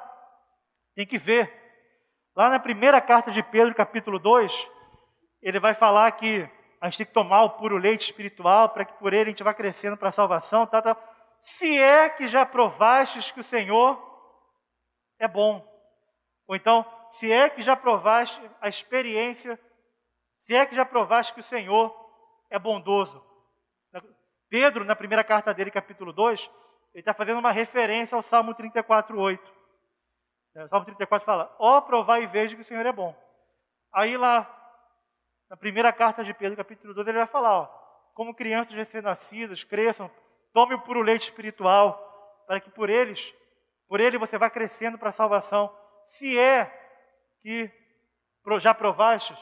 tem 0.95 1.05
que 1.05 1.17
ver. 1.17 1.59
Lá 2.35 2.49
na 2.49 2.59
primeira 2.59 3.01
carta 3.01 3.31
de 3.31 3.43
Pedro, 3.43 3.75
capítulo 3.75 4.17
2, 4.17 4.69
ele 5.41 5.59
vai 5.59 5.73
falar 5.73 6.11
que 6.13 6.49
a 6.79 6.89
gente 6.89 6.97
tem 6.97 7.05
que 7.05 7.13
tomar 7.13 7.43
o 7.43 7.51
puro 7.51 7.77
leite 7.77 8.01
espiritual 8.01 8.69
para 8.69 8.85
que 8.85 8.93
por 8.93 9.13
ele 9.13 9.23
a 9.23 9.29
gente 9.29 9.43
vá 9.43 9.53
crescendo 9.53 9.97
para 9.97 10.09
a 10.09 10.13
salvação, 10.13 10.65
tal, 10.65 10.81
tal 10.81 11.11
se 11.41 11.77
é 11.77 12.07
que 12.07 12.27
já 12.27 12.45
provastes 12.45 13.31
que 13.31 13.39
o 13.39 13.43
Senhor 13.43 13.99
é 15.19 15.27
bom. 15.27 15.65
Ou 16.47 16.55
então, 16.55 16.85
se 17.11 17.31
é 17.31 17.49
que 17.49 17.61
já 17.61 17.75
provaste 17.75 18.41
a 18.59 18.67
experiência, 18.67 19.59
se 20.39 20.55
é 20.55 20.65
que 20.65 20.73
já 20.73 20.85
provaste 20.85 21.33
que 21.33 21.39
o 21.39 21.43
Senhor 21.43 21.93
é 22.49 22.57
bondoso. 22.57 23.23
Pedro, 24.49 24.83
na 24.83 24.95
primeira 24.95 25.23
carta 25.23 25.53
dele, 25.53 25.71
capítulo 25.71 26.11
2, 26.11 26.49
ele 26.93 27.01
está 27.01 27.13
fazendo 27.13 27.39
uma 27.39 27.51
referência 27.51 28.15
ao 28.15 28.21
Salmo 28.21 28.53
34, 28.53 29.17
8. 29.17 29.53
O 30.55 30.67
Salmo 30.67 30.85
34 30.85 31.25
fala: 31.25 31.55
Ó, 31.59 31.77
oh, 31.77 31.81
provai 31.83 32.23
e 32.23 32.27
veja 32.27 32.55
que 32.55 32.61
o 32.61 32.65
Senhor 32.65 32.85
é 32.85 32.91
bom. 32.91 33.15
Aí 33.93 34.17
lá, 34.17 34.49
na 35.49 35.55
primeira 35.55 35.93
carta 35.93 36.23
de 36.23 36.33
Pedro, 36.33 36.57
capítulo 36.57 36.93
2, 36.93 37.07
ele 37.07 37.19
vai 37.19 37.27
falar: 37.27 37.61
ó, 37.61 37.65
como 38.13 38.35
crianças 38.35 38.73
recém-nascidas, 38.73 39.63
cresçam 39.63 40.11
Tome 40.53 40.75
o 40.75 40.81
puro 40.81 41.01
leite 41.01 41.23
espiritual, 41.23 42.43
para 42.45 42.59
que 42.59 42.69
por 42.69 42.89
eles, 42.89 43.33
por 43.87 43.99
ele 43.99 44.17
você 44.17 44.37
vá 44.37 44.49
crescendo 44.49 44.97
para 44.97 45.09
a 45.09 45.13
salvação. 45.13 45.73
Se 46.05 46.37
é 46.37 46.80
que 47.41 47.71
já 48.59 48.73
provaste, 48.73 49.35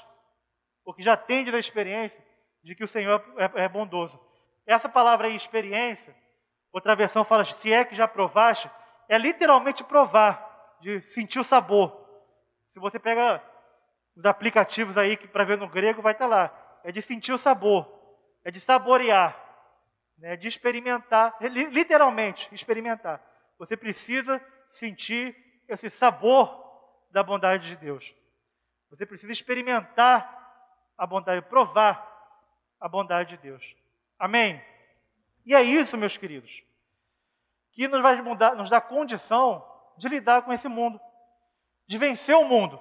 ou 0.84 0.93
que 0.93 1.02
já 1.02 1.16
tende 1.16 1.52
da 1.52 1.60
experiência 1.60 2.24
de 2.64 2.76
que 2.76 2.84
o 2.84 2.88
Senhor 2.88 3.24
é, 3.38 3.64
é 3.66 3.70
bondoso. 3.70 4.20
Essa 4.66 4.89
palavra 4.89 5.28
aí, 5.28 5.36
experiência, 5.36 6.16
outra 6.72 6.95
versão 6.95 7.24
fala, 7.24 7.43
se 7.43 7.72
é 7.72 7.86
que 7.86 7.95
já 7.95 8.08
provaste, 8.08 8.70
é 9.08 9.18
literalmente 9.18 9.84
provar, 9.84 10.47
de 10.82 11.02
sentir 11.02 11.39
o 11.39 11.43
sabor. 11.43 12.08
Se 12.68 12.80
você 12.80 13.00
pega 13.00 13.43
os 14.16 14.26
aplicativos 14.26 14.97
aí 14.97 15.18
para 15.18 15.43
ver 15.43 15.58
no 15.58 15.68
grego 15.68 16.02
vai 16.02 16.14
estar 16.14 16.28
lá, 16.28 16.80
é 16.84 16.91
de 16.91 17.02
sentir 17.02 17.34
o 17.34 17.38
sabor, 17.38 17.88
é 18.43 18.52
de 18.52 18.62
saborear 18.62 19.50
né, 20.20 20.36
de 20.36 20.47
experimentar, 20.47 21.36
literalmente 21.41 22.54
experimentar. 22.54 23.24
Você 23.58 23.76
precisa 23.76 24.43
sentir 24.70 25.36
esse 25.68 25.89
sabor 25.89 26.68
da 27.10 27.24
bondade 27.24 27.68
de 27.68 27.76
Deus. 27.76 28.14
Você 28.89 29.05
precisa 29.05 29.32
experimentar 29.32 30.38
a 30.97 31.05
bondade, 31.05 31.41
provar 31.43 32.05
a 32.80 32.88
bondade 32.88 33.32
de 33.32 33.38
Deus. 33.38 33.76
Amém? 34.18 34.62
E 35.45 35.55
é 35.55 35.62
isso, 35.62 35.97
meus 35.97 36.18
queridos, 36.18 36.64
que 37.72 37.88
nos 37.88 38.01
vai 38.01 38.22
mudar, 38.22 38.55
nos 38.55 38.70
dá 38.70 38.82
condição 38.82 39.66
de 39.97 40.07
lidar 40.07 40.41
com 40.43 40.53
esse 40.53 40.68
mundo, 40.68 40.99
de 41.88 41.97
vencer 41.97 42.36
o 42.36 42.45
mundo. 42.45 42.80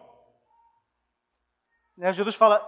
Né, 1.96 2.12
Jesus 2.12 2.34
fala: 2.34 2.60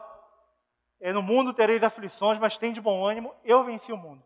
é, 1.01 1.13
no 1.13 1.23
mundo 1.23 1.55
tereis 1.55 1.83
aflições, 1.83 2.39
mas 2.39 2.57
tem 2.57 2.73
de 2.73 2.81
bom 2.81 3.05
ânimo, 3.05 3.35
eu 3.45 3.65
venci 3.65 3.93
o 3.93 3.97
mundo. 3.97 4.25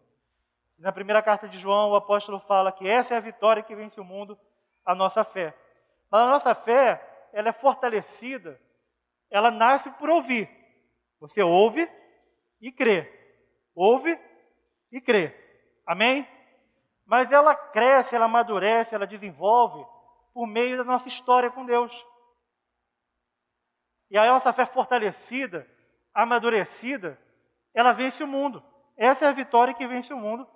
Na 0.79 0.91
primeira 0.91 1.23
carta 1.23 1.49
de 1.49 1.57
João, 1.57 1.91
o 1.91 1.97
apóstolo 1.97 2.41
fala 2.41 2.73
que 2.73 2.87
essa 2.89 3.15
é 3.15 3.17
a 3.17 3.21
vitória 3.21 3.63
que 3.63 3.77
vence 3.77 4.01
o 4.01 4.05
mundo, 4.05 4.39
a 4.85 4.95
nossa 4.95 5.23
fé. 5.25 5.57
Mas 6.11 6.23
a 6.23 6.29
nossa 6.29 6.55
fé, 6.55 7.14
ela 7.35 7.49
é 7.49 7.53
fortalecida, 7.53 8.61
ela 9.29 9.51
nasce 9.51 9.91
por 9.91 10.09
ouvir. 10.09 10.49
Você 11.19 11.43
ouve 11.43 11.91
e 12.61 12.71
crê. 12.71 13.11
Ouve 13.75 14.17
e 14.93 15.01
crê. 15.01 15.35
Amém? 15.85 16.27
Mas 17.05 17.33
ela 17.33 17.55
cresce, 17.55 18.15
ela 18.15 18.27
amadurece, 18.27 18.95
ela 18.95 19.07
desenvolve 19.07 19.85
por 20.33 20.47
meio 20.47 20.77
da 20.77 20.85
nossa 20.85 21.09
história 21.09 21.51
com 21.51 21.67
Deus. 21.67 22.07
E 24.09 24.17
a 24.17 24.27
nossa 24.27 24.53
fé 24.53 24.65
fortalecida, 24.65 25.69
amadurecida, 26.15 27.21
ela 27.75 27.93
vence 27.93 28.23
o 28.23 28.29
mundo. 28.29 28.63
Essa 28.97 29.25
é 29.25 29.29
a 29.29 29.33
vitória 29.33 29.75
que 29.75 29.87
vence 29.89 30.15
o 30.15 30.17
mundo, 30.17 30.49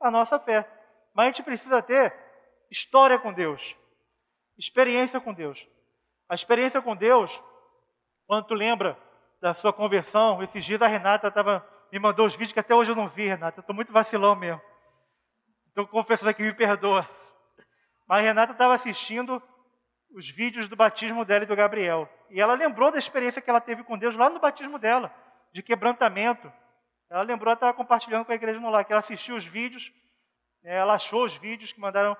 a 0.00 0.10
nossa 0.10 0.38
fé. 0.40 0.68
Mas 1.14 1.26
a 1.26 1.28
gente 1.28 1.42
precisa 1.44 1.80
ter 1.80 2.12
história 2.68 3.20
com 3.20 3.32
Deus, 3.32 3.76
experiência 4.58 5.20
com 5.20 5.32
Deus. 5.32 5.68
A 6.28 6.34
experiência 6.34 6.80
com 6.80 6.96
Deus, 6.96 7.42
quando 8.26 8.46
tu 8.46 8.54
lembra 8.54 8.98
da 9.40 9.52
sua 9.52 9.72
conversão, 9.72 10.42
esses 10.42 10.64
dias 10.64 10.80
a 10.80 10.86
Renata 10.86 11.30
tava, 11.30 11.66
me 11.92 11.98
mandou 11.98 12.26
os 12.26 12.34
vídeos 12.34 12.52
que 12.52 12.60
até 12.60 12.74
hoje 12.74 12.92
eu 12.92 12.96
não 12.96 13.08
vi, 13.08 13.26
Renata. 13.26 13.58
Eu 13.58 13.62
estou 13.62 13.76
muito 13.76 13.92
vacilão 13.92 14.34
mesmo. 14.34 14.60
Estou 15.68 15.86
confessando 15.86 16.30
aqui, 16.30 16.42
me 16.42 16.54
perdoa. 16.54 17.08
Mas 18.06 18.18
a 18.18 18.22
Renata 18.22 18.52
estava 18.52 18.74
assistindo 18.74 19.42
os 20.14 20.28
vídeos 20.30 20.68
do 20.68 20.76
batismo 20.76 21.24
dela 21.24 21.44
e 21.44 21.46
do 21.46 21.56
Gabriel. 21.56 22.08
E 22.30 22.40
ela 22.40 22.54
lembrou 22.54 22.90
da 22.90 22.98
experiência 22.98 23.42
que 23.42 23.50
ela 23.50 23.60
teve 23.60 23.82
com 23.82 23.98
Deus 23.98 24.16
lá 24.16 24.30
no 24.30 24.40
batismo 24.40 24.78
dela, 24.78 25.12
de 25.52 25.62
quebrantamento. 25.62 26.50
Ela 27.10 27.22
lembrou, 27.22 27.50
ela 27.50 27.56
estava 27.56 27.74
compartilhando 27.74 28.24
com 28.24 28.32
a 28.32 28.34
igreja 28.34 28.60
no 28.60 28.70
lar, 28.70 28.84
que 28.84 28.92
ela 28.92 29.00
assistiu 29.00 29.34
os 29.34 29.44
vídeos, 29.44 29.92
né, 30.62 30.76
ela 30.76 30.94
achou 30.94 31.24
os 31.24 31.34
vídeos 31.34 31.72
que 31.72 31.80
mandaram, 31.80 32.16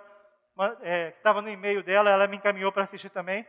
é, 0.83 1.13
que 1.13 1.19
estava 1.19 1.41
no 1.41 1.49
e-mail 1.49 1.83
dela, 1.83 2.11
ela 2.11 2.27
me 2.27 2.37
encaminhou 2.37 2.71
para 2.71 2.83
assistir 2.83 3.11
também. 3.11 3.47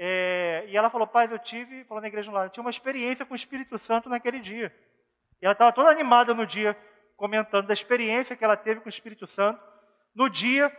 É, 0.00 0.64
e 0.68 0.76
ela 0.76 0.88
falou, 0.88 1.08
paz, 1.08 1.32
eu 1.32 1.40
tive, 1.40 1.82
falou 1.82 2.00
na 2.00 2.06
igreja 2.06 2.30
lar, 2.30 2.46
eu 2.46 2.50
tinha 2.50 2.62
uma 2.62 2.70
experiência 2.70 3.26
com 3.26 3.32
o 3.32 3.36
Espírito 3.36 3.76
Santo 3.80 4.08
naquele 4.08 4.38
dia. 4.38 4.72
E 5.42 5.44
ela 5.44 5.54
estava 5.54 5.72
toda 5.72 5.90
animada 5.90 6.32
no 6.32 6.46
dia, 6.46 6.78
comentando 7.16 7.66
da 7.66 7.72
experiência 7.72 8.36
que 8.36 8.44
ela 8.44 8.56
teve 8.56 8.80
com 8.80 8.86
o 8.86 8.88
Espírito 8.88 9.26
Santo, 9.26 9.60
no 10.14 10.30
dia 10.30 10.70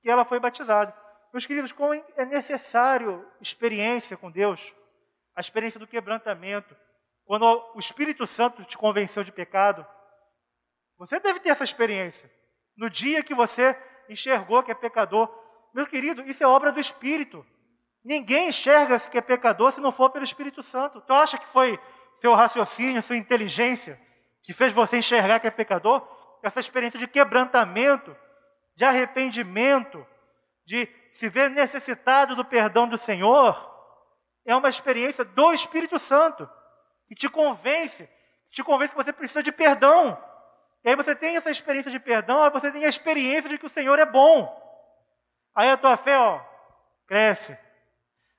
que 0.00 0.08
ela 0.08 0.24
foi 0.24 0.38
batizada. 0.38 0.96
Meus 1.32 1.44
queridos, 1.44 1.72
como 1.72 1.92
é 1.92 2.24
necessário 2.24 3.28
experiência 3.40 4.16
com 4.16 4.30
Deus, 4.30 4.72
a 5.34 5.40
experiência 5.40 5.80
do 5.80 5.86
quebrantamento. 5.86 6.76
Quando 7.24 7.44
o 7.74 7.80
Espírito 7.80 8.28
Santo 8.28 8.64
te 8.64 8.78
convenceu 8.78 9.24
de 9.24 9.32
pecado, 9.32 9.84
você 10.96 11.18
deve 11.18 11.40
ter 11.40 11.48
essa 11.48 11.64
experiência. 11.64 12.30
No 12.76 12.88
dia 12.88 13.24
que 13.24 13.34
você 13.34 13.76
enxergou 14.08 14.62
que 14.62 14.70
é 14.70 14.74
pecador, 14.74 15.28
meu 15.74 15.84
querido, 15.84 16.22
isso 16.22 16.44
é 16.44 16.46
obra 16.46 16.70
do 16.70 16.78
Espírito. 16.78 17.44
Ninguém 18.04 18.48
enxerga 18.48 18.98
que 18.98 19.18
é 19.18 19.20
pecador 19.20 19.72
se 19.72 19.80
não 19.80 19.92
for 19.92 20.10
pelo 20.10 20.24
Espírito 20.24 20.62
Santo. 20.62 21.00
Tu 21.00 21.12
acha 21.12 21.38
que 21.38 21.46
foi 21.48 21.78
seu 22.18 22.34
raciocínio, 22.34 23.02
sua 23.02 23.16
inteligência 23.16 24.00
que 24.42 24.52
fez 24.52 24.72
você 24.72 24.98
enxergar 24.98 25.40
que 25.40 25.46
é 25.46 25.50
pecador? 25.50 26.06
Essa 26.42 26.60
experiência 26.60 26.98
de 26.98 27.06
quebrantamento, 27.06 28.14
de 28.74 28.84
arrependimento, 28.84 30.04
de 30.66 30.88
se 31.12 31.28
ver 31.28 31.48
necessitado 31.50 32.34
do 32.34 32.44
perdão 32.44 32.88
do 32.88 32.98
Senhor, 32.98 33.70
é 34.44 34.54
uma 34.54 34.68
experiência 34.68 35.24
do 35.24 35.52
Espírito 35.52 35.98
Santo, 35.98 36.50
que 37.06 37.14
te 37.14 37.28
convence, 37.28 38.08
que 38.48 38.56
te 38.56 38.64
convence 38.64 38.92
que 38.92 38.96
você 38.96 39.12
precisa 39.12 39.42
de 39.42 39.52
perdão. 39.52 40.20
E 40.84 40.88
aí 40.88 40.96
você 40.96 41.14
tem 41.14 41.36
essa 41.36 41.50
experiência 41.50 41.92
de 41.92 42.00
perdão, 42.00 42.42
aí 42.42 42.50
você 42.50 42.72
tem 42.72 42.84
a 42.84 42.88
experiência 42.88 43.48
de 43.48 43.56
que 43.56 43.66
o 43.66 43.68
Senhor 43.68 43.96
é 44.00 44.06
bom. 44.06 44.60
Aí 45.54 45.68
a 45.68 45.76
tua 45.76 45.96
fé, 45.96 46.18
ó, 46.18 46.40
cresce. 47.06 47.56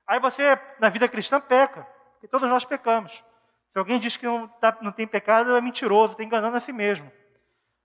Aí 0.06 0.20
você, 0.20 0.58
na 0.78 0.88
vida 0.88 1.08
cristã, 1.08 1.40
peca, 1.40 1.86
porque 2.12 2.28
todos 2.28 2.48
nós 2.50 2.64
pecamos. 2.64 3.24
Se 3.68 3.78
alguém 3.78 3.98
diz 3.98 4.16
que 4.16 4.26
não, 4.26 4.46
tá, 4.46 4.76
não 4.80 4.92
tem 4.92 5.06
pecado, 5.06 5.56
é 5.56 5.60
mentiroso, 5.60 6.12
está 6.12 6.22
enganando 6.22 6.56
a 6.56 6.60
si 6.60 6.72
mesmo. 6.72 7.10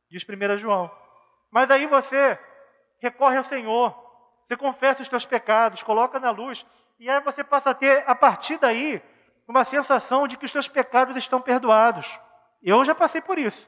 Diz 0.09 0.23
1 0.23 0.57
João. 0.57 0.91
Mas 1.51 1.71
aí 1.71 1.85
você 1.87 2.37
recorre 2.99 3.37
ao 3.37 3.43
Senhor, 3.43 3.95
você 4.45 4.55
confessa 4.55 5.01
os 5.01 5.09
teus 5.09 5.25
pecados, 5.25 5.81
coloca 5.81 6.19
na 6.19 6.31
luz, 6.31 6.65
e 6.99 7.09
aí 7.09 7.19
você 7.21 7.43
passa 7.43 7.71
a 7.71 7.73
ter, 7.73 8.03
a 8.05 8.13
partir 8.13 8.57
daí, 8.57 9.01
uma 9.47 9.63
sensação 9.65 10.27
de 10.27 10.37
que 10.37 10.45
os 10.45 10.51
teus 10.51 10.67
pecados 10.67 11.15
estão 11.15 11.41
perdoados. 11.41 12.19
Eu 12.61 12.83
já 12.83 12.93
passei 12.93 13.21
por 13.21 13.39
isso, 13.39 13.67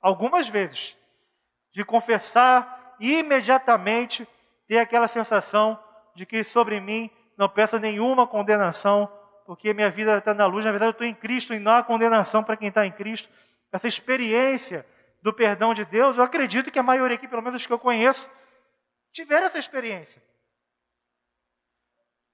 algumas 0.00 0.48
vezes, 0.48 0.96
de 1.72 1.84
confessar 1.84 2.96
e 2.98 3.18
imediatamente 3.18 4.26
ter 4.66 4.78
aquela 4.78 5.06
sensação 5.06 5.78
de 6.14 6.26
que 6.26 6.42
sobre 6.42 6.80
mim 6.80 7.10
não 7.40 7.48
peça 7.48 7.78
nenhuma 7.78 8.26
condenação, 8.26 9.10
porque 9.46 9.72
minha 9.72 9.90
vida 9.90 10.18
está 10.18 10.34
na 10.34 10.44
luz, 10.44 10.62
na 10.62 10.70
verdade 10.70 10.90
eu 10.90 10.92
estou 10.92 11.06
em 11.06 11.14
Cristo 11.14 11.54
e 11.54 11.58
não 11.58 11.72
há 11.72 11.82
condenação 11.82 12.44
para 12.44 12.54
quem 12.54 12.68
está 12.68 12.84
em 12.84 12.92
Cristo. 12.92 13.30
Essa 13.72 13.88
experiência 13.88 14.86
do 15.22 15.32
perdão 15.32 15.72
de 15.72 15.86
Deus, 15.86 16.18
eu 16.18 16.22
acredito 16.22 16.70
que 16.70 16.78
a 16.78 16.82
maioria 16.82 17.16
aqui, 17.16 17.26
pelo 17.26 17.40
menos 17.40 17.62
os 17.62 17.66
que 17.66 17.72
eu 17.72 17.78
conheço, 17.78 18.28
tiveram 19.10 19.46
essa 19.46 19.58
experiência. 19.58 20.22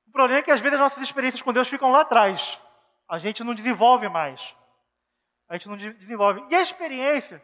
O 0.09 0.11
problema 0.11 0.41
é 0.41 0.43
que 0.43 0.51
às 0.51 0.59
vezes 0.59 0.75
as 0.75 0.81
nossas 0.81 1.01
experiências 1.01 1.41
com 1.41 1.53
Deus 1.53 1.69
ficam 1.69 1.93
lá 1.93 2.01
atrás. 2.01 2.61
A 3.09 3.19
gente 3.19 3.45
não 3.45 3.55
desenvolve 3.55 4.09
mais. 4.09 4.57
A 5.49 5.57
gente 5.57 5.69
não 5.69 5.77
desenvolve. 5.77 6.45
E 6.51 6.57
a 6.57 6.61
experiência? 6.61 7.41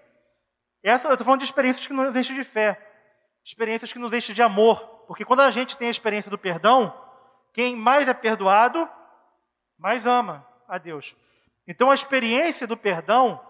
Essa, 0.83 1.07
eu 1.07 1.13
estou 1.13 1.25
falando 1.25 1.41
de 1.41 1.47
experiências 1.47 1.87
que 1.87 1.93
nos 1.93 2.17
enchem 2.17 2.35
de 2.35 2.43
fé. 2.43 2.77
Experiências 3.45 3.93
que 3.93 4.01
nos 4.01 4.13
enchem 4.13 4.35
de 4.35 4.43
amor. 4.43 4.81
Porque 5.07 5.25
quando 5.25 5.41
a 5.41 5.51
gente 5.51 5.77
tem 5.77 5.87
a 5.87 5.91
experiência 5.93 6.29
do 6.29 6.37
perdão, 6.37 7.02
quem 7.53 7.77
mais 7.77 8.09
é 8.09 8.15
perdoado, 8.15 8.89
mais 9.79 10.07
ama 10.07 10.47
a 10.67 10.79
Deus. 10.79 11.15
Então 11.67 11.91
a 11.91 11.95
experiência 11.95 12.67
do 12.67 12.77
perdão, 12.77 13.41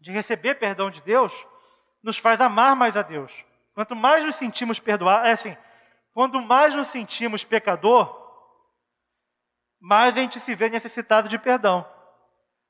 de 0.00 0.12
receber 0.12 0.56
perdão 0.56 0.90
de 0.90 1.00
Deus, 1.02 1.46
nos 2.02 2.18
faz 2.18 2.40
amar 2.40 2.74
mais 2.74 2.96
a 2.96 3.02
Deus. 3.02 3.44
Quanto 3.74 3.94
mais 3.94 4.24
nos 4.24 4.36
sentimos 4.36 4.80
perdoados, 4.80 5.28
é 5.28 5.32
assim, 5.32 5.56
quanto 6.12 6.40
mais 6.40 6.74
nos 6.74 6.88
sentimos 6.88 7.44
pecador, 7.44 8.26
mais 9.80 10.16
a 10.16 10.20
gente 10.20 10.40
se 10.40 10.54
vê 10.54 10.68
necessitado 10.68 11.28
de 11.28 11.38
perdão. 11.38 11.88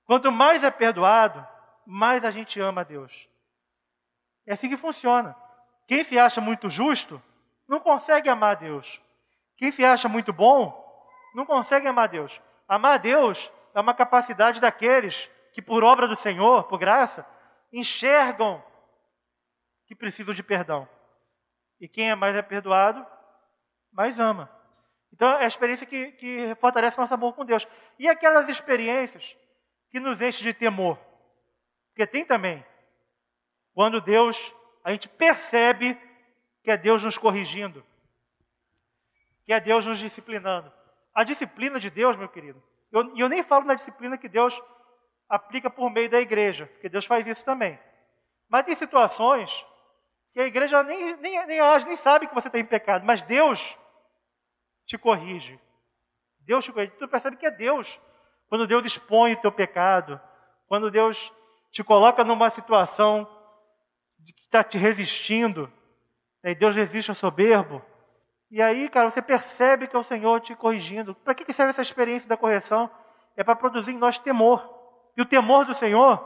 Quanto 0.05 0.31
mais 0.31 0.63
é 0.63 0.71
perdoado, 0.71 1.47
mais 1.87 2.25
a 2.25 2.31
gente 2.31 2.61
ama 2.61 2.83
a 2.83 2.85
Deus. 2.85 3.29
É 4.47 4.53
assim 4.53 4.69
que 4.69 4.77
funciona. 4.77 5.35
Quem 5.87 6.05
se 6.05 6.19
acha 6.19 6.41
muito 6.41 6.69
justo, 6.69 7.23
não 7.67 7.81
consegue 7.81 8.29
amar 8.29 8.53
a 8.53 8.59
Deus. 8.59 9.01
Quem 9.59 9.71
se 9.71 9.85
acha 9.85 10.09
muito 10.09 10.33
bom, 10.33 10.73
não 11.35 11.45
consegue 11.45 11.87
amar 11.87 12.09
Deus. 12.09 12.41
Amar 12.67 12.99
Deus 12.99 13.53
é 13.75 13.81
uma 13.81 13.93
capacidade 13.93 14.61
daqueles 14.61 15.29
que, 15.53 15.61
por 15.61 15.83
obra 15.83 16.07
do 16.07 16.17
Senhor, 16.17 16.65
por 16.65 16.79
graça, 16.79 17.27
enxergam 17.73 18.65
que 19.87 19.95
precisam 19.95 20.33
de 20.33 20.43
perdão. 20.43 20.89
E 21.81 21.89
quem 21.89 22.09
é 22.09 22.15
mais 22.15 22.37
é 22.37 22.43
perdoado, 22.43 23.05
mais 23.93 24.21
ama. 24.21 24.51
Então 25.13 25.29
é 25.29 25.45
a 25.45 25.47
experiência 25.47 25.87
que, 25.87 26.13
que 26.13 26.55
fortalece 26.57 26.99
nosso 26.99 27.15
amor 27.15 27.35
com 27.35 27.45
Deus. 27.45 27.67
E 27.99 28.09
aquelas 28.09 28.49
experiências 28.49 29.37
que 29.91 29.99
nos 29.99 30.21
enchem 30.21 30.45
de 30.45 30.55
temor. 30.55 30.99
Porque 31.91 32.07
tem 32.07 32.25
também. 32.25 32.65
Quando 33.73 34.01
Deus, 34.01 34.55
a 34.85 34.93
gente 34.93 35.09
percebe 35.09 35.99
que 36.63 36.71
é 36.71 36.77
Deus 36.77 37.03
nos 37.03 37.19
corrigindo, 37.19 37.85
que 39.49 39.53
é 39.55 39.59
Deus 39.59 39.87
nos 39.87 39.99
disciplinando. 39.99 40.71
A 41.15 41.25
disciplina 41.25 41.81
de 41.81 41.89
Deus, 41.89 42.17
meu 42.17 42.29
querido, 42.29 42.63
e 42.93 42.95
eu, 42.95 43.17
eu 43.17 43.29
nem 43.31 43.43
falo 43.43 43.65
na 43.65 43.75
disciplina 43.75 44.19
que 44.19 44.29
Deus 44.29 44.63
aplica 45.27 45.71
por 45.71 45.89
meio 45.89 46.11
da 46.11 46.21
igreja, 46.21 46.67
porque 46.67 46.87
Deus 46.87 47.07
faz 47.07 47.27
isso 47.27 47.47
também. 47.47 47.81
Mas 48.47 48.67
tem 48.67 48.75
situações 48.75 49.65
que 50.35 50.41
a 50.41 50.47
igreja 50.47 50.83
nem, 50.83 51.17
nem, 51.17 51.47
nem 51.47 51.61
age, 51.61 51.87
nem 51.87 51.97
sabe 51.97 52.27
que 52.27 52.35
você 52.35 52.49
está 52.49 52.59
em 52.59 52.65
pecado, 52.65 53.07
mas 53.07 53.23
Deus 53.23 53.75
te 54.85 54.99
corrige. 54.99 55.59
Deus 56.41 56.63
te 56.63 56.71
corrige. 56.71 56.93
Tu 56.93 57.09
percebe 57.09 57.39
que 57.39 57.47
é 57.47 57.51
Deus. 57.51 57.99
Quando 58.51 58.67
Deus 58.67 58.85
expõe 58.85 59.33
o 59.33 59.41
teu 59.41 59.51
pecado, 59.51 60.21
quando 60.67 60.91
Deus 60.91 61.33
te 61.71 61.83
coloca 61.83 62.23
numa 62.23 62.51
situação 62.51 63.27
que 64.27 64.45
está 64.45 64.63
te 64.63 64.77
resistindo, 64.77 65.73
né, 66.45 66.55
Deus 66.55 66.77
resiste 66.77 67.11
ao 67.11 67.15
soberbo, 67.15 67.83
e 68.51 68.63
aí, 68.63 68.89
cara, 68.89 69.11
você 69.11 69.21
percebe 69.21 69.87
que 69.87 69.95
é 69.95 69.99
o 69.99 70.03
Senhor 70.03 70.41
te 70.41 70.55
corrigindo. 70.55 71.15
Para 71.15 71.35
que 71.35 71.53
serve 71.53 71.71
essa 71.71 71.83
experiência 71.83 72.29
da 72.29 72.37
correção? 72.37 72.91
É 73.37 73.45
para 73.45 73.55
produzir 73.55 73.93
em 73.93 73.99
nós 73.99 74.19
temor. 74.19 74.75
E 75.17 75.23
o 75.23 75.27
temor 75.27 75.67
do 75.67 75.75
Senhor 75.75 76.25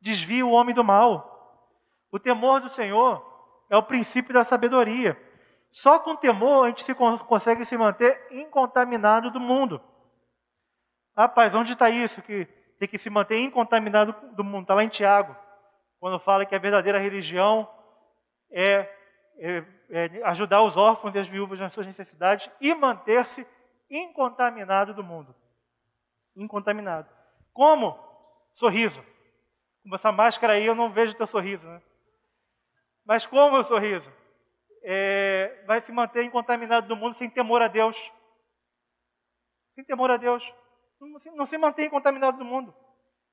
desvia 0.00 0.46
o 0.46 0.50
homem 0.50 0.74
do 0.74 0.84
mal. 0.84 1.28
O 2.12 2.18
temor 2.18 2.60
do 2.60 2.68
Senhor 2.68 3.24
é 3.68 3.76
o 3.76 3.82
princípio 3.82 4.32
da 4.32 4.44
sabedoria. 4.44 5.20
Só 5.72 5.98
com 5.98 6.16
temor 6.16 6.66
a 6.66 6.68
gente 6.68 6.84
se 6.84 6.94
consegue 6.94 7.64
se 7.64 7.76
manter 7.76 8.26
incontaminado 8.30 9.30
do 9.30 9.40
mundo. 9.40 9.80
Rapaz, 11.16 11.54
onde 11.54 11.72
está 11.72 11.90
isso 11.90 12.22
que 12.22 12.46
tem 12.78 12.88
que 12.88 12.98
se 12.98 13.10
manter 13.10 13.38
incontaminado 13.40 14.14
do 14.34 14.42
mundo? 14.42 14.62
Está 14.62 14.74
lá 14.74 14.84
em 14.84 14.88
Tiago, 14.88 15.36
quando 15.98 16.18
fala 16.18 16.46
que 16.46 16.54
a 16.54 16.58
verdadeira 16.58 16.98
religião 16.98 17.68
é, 18.50 18.88
é, 19.38 19.64
é 19.90 20.22
ajudar 20.24 20.62
os 20.62 20.76
órfãos 20.76 21.14
e 21.14 21.18
as 21.18 21.26
viúvas 21.26 21.58
nas 21.58 21.72
suas 21.72 21.86
necessidades 21.86 22.50
e 22.60 22.74
manter-se 22.74 23.46
incontaminado 23.90 24.94
do 24.94 25.02
mundo. 25.02 25.34
Incontaminado. 26.36 27.10
Como? 27.52 27.98
Sorriso. 28.54 29.04
Com 29.82 29.94
essa 29.94 30.12
máscara 30.12 30.52
aí 30.52 30.64
eu 30.64 30.74
não 30.74 30.88
vejo 30.88 31.16
teu 31.16 31.26
sorriso, 31.26 31.66
né? 31.66 31.82
Mas 33.04 33.26
como 33.26 33.56
o 33.56 33.64
sorriso? 33.64 34.12
É, 34.82 35.64
vai 35.66 35.80
se 35.80 35.90
manter 35.90 36.22
incontaminado 36.22 36.86
do 36.86 36.96
mundo 36.96 37.14
sem 37.14 37.28
temor 37.28 37.60
a 37.60 37.68
Deus. 37.68 38.12
Sem 39.74 39.84
temor 39.84 40.10
a 40.10 40.16
Deus. 40.16 40.54
Não 41.00 41.18
se, 41.18 41.30
não 41.32 41.46
se 41.46 41.58
mantém 41.58 41.90
contaminado 41.90 42.38
do 42.38 42.44
mundo. 42.44 42.74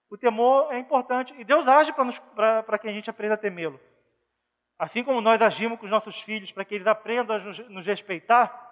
O 0.09 0.17
temor 0.17 0.73
é 0.73 0.79
importante 0.79 1.35
e 1.37 1.43
Deus 1.43 1.67
age 1.67 1.93
para 1.93 2.79
que 2.79 2.87
a 2.87 2.93
gente 2.93 3.09
aprenda 3.09 3.35
a 3.35 3.37
temê-lo. 3.37 3.79
Assim 4.77 5.03
como 5.03 5.21
nós 5.21 5.41
agimos 5.41 5.79
com 5.79 5.85
os 5.85 5.91
nossos 5.91 6.19
filhos 6.19 6.51
para 6.51 6.63
que 6.63 6.75
eles 6.75 6.85
aprendam 6.85 7.35
a 7.35 7.39
nos, 7.69 7.85
respeitar 7.85 8.65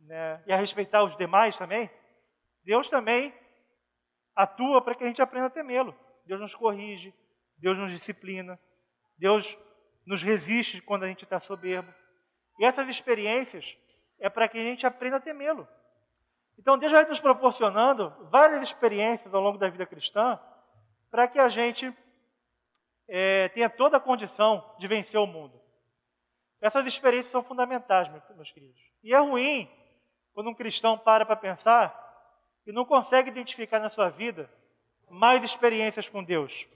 né, 0.00 0.42
e 0.46 0.52
a 0.52 0.56
respeitar 0.56 1.04
os 1.04 1.16
demais 1.16 1.56
também, 1.56 1.88
Deus 2.64 2.88
também 2.88 3.32
atua 4.34 4.82
para 4.82 4.94
que 4.94 5.04
a 5.04 5.06
gente 5.06 5.22
aprenda 5.22 5.46
a 5.46 5.50
temê-lo. 5.50 5.94
Deus 6.26 6.40
nos 6.40 6.54
corrige, 6.54 7.14
Deus 7.56 7.78
nos 7.78 7.92
disciplina, 7.92 8.58
Deus 9.16 9.56
nos 10.04 10.22
resiste 10.22 10.80
quando 10.80 11.04
a 11.04 11.08
gente 11.08 11.24
está 11.24 11.38
soberbo. 11.38 11.92
E 12.58 12.64
essas 12.64 12.88
experiências 12.88 13.78
é 14.18 14.28
para 14.28 14.48
que 14.48 14.58
a 14.58 14.62
gente 14.62 14.86
aprenda 14.86 15.18
a 15.18 15.20
temê-lo. 15.20 15.66
Então 16.58 16.76
Deus 16.76 16.90
vai 16.90 17.04
nos 17.04 17.20
proporcionando 17.20 18.10
várias 18.30 18.62
experiências 18.62 19.32
ao 19.32 19.40
longo 19.40 19.58
da 19.58 19.68
vida 19.68 19.86
cristã 19.86 20.40
para 21.10 21.28
que 21.28 21.38
a 21.38 21.48
gente 21.48 21.96
é, 23.08 23.48
tenha 23.48 23.70
toda 23.70 23.96
a 23.96 24.00
condição 24.00 24.64
de 24.78 24.86
vencer 24.86 25.18
o 25.18 25.26
mundo. 25.26 25.60
Essas 26.60 26.84
experiências 26.86 27.32
são 27.32 27.42
fundamentais, 27.42 28.08
meus 28.36 28.52
queridos. 28.52 28.80
E 29.02 29.14
é 29.14 29.18
ruim 29.18 29.70
quando 30.34 30.50
um 30.50 30.54
cristão 30.54 30.98
para 30.98 31.24
para 31.24 31.36
pensar 31.36 32.04
e 32.66 32.72
não 32.72 32.84
consegue 32.84 33.30
identificar 33.30 33.78
na 33.80 33.88
sua 33.88 34.10
vida 34.10 34.52
mais 35.08 35.42
experiências 35.42 36.08
com 36.08 36.22
Deus. 36.22 36.68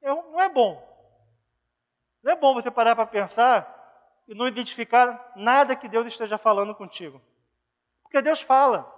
É, 0.00 0.08
não 0.08 0.40
é 0.40 0.48
bom. 0.48 0.88
Não 2.22 2.32
é 2.32 2.36
bom 2.36 2.54
você 2.54 2.70
parar 2.70 2.96
para 2.96 3.06
pensar 3.06 3.76
e 4.26 4.34
não 4.34 4.48
identificar 4.48 5.32
nada 5.36 5.76
que 5.76 5.88
Deus 5.88 6.06
esteja 6.06 6.38
falando 6.38 6.74
contigo. 6.74 7.20
Porque 8.02 8.22
Deus 8.22 8.40
fala. 8.40 8.90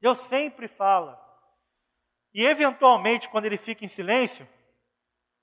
Deus 0.00 0.18
sempre 0.20 0.68
fala. 0.68 1.20
E 2.32 2.44
eventualmente, 2.46 3.28
quando 3.28 3.46
ele 3.46 3.56
fica 3.56 3.84
em 3.84 3.88
silêncio, 3.88 4.48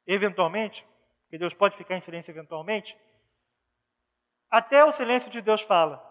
eventualmente, 0.08 0.88
porque 1.24 1.38
Deus 1.38 1.54
pode 1.54 1.76
ficar 1.76 1.96
em 1.96 2.02
silêncio 2.02 2.32
eventualmente, 2.32 2.98
até 4.50 4.84
o 4.86 4.92
silêncio 4.92 5.30
de 5.30 5.42
Deus 5.42 5.62
fala. 5.62 6.04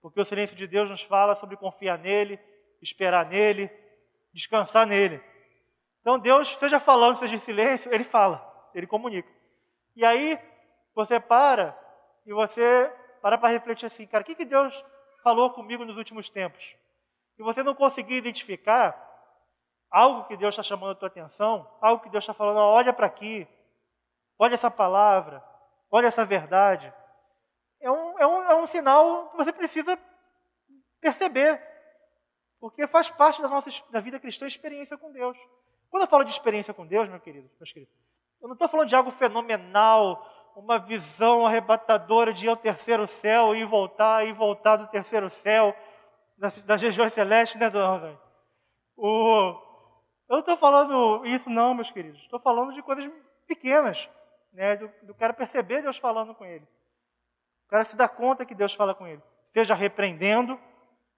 Porque 0.00 0.20
o 0.20 0.24
silêncio 0.24 0.56
de 0.56 0.66
Deus 0.66 0.88
nos 0.88 1.02
fala 1.02 1.34
sobre 1.34 1.56
confiar 1.56 1.98
nele, 1.98 2.38
esperar 2.80 3.26
nele, 3.26 3.70
descansar 4.32 4.86
nele. 4.86 5.22
Então 6.00 6.18
Deus, 6.18 6.56
seja 6.56 6.80
falando, 6.80 7.16
seja 7.16 7.34
em 7.34 7.40
silêncio, 7.40 7.92
ele 7.92 8.04
fala, 8.04 8.70
ele 8.74 8.86
comunica. 8.86 9.30
E 9.94 10.04
aí 10.04 10.38
você 10.94 11.20
para 11.20 11.78
e 12.24 12.32
você 12.32 12.92
para 13.20 13.38
para 13.38 13.50
refletir 13.50 13.86
assim, 13.86 14.06
cara, 14.06 14.22
o 14.22 14.24
que, 14.24 14.34
que 14.34 14.44
Deus 14.44 14.84
falou 15.22 15.50
comigo 15.50 15.84
nos 15.84 15.96
últimos 15.96 16.28
tempos? 16.28 16.76
E 17.38 17.42
você 17.42 17.62
não 17.62 17.74
conseguir 17.74 18.16
identificar 18.16 19.11
algo 19.92 20.24
que 20.24 20.36
Deus 20.38 20.54
está 20.54 20.62
chamando 20.62 20.92
a 20.92 20.94
tua 20.94 21.08
atenção, 21.08 21.70
algo 21.80 22.02
que 22.02 22.08
Deus 22.08 22.24
está 22.24 22.32
falando, 22.32 22.58
olha 22.58 22.92
para 22.94 23.06
aqui, 23.06 23.46
olha 24.38 24.54
essa 24.54 24.70
palavra, 24.70 25.44
olha 25.90 26.06
essa 26.06 26.24
verdade. 26.24 26.92
É 27.78 27.90
um, 27.90 28.18
é, 28.18 28.26
um, 28.26 28.42
é 28.44 28.54
um 28.56 28.66
sinal 28.66 29.28
que 29.28 29.36
você 29.36 29.52
precisa 29.52 29.98
perceber, 30.98 31.62
porque 32.58 32.86
faz 32.86 33.10
parte 33.10 33.42
da 33.42 33.48
nossa 33.48 33.68
da 33.90 34.00
vida 34.00 34.18
cristã 34.18 34.46
experiência 34.46 34.96
com 34.96 35.12
Deus. 35.12 35.36
Quando 35.90 36.04
eu 36.04 36.08
falo 36.08 36.24
de 36.24 36.30
experiência 36.30 36.72
com 36.72 36.86
Deus, 36.86 37.08
meu 37.08 37.20
querido, 37.20 37.50
meus 37.58 37.70
queridos, 37.70 37.94
eu 38.40 38.48
não 38.48 38.54
estou 38.54 38.68
falando 38.68 38.88
de 38.88 38.96
algo 38.96 39.10
fenomenal, 39.10 40.26
uma 40.56 40.78
visão 40.78 41.46
arrebatadora 41.46 42.32
de 42.32 42.46
ir 42.46 42.48
ao 42.48 42.56
terceiro 42.56 43.06
céu 43.06 43.54
e 43.54 43.62
voltar, 43.64 44.26
e 44.26 44.32
voltar 44.32 44.76
do 44.76 44.86
terceiro 44.86 45.28
céu, 45.28 45.76
das, 46.38 46.56
das 46.58 46.80
regiões 46.80 47.12
celestes, 47.12 47.60
né, 47.60 47.68
dona 47.68 47.88
Rosane? 47.88 48.18
O, 48.96 49.71
eu 50.32 50.36
não 50.36 50.40
estou 50.40 50.56
falando 50.56 51.26
isso 51.26 51.50
não, 51.50 51.74
meus 51.74 51.90
queridos. 51.90 52.22
Estou 52.22 52.40
falando 52.40 52.72
de 52.72 52.82
coisas 52.82 53.10
pequenas, 53.46 54.08
né, 54.50 54.76
do, 54.76 54.90
do 55.02 55.14
cara 55.14 55.34
perceber 55.34 55.82
Deus 55.82 55.98
falando 55.98 56.34
com 56.34 56.42
ele. 56.42 56.66
O 57.66 57.68
cara 57.68 57.84
se 57.84 57.96
dá 57.96 58.08
conta 58.08 58.46
que 58.46 58.54
Deus 58.54 58.72
fala 58.72 58.94
com 58.94 59.06
ele. 59.06 59.22
Seja 59.44 59.74
repreendendo, 59.74 60.58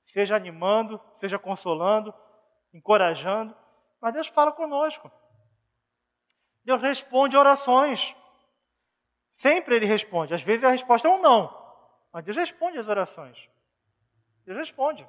seja 0.05 0.35
animando, 0.35 1.01
seja 1.15 1.39
consolando, 1.39 2.13
encorajando. 2.73 3.55
Mas 4.01 4.15
Deus 4.15 4.27
fala 4.27 4.51
conosco. 4.51 5.09
Deus 6.65 6.83
responde 6.83 7.37
orações. 7.37 8.17
Sempre 9.33 9.77
ele 9.77 9.87
responde. 9.87 10.35
Às 10.35 10.43
vezes 10.43 10.65
a 10.65 10.71
resposta 10.71 11.07
é 11.07 11.11
um 11.13 11.23
não. 11.23 11.57
Mas 12.13 12.25
Deus 12.25 12.37
responde 12.37 12.79
as 12.79 12.89
orações. 12.89 13.49
Deus 14.45 14.59
responde. 14.59 15.07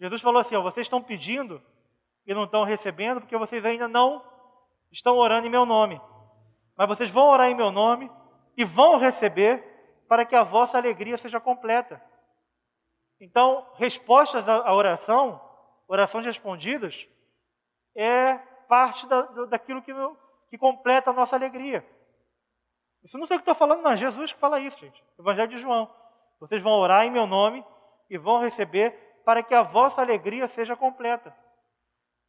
Jesus 0.00 0.22
falou 0.22 0.40
assim: 0.40 0.56
ó, 0.56 0.62
vocês 0.62 0.86
estão 0.86 1.02
pedindo 1.02 1.62
e 2.26 2.34
não 2.34 2.44
estão 2.44 2.64
recebendo 2.64 3.20
porque 3.20 3.36
vocês 3.36 3.64
ainda 3.64 3.86
não 3.86 4.24
estão 4.90 5.16
orando 5.16 5.46
em 5.46 5.50
meu 5.50 5.64
nome. 5.64 6.00
Mas 6.76 6.88
vocês 6.88 7.10
vão 7.10 7.26
orar 7.28 7.48
em 7.48 7.54
meu 7.54 7.70
nome 7.70 8.10
e 8.56 8.64
vão 8.64 8.98
receber 8.98 9.64
para 10.08 10.24
que 10.24 10.34
a 10.34 10.42
vossa 10.42 10.76
alegria 10.76 11.16
seja 11.16 11.40
completa. 11.40 12.02
Então, 13.20 13.66
respostas 13.76 14.48
à 14.48 14.72
oração, 14.72 15.40
orações 15.88 16.26
respondidas, 16.26 17.08
é 17.94 18.36
parte 18.68 19.06
da, 19.06 19.22
daquilo 19.46 19.80
que, 19.80 19.92
que 20.48 20.58
completa 20.58 21.10
a 21.10 21.14
nossa 21.14 21.36
alegria. 21.36 21.86
Isso 23.02 23.16
não 23.16 23.26
sei 23.26 23.36
o 23.36 23.38
que 23.38 23.42
estou 23.42 23.54
falando, 23.54 23.82
não. 23.82 23.92
É 23.92 23.96
Jesus 23.96 24.32
que 24.32 24.38
fala 24.38 24.60
isso, 24.60 24.78
gente. 24.78 25.02
Evangelho 25.18 25.48
de 25.48 25.58
João. 25.58 25.90
Vocês 26.40 26.62
vão 26.62 26.72
orar 26.72 27.06
em 27.06 27.10
meu 27.10 27.26
nome 27.26 27.64
e 28.10 28.18
vão 28.18 28.38
receber 28.38 28.90
para 29.24 29.42
que 29.42 29.54
a 29.54 29.62
vossa 29.62 30.02
alegria 30.02 30.46
seja 30.46 30.76
completa. 30.76 31.34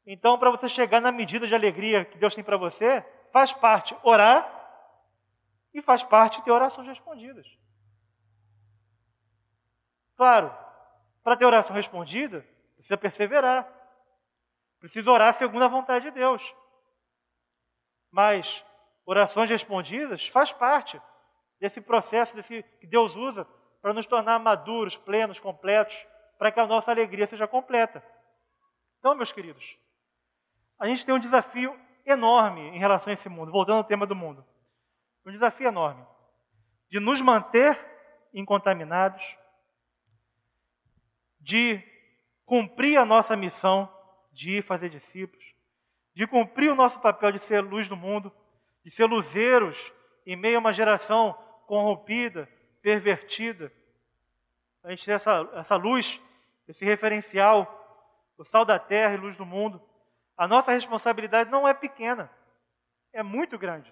Então, 0.10 0.40
para 0.40 0.50
você 0.50 0.70
chegar 0.70 1.02
na 1.02 1.12
medida 1.12 1.46
de 1.46 1.54
alegria 1.54 2.06
que 2.06 2.18
Deus 2.18 2.34
tem 2.34 2.42
para 2.42 2.56
você, 2.56 3.06
faz 3.30 3.52
parte 3.52 3.94
orar 4.02 4.50
e 5.74 5.82
faz 5.82 6.02
parte 6.02 6.42
ter 6.42 6.50
orações 6.50 6.88
respondidas. 6.88 7.46
Claro, 10.16 10.56
para 11.22 11.36
ter 11.36 11.44
oração 11.44 11.76
respondida, 11.76 12.48
precisa 12.76 12.96
perseverar. 12.96 13.68
Precisa 14.80 15.12
orar 15.12 15.34
segundo 15.34 15.66
a 15.66 15.68
vontade 15.68 16.06
de 16.06 16.12
Deus. 16.12 16.56
Mas 18.10 18.66
orações 19.06 19.50
respondidas 19.50 20.26
faz 20.26 20.54
parte 20.54 21.02
desse 21.60 21.82
processo 21.82 22.34
desse, 22.34 22.64
que 22.80 22.88
Deus 22.88 23.18
usa 23.18 23.46
para 23.82 23.92
nos 23.92 24.06
tornar 24.06 24.40
maduros, 24.40 24.96
plenos, 24.96 25.38
completos, 25.38 26.08
para 26.38 26.50
que 26.50 26.62
a 26.62 26.66
nossa 26.66 26.92
alegria 26.92 27.28
seja 27.28 27.46
completa. 27.46 28.02
Então, 29.00 29.14
meus 29.14 29.34
queridos, 29.34 29.78
a 30.80 30.88
gente 30.88 31.06
tem 31.06 31.14
um 31.14 31.20
desafio 31.20 31.78
enorme 32.06 32.62
em 32.62 32.80
relação 32.80 33.12
a 33.12 33.14
esse 33.14 33.30
mundo, 33.30 33.52
voltando 33.52 33.78
ao 33.78 33.84
tema 33.84 34.06
do 34.06 34.16
mundo. 34.16 34.46
Um 35.26 35.32
desafio 35.32 35.68
enorme 35.68 36.06
de 36.90 37.00
nos 37.00 37.22
manter 37.22 37.78
incontaminados, 38.34 39.38
de 41.40 41.82
cumprir 42.46 42.98
a 42.98 43.06
nossa 43.06 43.36
missão 43.36 43.92
de 44.32 44.58
ir 44.58 44.62
fazer 44.62 44.90
discípulos, 44.90 45.56
de 46.14 46.28
cumprir 46.28 46.72
o 46.72 46.76
nosso 46.76 47.00
papel 47.00 47.32
de 47.32 47.40
ser 47.40 47.62
luz 47.62 47.88
do 47.88 47.98
mundo, 47.98 48.32
de 48.84 48.92
ser 48.92 49.06
luzeiros 49.06 49.92
em 50.26 50.36
meio 50.36 50.58
a 50.58 50.60
uma 50.60 50.74
geração 50.74 51.34
corrompida, 51.66 52.48
pervertida. 52.82 53.72
A 54.84 54.90
gente 54.92 55.06
tem 55.06 55.14
essa, 55.14 55.50
essa 55.54 55.76
luz, 55.76 56.22
esse 56.68 56.86
referencial, 56.86 57.74
o 58.38 58.44
sal 58.44 58.64
da 58.64 58.80
terra 58.80 59.16
e 59.16 59.18
luz 59.18 59.36
do 59.36 59.46
mundo. 59.46 59.82
A 60.38 60.48
nossa 60.48 60.72
responsabilidade 60.72 61.50
não 61.50 61.68
é 61.68 61.74
pequena, 61.74 62.32
é 63.12 63.24
muito 63.24 63.58
grande. 63.58 63.92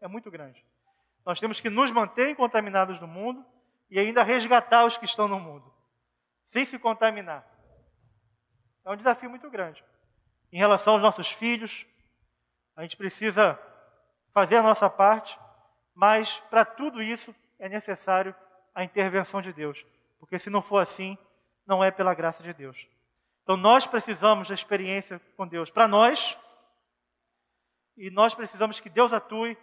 É 0.00 0.06
muito 0.06 0.30
grande. 0.30 0.64
Nós 1.24 1.40
temos 1.40 1.60
que 1.60 1.70
nos 1.70 1.90
manter 1.90 2.34
contaminados 2.36 3.00
no 3.00 3.06
mundo 3.06 3.44
e 3.90 3.98
ainda 3.98 4.22
resgatar 4.22 4.84
os 4.84 4.96
que 4.96 5.04
estão 5.04 5.26
no 5.26 5.40
mundo, 5.40 5.72
sem 6.46 6.64
se 6.64 6.78
contaminar. 6.78 7.46
É 8.84 8.90
um 8.90 8.96
desafio 8.96 9.28
muito 9.28 9.50
grande. 9.50 9.84
Em 10.52 10.58
relação 10.58 10.94
aos 10.94 11.02
nossos 11.02 11.30
filhos, 11.30 11.86
a 12.76 12.82
gente 12.82 12.96
precisa 12.96 13.58
fazer 14.32 14.56
a 14.56 14.62
nossa 14.62 14.88
parte, 14.88 15.38
mas 15.94 16.38
para 16.48 16.64
tudo 16.64 17.02
isso 17.02 17.34
é 17.58 17.68
necessário 17.68 18.34
a 18.74 18.84
intervenção 18.84 19.42
de 19.42 19.52
Deus, 19.52 19.84
porque 20.18 20.38
se 20.38 20.48
não 20.48 20.62
for 20.62 20.78
assim, 20.78 21.18
não 21.66 21.82
é 21.82 21.90
pela 21.90 22.14
graça 22.14 22.42
de 22.42 22.52
Deus. 22.54 22.88
Então 23.48 23.56
nós 23.56 23.86
precisamos 23.86 24.46
da 24.46 24.52
experiência 24.52 25.18
com 25.34 25.48
Deus 25.48 25.70
para 25.70 25.88
nós, 25.88 26.36
e 27.96 28.10
nós 28.10 28.34
precisamos 28.34 28.78
que 28.78 28.90
Deus 28.90 29.10
atue 29.10 29.56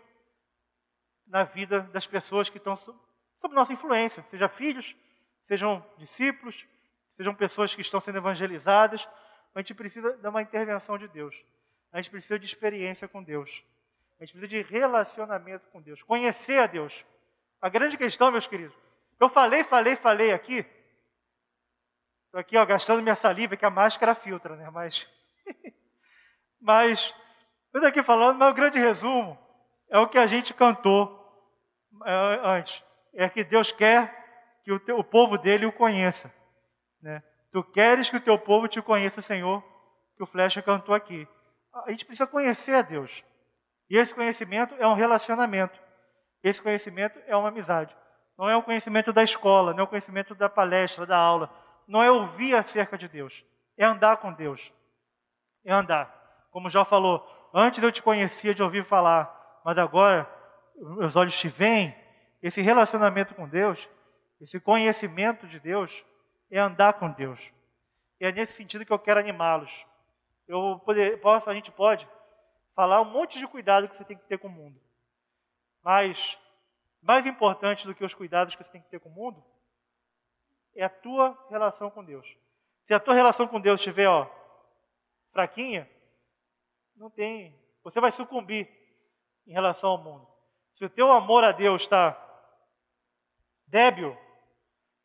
na 1.28 1.44
vida 1.44 1.82
das 1.82 2.08
pessoas 2.08 2.50
que 2.50 2.58
estão 2.58 2.76
sob 2.76 3.54
nossa 3.54 3.74
influência, 3.74 4.24
seja 4.24 4.48
filhos, 4.48 4.96
sejam 5.44 5.86
discípulos, 6.00 6.66
sejam 7.12 7.36
pessoas 7.36 7.76
que 7.76 7.82
estão 7.82 8.00
sendo 8.00 8.18
evangelizadas. 8.18 9.08
A 9.54 9.60
gente 9.60 9.76
precisa 9.76 10.18
de 10.18 10.28
uma 10.28 10.42
intervenção 10.42 10.98
de 10.98 11.08
Deus. 11.08 11.40
A 11.92 12.02
gente 12.02 12.10
precisa 12.10 12.40
de 12.40 12.46
experiência 12.48 13.08
com 13.08 13.22
Deus. 13.22 13.64
A 14.20 14.26
gente 14.26 14.36
precisa 14.36 14.48
de 14.48 14.64
relacionamento 14.64 15.70
com 15.70 15.80
Deus, 15.80 16.02
conhecer 16.02 16.58
a 16.58 16.66
Deus. 16.66 17.06
A 17.62 17.70
grande 17.70 18.00
questão, 18.00 18.32
meus 18.32 18.48
queridos, 18.48 18.76
eu 19.20 19.30
falei, 19.30 19.64
falei, 19.64 19.96
falei 19.96 20.32
aqui. 20.32 20.66
Estou 22.36 22.42
aqui, 22.42 22.58
ó, 22.58 22.66
gastando 22.66 23.02
minha 23.02 23.16
saliva, 23.16 23.56
que 23.56 23.64
a 23.64 23.70
máscara 23.70 24.14
filtra, 24.14 24.58
né? 24.58 24.70
Mas 24.70 25.08
mas, 26.60 27.16
eu 27.74 27.78
estou 27.78 27.88
aqui 27.88 28.04
falando, 28.04 28.38
mas 28.38 28.52
o 28.52 28.54
grande 28.54 28.78
resumo 28.78 29.40
é 29.90 29.98
o 30.00 30.10
que 30.10 30.18
a 30.18 30.28
gente 30.28 30.54
cantou 30.54 31.18
é, 32.06 32.42
antes. 32.44 32.84
É 33.14 33.30
que 33.30 33.42
Deus 33.42 33.72
quer 33.72 34.60
que 34.66 34.72
o, 34.74 34.78
teu, 34.82 35.00
o 35.00 35.04
povo 35.04 35.38
dele 35.38 35.66
o 35.66 35.72
conheça. 35.72 36.30
Né? 37.02 37.24
Tu 37.54 37.64
queres 37.72 38.10
que 38.10 38.18
o 38.18 38.22
teu 38.22 38.38
povo 38.38 38.68
te 38.68 38.82
conheça, 38.82 39.22
Senhor, 39.22 39.64
que 40.18 40.24
o 40.24 40.28
Flecha 40.28 40.62
cantou 40.62 40.94
aqui. 40.94 41.26
A 41.86 41.92
gente 41.92 42.04
precisa 42.04 42.28
conhecer 42.28 42.76
a 42.76 42.82
Deus. 42.82 43.24
E 43.90 43.98
esse 43.98 44.14
conhecimento 44.14 44.76
é 44.78 44.86
um 44.86 44.94
relacionamento. 44.94 45.80
Esse 46.44 46.62
conhecimento 46.62 47.18
é 47.28 47.38
uma 47.38 47.48
amizade. 47.48 47.96
Não 48.38 48.50
é 48.50 48.58
o 48.58 48.64
conhecimento 48.64 49.14
da 49.14 49.24
escola, 49.24 49.72
não 49.72 49.80
é 49.80 49.84
o 49.84 49.88
conhecimento 49.88 50.36
da 50.36 50.50
palestra, 50.50 51.06
da 51.06 51.18
aula. 51.18 51.64
Não 51.88 52.02
é 52.02 52.10
ouvir 52.10 52.56
acerca 52.56 52.98
de 52.98 53.08
Deus. 53.08 53.46
É 53.78 53.86
andar 53.86 54.18
com 54.18 54.34
Deus. 54.34 54.74
É 55.64 55.72
andar. 55.72 56.48
Como 56.52 56.70
já 56.70 56.86
falou, 56.86 57.26
antes 57.54 57.84
eu 57.84 57.92
te 57.92 58.02
conhecia 58.02 58.54
de 58.54 58.64
ouvir 58.64 58.84
falar, 58.84 59.62
mas 59.64 59.78
agora 59.78 60.30
meus 60.76 61.16
olhos 61.16 61.38
te 61.38 61.48
veem. 61.48 61.96
Esse 62.42 62.62
relacionamento 62.62 63.34
com 63.34 63.48
Deus, 63.48 63.90
esse 64.40 64.60
conhecimento 64.60 65.48
de 65.48 65.60
Deus, 65.60 66.06
é 66.50 66.60
andar 66.60 66.94
com 66.94 67.12
Deus. 67.12 67.52
E 68.20 68.26
é 68.26 68.32
nesse 68.32 68.54
sentido 68.54 68.86
que 68.86 68.94
eu 68.94 69.00
quero 69.00 69.20
animá-los. 69.20 69.86
Eu 70.48 70.80
poder, 70.86 71.20
posso, 71.22 71.50
a 71.50 71.54
gente 71.54 71.72
pode 71.72 72.08
falar 72.76 73.02
um 73.02 73.06
monte 73.06 73.40
de 73.40 73.48
cuidado 73.48 73.88
que 73.88 73.98
você 73.98 74.04
tem 74.04 74.18
que 74.18 74.26
ter 74.26 74.38
com 74.38 74.48
o 74.48 74.52
mundo. 74.52 74.80
Mas 75.84 76.40
mais 77.02 77.26
importante 77.26 77.86
do 77.86 77.94
que 77.94 78.04
os 78.04 78.14
cuidados 78.14 78.56
que 78.56 78.64
você 78.64 78.72
tem 78.72 78.82
que 78.82 78.90
ter 78.90 79.00
com 79.00 79.10
o 79.10 79.12
mundo 79.12 79.44
é 80.76 80.84
a 80.84 80.90
tua 80.90 81.38
relação 81.50 81.90
com 81.90 82.04
Deus. 82.04 82.38
Se 82.84 82.94
a 82.94 83.00
tua 83.00 83.14
relação 83.14 83.48
com 83.48 83.60
Deus 83.60 83.80
estiver, 83.80 84.08
ó, 84.08 84.30
fraquinha, 85.32 85.90
não 86.96 87.10
tem, 87.10 87.60
você 87.84 88.00
vai 88.00 88.12
sucumbir 88.12 88.70
em 89.48 89.54
relação 89.54 89.92
ao 89.92 89.98
mundo. 89.98 90.28
Se 90.74 90.84
o 90.84 90.90
teu 90.90 91.12
amor 91.12 91.44
a 91.44 91.52
Deus 91.52 91.84
está 91.84 92.22
débil, 93.68 94.18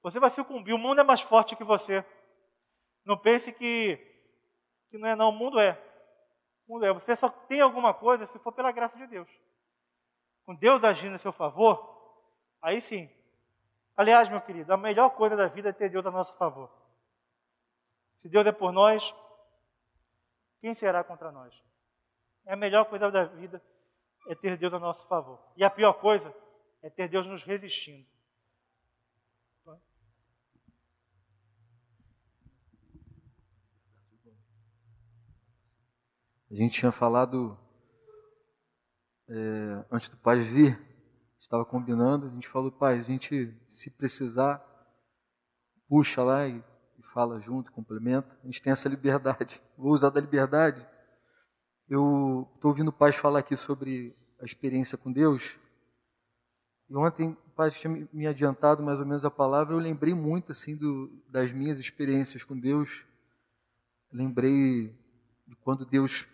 você 0.02 0.18
vai 0.18 0.30
sucumbir. 0.30 0.72
O 0.72 0.78
mundo 0.78 1.00
é 1.00 1.04
mais 1.04 1.20
forte 1.20 1.56
que 1.56 1.64
você. 1.64 2.04
Não 3.04 3.16
pense 3.16 3.52
que, 3.52 3.96
que 4.90 4.98
não 4.98 5.08
é 5.08 5.14
não, 5.14 5.30
o 5.30 5.32
mundo 5.32 5.58
é. 5.58 5.72
O 6.66 6.74
mundo 6.74 6.86
é. 6.86 6.92
Você 6.92 7.14
só 7.14 7.28
tem 7.28 7.60
alguma 7.60 7.94
coisa 7.94 8.26
se 8.26 8.38
for 8.38 8.52
pela 8.52 8.72
graça 8.72 8.98
de 8.98 9.06
Deus. 9.06 9.28
Com 10.44 10.54
Deus 10.54 10.82
agindo 10.82 11.14
a 11.14 11.18
seu 11.18 11.32
favor, 11.32 11.78
aí 12.62 12.80
sim. 12.80 13.08
Aliás, 14.00 14.30
meu 14.30 14.40
querido, 14.40 14.72
a 14.72 14.78
melhor 14.78 15.10
coisa 15.10 15.36
da 15.36 15.46
vida 15.46 15.68
é 15.68 15.72
ter 15.74 15.90
Deus 15.90 16.06
a 16.06 16.10
nosso 16.10 16.34
favor. 16.38 16.70
Se 18.16 18.30
Deus 18.30 18.46
é 18.46 18.50
por 18.50 18.72
nós, 18.72 19.14
quem 20.58 20.72
será 20.72 21.04
contra 21.04 21.30
nós? 21.30 21.62
É 22.46 22.54
a 22.54 22.56
melhor 22.56 22.86
coisa 22.86 23.10
da 23.10 23.26
vida 23.26 23.62
é 24.26 24.34
ter 24.34 24.56
Deus 24.56 24.72
a 24.72 24.78
nosso 24.78 25.06
favor. 25.06 25.38
E 25.54 25.62
a 25.62 25.68
pior 25.68 25.92
coisa 25.92 26.34
é 26.80 26.88
ter 26.88 27.08
Deus 27.08 27.26
nos 27.26 27.42
resistindo. 27.42 28.08
A 36.50 36.54
gente 36.54 36.80
tinha 36.80 36.90
falado 36.90 37.54
é, 39.28 39.84
antes 39.92 40.08
do 40.08 40.16
pai 40.16 40.40
vir, 40.40 40.89
estava 41.40 41.64
combinando, 41.64 42.26
a 42.26 42.30
gente 42.30 42.46
falou, 42.46 42.70
pai, 42.70 42.96
a 42.96 43.02
gente 43.02 43.52
se 43.66 43.90
precisar, 43.90 44.62
puxa 45.88 46.22
lá 46.22 46.46
e, 46.46 46.62
e 46.98 47.02
fala 47.02 47.40
junto, 47.40 47.72
complementa. 47.72 48.38
A 48.44 48.46
gente 48.46 48.62
tem 48.62 48.70
essa 48.70 48.88
liberdade. 48.88 49.60
Vou 49.76 49.92
usar 49.92 50.10
da 50.10 50.20
liberdade. 50.20 50.86
Eu 51.88 52.46
estou 52.54 52.70
ouvindo 52.70 52.88
o 52.88 52.92
pai 52.92 53.10
falar 53.10 53.38
aqui 53.38 53.56
sobre 53.56 54.14
a 54.38 54.44
experiência 54.44 54.98
com 54.98 55.10
Deus. 55.10 55.58
E 56.88 56.94
ontem 56.94 57.30
o 57.30 57.50
pai 57.50 57.70
tinha 57.70 58.08
me 58.12 58.26
adiantado 58.26 58.82
mais 58.82 59.00
ou 59.00 59.06
menos 59.06 59.24
a 59.24 59.30
palavra. 59.30 59.74
Eu 59.74 59.78
lembrei 59.78 60.12
muito 60.12 60.52
assim 60.52 60.76
do, 60.76 61.10
das 61.28 61.52
minhas 61.52 61.78
experiências 61.78 62.44
com 62.44 62.56
Deus. 62.56 63.04
Lembrei 64.12 64.94
de 65.46 65.56
quando 65.56 65.86
Deus 65.86 66.28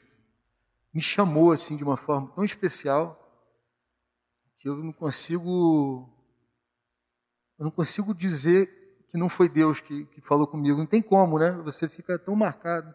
me 0.93 1.01
chamou 1.01 1.53
assim 1.53 1.77
de 1.77 1.85
uma 1.85 1.97
forma 1.97 2.29
tão 2.35 2.43
especial 2.43 3.26
que 4.59 4.69
eu 4.69 4.77
não 4.77 4.93
consigo 4.93 6.13
eu 7.59 7.65
não 7.65 7.71
consigo 7.71 8.15
dizer 8.15 8.69
que 9.09 9.17
não 9.17 9.29
foi 9.29 9.49
Deus 9.49 9.81
que, 9.81 10.05
que 10.07 10.21
falou 10.21 10.47
comigo. 10.47 10.79
Não 10.79 10.87
tem 10.87 11.01
como, 11.01 11.39
né? 11.39 11.53
Você 11.65 11.89
fica 11.89 12.19
tão 12.19 12.37
marcado. 12.37 12.95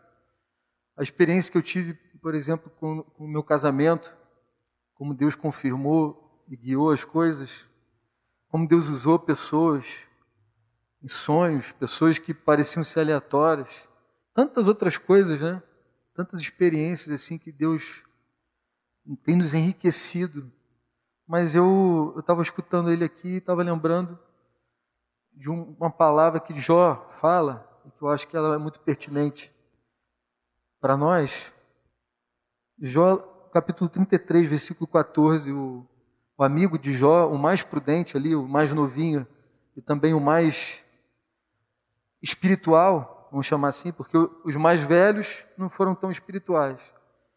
A 0.95 1.01
experiência 1.01 1.51
que 1.51 1.57
eu 1.57 1.63
tive, 1.63 1.95
por 2.21 2.35
exemplo, 2.35 2.69
com, 2.79 3.03
o 3.17 3.27
meu 3.27 3.43
casamento, 3.43 4.15
como 4.93 5.15
Deus 5.15 5.33
confirmou 5.33 6.45
e 6.47 6.55
guiou 6.55 6.91
as 6.91 7.03
coisas, 7.03 7.65
como 8.49 8.67
Deus 8.67 8.87
usou 8.87 9.17
pessoas 9.17 9.85
em 11.01 11.07
sonhos, 11.07 11.71
pessoas 11.71 12.19
que 12.19 12.33
pareciam 12.33 12.83
ser 12.83 12.99
aleatórias, 12.99 13.89
tantas 14.35 14.67
outras 14.67 14.97
coisas, 14.97 15.41
né? 15.41 15.63
tantas 16.13 16.39
experiências 16.39 17.09
assim 17.15 17.37
que 17.37 17.51
Deus 17.51 18.03
tem 19.23 19.35
nos 19.35 19.55
enriquecido. 19.55 20.51
Mas 21.31 21.55
eu 21.55 22.13
estava 22.19 22.41
escutando 22.41 22.91
ele 22.91 23.05
aqui 23.05 23.29
e 23.29 23.37
estava 23.37 23.63
lembrando 23.63 24.19
de 25.31 25.49
um, 25.49 25.73
uma 25.79 25.89
palavra 25.89 26.41
que 26.41 26.53
Jó 26.59 27.07
fala, 27.21 27.65
e 27.85 27.91
que 27.91 28.01
eu 28.01 28.09
acho 28.09 28.27
que 28.27 28.35
ela 28.35 28.55
é 28.55 28.57
muito 28.57 28.81
pertinente 28.81 29.49
para 30.81 30.97
nós. 30.97 31.53
Jó, 32.77 33.15
capítulo 33.53 33.89
33, 33.89 34.45
versículo 34.45 34.85
14, 34.85 35.53
o, 35.53 35.87
o 36.37 36.43
amigo 36.43 36.77
de 36.77 36.91
Jó, 36.91 37.29
o 37.29 37.37
mais 37.37 37.63
prudente 37.63 38.17
ali, 38.17 38.35
o 38.35 38.45
mais 38.45 38.73
novinho, 38.73 39.25
e 39.77 39.81
também 39.81 40.13
o 40.13 40.19
mais 40.19 40.83
espiritual, 42.21 43.29
vamos 43.31 43.45
chamar 43.45 43.69
assim, 43.69 43.93
porque 43.93 44.17
os 44.43 44.57
mais 44.57 44.83
velhos 44.83 45.45
não 45.57 45.69
foram 45.69 45.95
tão 45.95 46.11
espirituais, 46.11 46.93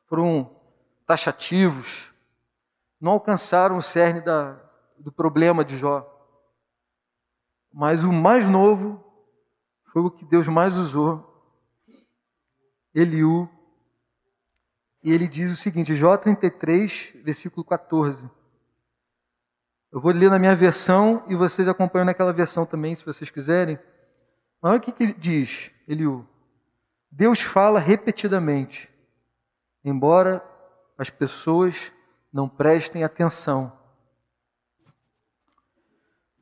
foram 0.08 0.50
taxativos, 1.06 2.12
não 3.04 3.12
alcançaram 3.12 3.76
o 3.76 3.82
cerne 3.82 4.22
da, 4.22 4.58
do 4.96 5.12
problema 5.12 5.62
de 5.62 5.76
Jó. 5.76 6.10
Mas 7.70 8.02
o 8.02 8.10
mais 8.10 8.48
novo 8.48 9.04
foi 9.84 10.00
o 10.00 10.10
que 10.10 10.24
Deus 10.24 10.48
mais 10.48 10.78
usou, 10.78 11.22
Eliú. 12.94 13.46
E 15.02 15.12
ele 15.12 15.28
diz 15.28 15.52
o 15.52 15.56
seguinte, 15.56 15.94
Jó 15.94 16.16
33, 16.16 17.12
versículo 17.22 17.62
14. 17.62 18.26
Eu 19.92 20.00
vou 20.00 20.10
ler 20.10 20.30
na 20.30 20.38
minha 20.38 20.56
versão 20.56 21.22
e 21.28 21.36
vocês 21.36 21.68
acompanham 21.68 22.06
naquela 22.06 22.32
versão 22.32 22.64
também, 22.64 22.96
se 22.96 23.04
vocês 23.04 23.28
quiserem. 23.28 23.78
Mas 24.62 24.72
olha 24.72 24.78
o 24.78 24.82
que, 24.82 24.92
que 24.92 25.12
diz 25.12 25.70
Eliú. 25.86 26.26
Deus 27.10 27.42
fala 27.42 27.78
repetidamente, 27.78 28.90
embora 29.84 30.42
as 30.96 31.10
pessoas 31.10 31.92
não 32.34 32.48
prestem 32.48 33.04
atenção. 33.04 33.72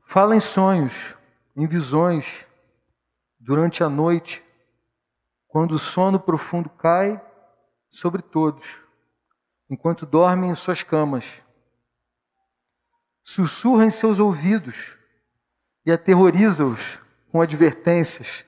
Fala 0.01 0.35
em 0.35 0.39
sonhos, 0.39 1.15
em 1.55 1.67
visões, 1.67 2.47
durante 3.39 3.83
a 3.83 3.89
noite, 3.89 4.43
quando 5.47 5.73
o 5.73 5.79
sono 5.79 6.19
profundo 6.19 6.67
cai 6.67 7.23
sobre 7.91 8.23
todos, 8.23 8.81
enquanto 9.69 10.03
dormem 10.03 10.49
em 10.49 10.55
suas 10.55 10.81
camas. 10.81 11.43
Sussurra 13.21 13.85
em 13.85 13.91
seus 13.91 14.17
ouvidos 14.17 14.97
e 15.85 15.91
aterroriza-os 15.91 16.99
com 17.31 17.39
advertências. 17.39 18.43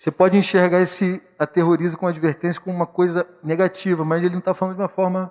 Você 0.00 0.10
pode 0.10 0.38
enxergar 0.38 0.80
esse 0.80 1.22
aterrorismo 1.38 1.98
com 1.98 2.06
advertência 2.06 2.58
como 2.58 2.74
uma 2.74 2.86
coisa 2.86 3.28
negativa, 3.44 4.02
mas 4.02 4.22
ele 4.22 4.30
não 4.30 4.38
está 4.38 4.54
falando 4.54 4.76
de 4.76 4.80
uma 4.80 4.88
forma 4.88 5.30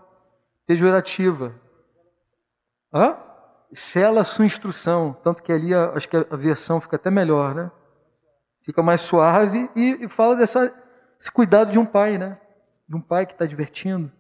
pejorativa. 0.67 1.59
Hã? 2.93 3.17
Sela 3.74 4.22
a 4.22 4.24
sua 4.24 4.45
instrução, 4.45 5.17
tanto 5.24 5.41
que 5.41 5.51
ali 5.51 5.74
acho 5.74 6.07
que 6.07 6.15
a 6.15 6.36
versão 6.36 6.80
fica 6.80 6.97
até 6.97 7.09
melhor, 7.09 7.55
né? 7.55 7.72
Fica 8.61 8.84
mais 8.84 9.01
suave 9.01 9.67
e, 9.76 10.05
e 10.05 10.07
fala 10.07 10.36
dessa, 10.36 10.72
desse 11.17 11.32
cuidado 11.32 11.72
de 11.72 11.80
um 11.80 11.86
pai, 11.86 12.20
né? 12.20 12.39
De 12.88 12.95
um 12.95 13.01
pai 13.01 13.26
que 13.26 13.34
está 13.34 13.47
divertindo. 13.47 14.11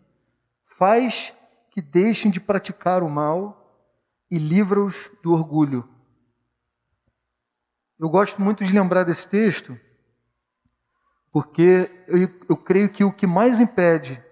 Faz 0.65 1.31
que 1.69 1.79
deixem 1.79 2.31
de 2.31 2.39
praticar 2.39 3.03
o 3.03 3.09
mal 3.09 3.85
e 4.31 4.39
livra-os 4.39 5.11
do 5.21 5.31
orgulho. 5.31 5.87
Eu 7.99 8.09
gosto 8.09 8.41
muito 8.41 8.63
de 8.63 8.73
lembrar 8.73 9.03
desse 9.03 9.29
texto, 9.29 9.77
porque 11.31 11.89
eu, 12.07 12.29
eu 12.49 12.57
creio 12.57 12.89
que 12.89 13.03
o 13.03 13.11
que 13.11 13.27
mais 13.27 13.59
impede 13.59 14.23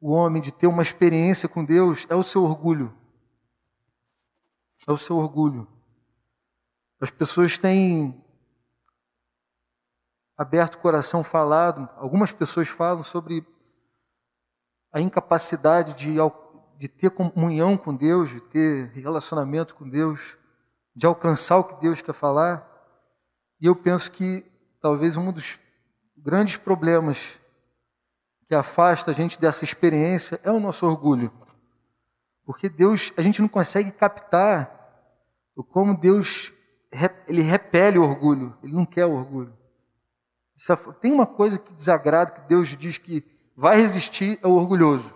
o 0.00 0.12
homem 0.12 0.40
de 0.40 0.52
ter 0.52 0.66
uma 0.66 0.82
experiência 0.82 1.48
com 1.48 1.64
Deus 1.64 2.06
é 2.08 2.14
o 2.14 2.22
seu 2.22 2.44
orgulho. 2.44 2.94
É 4.86 4.92
o 4.92 4.96
seu 4.96 5.16
orgulho. 5.16 5.66
As 7.00 7.10
pessoas 7.10 7.58
têm 7.58 8.24
aberto 10.36 10.76
o 10.76 10.78
coração, 10.78 11.24
falado. 11.24 11.88
Algumas 11.96 12.32
pessoas 12.32 12.68
falam 12.68 13.02
sobre 13.02 13.44
a 14.92 15.00
incapacidade 15.00 15.94
de, 15.94 16.16
de 16.78 16.88
ter 16.88 17.10
comunhão 17.10 17.76
com 17.76 17.94
Deus, 17.94 18.30
de 18.30 18.40
ter 18.40 18.90
relacionamento 18.92 19.74
com 19.74 19.88
Deus, 19.88 20.38
de 20.94 21.06
alcançar 21.06 21.58
o 21.58 21.64
que 21.64 21.80
Deus 21.80 22.00
quer 22.00 22.14
falar. 22.14 22.66
E 23.60 23.66
eu 23.66 23.76
penso 23.76 24.10
que 24.10 24.44
talvez 24.80 25.16
um 25.16 25.32
dos 25.32 25.58
grandes 26.22 26.56
problemas 26.56 27.40
que 28.46 28.54
afasta 28.54 29.10
a 29.10 29.14
gente 29.14 29.40
dessa 29.40 29.64
experiência 29.64 30.40
é 30.42 30.50
o 30.50 30.60
nosso 30.60 30.86
orgulho. 30.86 31.32
Porque 32.44 32.68
Deus, 32.68 33.12
a 33.16 33.22
gente 33.22 33.40
não 33.40 33.48
consegue 33.48 33.90
captar 33.90 34.76
como 35.70 35.96
Deus 35.96 36.52
ele 37.26 37.42
repele 37.42 37.98
o 37.98 38.02
orgulho, 38.02 38.56
ele 38.62 38.72
não 38.72 38.86
quer 38.86 39.04
o 39.04 39.12
orgulho. 39.12 39.56
É, 40.68 40.76
tem 41.00 41.12
uma 41.12 41.26
coisa 41.26 41.58
que 41.58 41.72
desagrada, 41.72 42.32
que 42.32 42.48
Deus 42.48 42.68
diz 42.76 42.98
que 42.98 43.24
vai 43.54 43.76
resistir 43.76 44.38
ao 44.42 44.52
orgulhoso, 44.52 45.14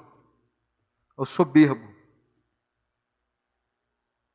ao 1.16 1.24
soberbo. 1.24 1.90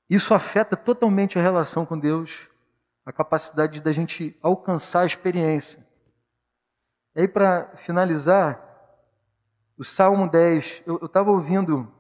Isso 0.10 0.34
afeta 0.34 0.76
totalmente 0.76 1.38
a 1.38 1.42
relação 1.42 1.86
com 1.86 1.98
Deus, 1.98 2.50
a 3.06 3.12
capacidade 3.12 3.82
da 3.82 3.92
gente 3.92 4.38
alcançar 4.42 5.02
a 5.02 5.06
experiência. 5.06 5.87
E 7.18 7.22
aí, 7.22 7.28
para 7.28 7.76
finalizar, 7.78 8.64
o 9.76 9.84
Salmo 9.84 10.30
10, 10.30 10.84
eu 10.86 11.04
estava 11.04 11.32
ouvindo 11.32 11.92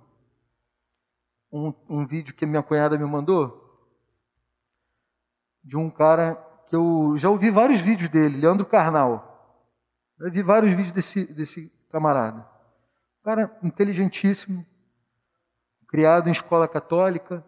um, 1.51 1.73
um 1.89 2.05
vídeo 2.05 2.35
que 2.35 2.45
minha 2.45 2.61
cunhada 2.61 2.99
me 2.99 3.03
mandou, 3.03 3.89
de 5.63 5.75
um 5.75 5.89
cara 5.89 6.35
que 6.67 6.75
eu 6.75 7.15
já 7.17 7.31
ouvi 7.31 7.49
vários 7.49 7.81
vídeos 7.81 8.09
dele, 8.09 8.39
Leandro 8.39 8.63
Carnal. 8.63 9.65
Eu 10.19 10.29
vi 10.29 10.43
vários 10.43 10.73
vídeos 10.73 10.91
desse, 10.91 11.25
desse 11.33 11.73
camarada. 11.89 12.47
Um 13.19 13.23
cara 13.23 13.57
inteligentíssimo, 13.63 14.63
criado 15.87 16.29
em 16.29 16.31
escola 16.31 16.67
católica, 16.67 17.43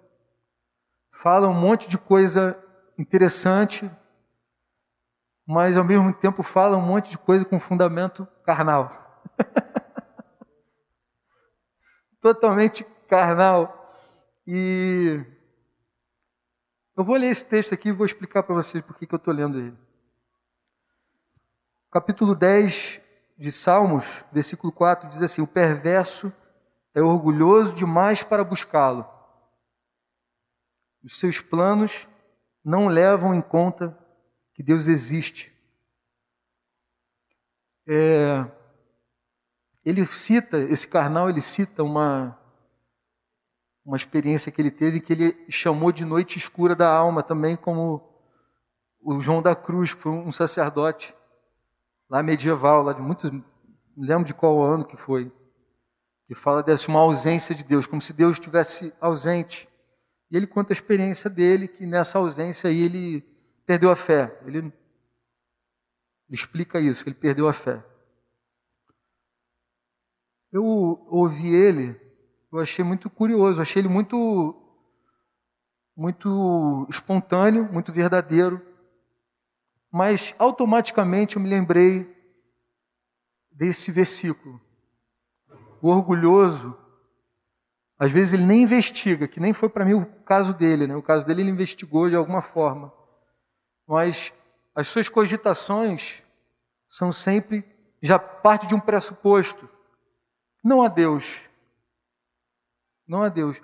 fala 1.12 1.48
um 1.48 1.54
monte 1.54 1.88
de 1.88 2.00
coisa 2.00 2.58
interessante, 2.98 3.92
mas 5.50 5.76
ao 5.76 5.84
mesmo 5.84 6.14
tempo 6.14 6.44
fala 6.44 6.78
um 6.78 6.82
monte 6.82 7.10
de 7.10 7.18
coisa 7.18 7.44
com 7.44 7.60
fundamento 7.60 8.28
carnal. 8.44 8.92
Totalmente 12.22 12.84
carnal. 13.08 13.98
E 14.46 15.26
eu 16.96 17.04
vou 17.04 17.16
ler 17.16 17.32
esse 17.32 17.44
texto 17.44 17.74
aqui 17.74 17.90
e 17.90 17.92
vou 17.92 18.06
explicar 18.06 18.44
para 18.44 18.54
vocês 18.54 18.84
por 18.84 18.96
que 18.96 19.12
eu 19.12 19.18
estou 19.18 19.34
lendo 19.34 19.58
ele. 19.58 19.76
Capítulo 21.90 22.36
10 22.36 23.02
de 23.36 23.52
Salmos, 23.52 24.24
versículo 24.32 24.72
4, 24.72 25.10
diz 25.10 25.24
assim: 25.24 25.42
O 25.42 25.48
perverso 25.48 26.32
é 26.94 27.02
orgulhoso 27.02 27.74
demais 27.74 28.22
para 28.22 28.44
buscá-lo. 28.44 29.04
Os 31.04 31.18
seus 31.18 31.42
planos 31.42 32.08
não 32.64 32.86
levam 32.86 33.34
em 33.34 33.42
conta 33.42 33.98
que 34.60 34.64
Deus 34.64 34.90
existe. 34.90 35.54
É, 37.88 38.46
ele 39.86 40.06
cita, 40.06 40.58
esse 40.58 40.86
carnal, 40.86 41.30
ele 41.30 41.40
cita 41.40 41.82
uma, 41.82 42.38
uma 43.86 43.96
experiência 43.96 44.52
que 44.52 44.62
ele 44.62 44.70
teve 44.70 45.00
que 45.00 45.14
ele 45.14 45.46
chamou 45.50 45.94
de 45.94 46.04
noite 46.04 46.38
escura 46.38 46.76
da 46.76 46.92
alma, 46.92 47.24
também 47.24 47.56
como 47.56 48.04
o 49.00 49.22
João 49.22 49.42
da 49.42 49.56
Cruz, 49.56 49.94
que 49.94 50.02
foi 50.02 50.12
um 50.12 50.30
sacerdote 50.30 51.16
lá 52.10 52.22
medieval, 52.22 52.84
lá 52.84 52.92
de 52.92 53.02
muitos, 53.02 53.32
não 53.32 53.42
lembro 53.96 54.26
de 54.26 54.34
qual 54.34 54.62
ano 54.62 54.84
que 54.84 54.98
foi, 54.98 55.32
que 56.28 56.36
fala 56.36 56.62
dessa 56.62 56.90
uma 56.90 57.00
ausência 57.00 57.56
de 57.56 57.64
Deus, 57.64 57.88
como 57.88 58.02
se 58.02 58.12
Deus 58.12 58.34
estivesse 58.34 58.94
ausente. 59.00 59.70
E 60.30 60.36
ele 60.36 60.46
conta 60.46 60.74
a 60.74 60.76
experiência 60.76 61.30
dele, 61.30 61.70
que 61.70 61.86
nessa 61.86 62.20
ausência 62.20 62.70
aí 62.70 62.82
ele 62.82 63.39
perdeu 63.70 63.92
a 63.92 63.96
fé. 63.96 64.42
Ele, 64.48 64.74
explica 66.28 66.80
isso, 66.80 67.08
ele 67.08 67.14
perdeu 67.14 67.48
a 67.48 67.54
fé. 67.54 67.86
Eu 70.52 70.66
ouvi 70.66 71.56
ele 71.56 72.10
eu 72.52 72.58
achei 72.58 72.84
muito 72.84 73.12
curioso, 73.12 73.62
achei 73.62 73.80
ele 73.80 73.88
muito, 73.88 74.56
muito 75.96 76.88
espontâneo, 76.90 77.72
muito 77.72 77.94
verdadeiro. 77.94 78.60
Mas 79.92 80.34
automaticamente 80.40 81.36
eu 81.36 81.42
me 81.44 81.48
lembrei 81.48 82.12
desse 83.52 83.92
versículo. 83.92 84.60
O 85.80 85.90
orgulhoso, 85.90 86.76
às 88.00 88.12
vezes 88.12 88.34
ele 88.34 88.48
nem 88.48 88.64
investiga, 88.64 89.28
que 89.28 89.40
nem 89.40 89.54
foi 89.54 89.70
para 89.70 89.86
mim 89.86 89.94
o 89.94 90.06
caso 90.24 90.52
dele, 90.52 90.88
né? 90.88 90.96
O 90.96 91.04
caso 91.04 91.28
dele 91.28 91.44
ele 91.44 91.52
investigou 91.52 92.10
de 92.10 92.16
alguma 92.16 92.42
forma. 92.42 92.99
Mas 93.90 94.32
as 94.74 94.88
suas 94.88 95.10
cogitações 95.10 96.24
são 96.88 97.12
sempre 97.12 97.66
já 98.02 98.18
parte 98.18 98.68
de 98.68 98.76
um 98.76 98.80
pressuposto. 98.80 99.68
Não 100.64 100.82
há 100.82 100.88
Deus 100.88 101.50
não 103.10 103.24
a 103.24 103.30
Deus. 103.30 103.60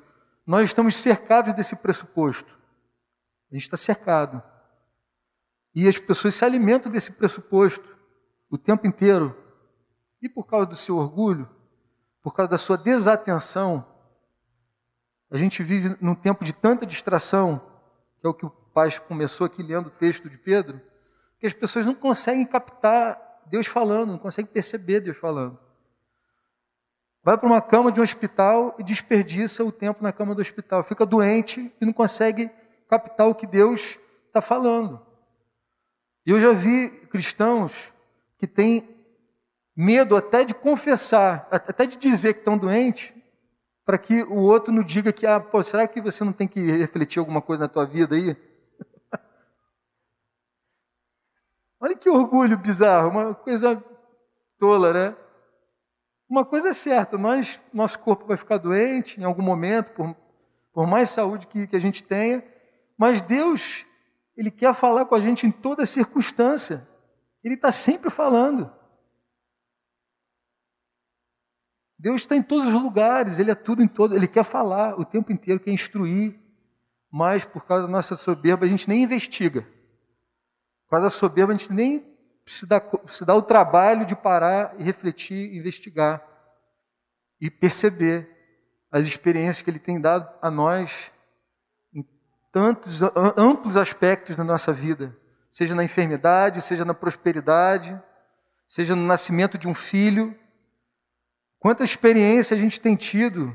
Nós 0.45 0.65
estamos 0.65 0.95
cercados 0.95 1.53
desse 1.53 1.75
pressuposto. 1.75 2.57
A 3.51 3.53
gente 3.53 3.63
está 3.63 3.77
cercado. 3.77 4.41
E 5.73 5.87
as 5.87 5.99
pessoas 5.99 6.33
se 6.33 6.43
alimentam 6.43 6.91
desse 6.91 7.11
pressuposto 7.11 7.95
o 8.49 8.57
tempo 8.57 8.87
inteiro. 8.87 9.37
E 10.19 10.27
por 10.27 10.47
causa 10.47 10.65
do 10.65 10.75
seu 10.75 10.97
orgulho, 10.97 11.47
por 12.23 12.33
causa 12.33 12.49
da 12.49 12.57
sua 12.57 12.77
desatenção, 12.77 13.85
a 15.29 15.37
gente 15.37 15.61
vive 15.61 15.95
num 16.01 16.15
tempo 16.15 16.43
de 16.43 16.53
tanta 16.53 16.85
distração, 16.85 17.59
que 18.19 18.25
é 18.25 18.29
o 18.29 18.33
que 18.33 18.45
o 18.45 18.49
pai 18.75 18.89
começou 19.07 19.45
aqui 19.45 19.63
lendo 19.63 19.87
o 19.87 19.89
texto 19.89 20.29
de 20.29 20.37
Pedro, 20.37 20.81
que 21.39 21.47
as 21.47 21.53
pessoas 21.53 21.85
não 21.85 21.95
conseguem 21.95 22.45
captar 22.45 23.17
Deus 23.45 23.67
falando, 23.67 24.11
não 24.11 24.19
conseguem 24.19 24.51
perceber 24.51 24.99
Deus 24.99 25.15
falando. 25.15 25.57
Vai 27.23 27.37
para 27.37 27.47
uma 27.47 27.61
cama 27.61 27.89
de 27.89 28.01
um 28.01 28.03
hospital 28.03 28.75
e 28.77 28.83
desperdiça 28.83 29.63
o 29.63 29.71
tempo 29.71 30.03
na 30.03 30.11
cama 30.11 30.35
do 30.35 30.41
hospital. 30.41 30.83
Fica 30.83 31.05
doente 31.05 31.73
e 31.79 31.85
não 31.85 31.93
consegue 31.93 32.51
captar 32.89 33.29
o 33.29 33.33
que 33.33 33.47
Deus 33.47 33.97
está 34.27 34.41
falando. 34.41 35.01
E 36.25 36.31
eu 36.31 36.39
já 36.39 36.51
vi 36.51 36.89
cristãos 37.09 37.93
que 38.37 38.45
têm 38.45 38.87
medo 39.73 40.17
até 40.17 40.43
de 40.43 40.53
confessar, 40.53 41.47
até 41.49 41.85
de 41.85 41.97
dizer 41.97 42.33
que 42.33 42.39
estão 42.39 42.57
doentes, 42.57 43.13
para 43.85 43.97
que 43.97 44.21
o 44.23 44.39
outro 44.41 44.73
não 44.73 44.83
diga 44.83 45.13
que, 45.13 45.25
ah, 45.25 45.39
pô, 45.39 45.63
será 45.63 45.87
que 45.87 46.01
você 46.01 46.25
não 46.25 46.33
tem 46.33 46.47
que 46.47 46.59
refletir 46.59 47.19
alguma 47.19 47.41
coisa 47.41 47.63
na 47.63 47.69
tua 47.69 47.85
vida 47.85 48.15
aí? 48.15 48.35
Olha 51.85 51.95
que 51.95 52.09
orgulho 52.09 52.57
bizarro, 52.57 53.09
uma 53.09 53.35
coisa 53.35 53.79
tola, 54.57 54.91
né? 54.91 55.15
Uma 56.27 56.43
coisa 56.43 56.69
é 56.69 56.73
certa, 56.73 57.15
nós, 57.15 57.61
nosso 57.71 57.99
corpo 57.99 58.25
vai 58.25 58.35
ficar 58.35 58.57
doente 58.57 59.21
em 59.21 59.23
algum 59.23 59.43
momento, 59.43 59.91
por, 59.91 60.15
por 60.73 60.87
mais 60.87 61.11
saúde 61.11 61.45
que, 61.45 61.67
que 61.67 61.75
a 61.75 61.79
gente 61.79 62.01
tenha, 62.01 62.43
mas 62.97 63.21
Deus, 63.21 63.85
Ele 64.35 64.49
quer 64.49 64.73
falar 64.73 65.05
com 65.05 65.13
a 65.13 65.19
gente 65.19 65.45
em 65.45 65.51
toda 65.51 65.85
circunstância. 65.85 66.89
Ele 67.43 67.53
está 67.53 67.71
sempre 67.71 68.09
falando. 68.09 68.73
Deus 71.99 72.21
está 72.21 72.35
em 72.35 72.41
todos 72.41 72.73
os 72.73 72.81
lugares, 72.81 73.37
Ele 73.37 73.51
é 73.51 73.55
tudo 73.55 73.83
em 73.83 73.87
todo, 73.87 74.15
Ele 74.15 74.27
quer 74.27 74.43
falar 74.43 74.99
o 74.99 75.05
tempo 75.05 75.31
inteiro, 75.31 75.59
quer 75.59 75.71
instruir, 75.71 76.35
mas 77.11 77.45
por 77.45 77.63
causa 77.63 77.85
da 77.85 77.91
nossa 77.91 78.15
soberba 78.15 78.65
a 78.65 78.67
gente 78.67 78.89
nem 78.89 79.03
investiga. 79.03 79.74
Causa 80.95 81.07
da 81.07 81.09
soberba 81.09 81.51
a 81.51 81.57
gente 81.57 81.73
nem 81.73 82.05
se 82.45 82.65
dá, 82.65 82.81
se 83.07 83.25
dá 83.25 83.35
o 83.35 83.41
trabalho 83.41 84.05
de 84.05 84.15
parar 84.15 84.73
e 84.77 84.83
refletir, 84.83 85.53
investigar 85.53 86.25
e 87.41 87.49
perceber 87.49 88.29
as 88.89 89.05
experiências 89.05 89.61
que 89.61 89.69
Ele 89.69 89.79
tem 89.79 89.99
dado 89.99 90.29
a 90.41 90.49
nós 90.49 91.11
em 91.93 92.07
tantos 92.49 93.01
amplos 93.35 93.75
aspectos 93.75 94.37
da 94.37 94.43
nossa 94.43 94.71
vida, 94.71 95.13
seja 95.51 95.75
na 95.75 95.83
enfermidade, 95.83 96.61
seja 96.61 96.85
na 96.85 96.93
prosperidade, 96.93 98.01
seja 98.69 98.95
no 98.95 99.05
nascimento 99.05 99.57
de 99.57 99.67
um 99.67 99.73
filho. 99.73 100.33
Quanta 101.59 101.83
experiência 101.83 102.55
a 102.55 102.57
gente 102.57 102.79
tem 102.79 102.95
tido 102.95 103.53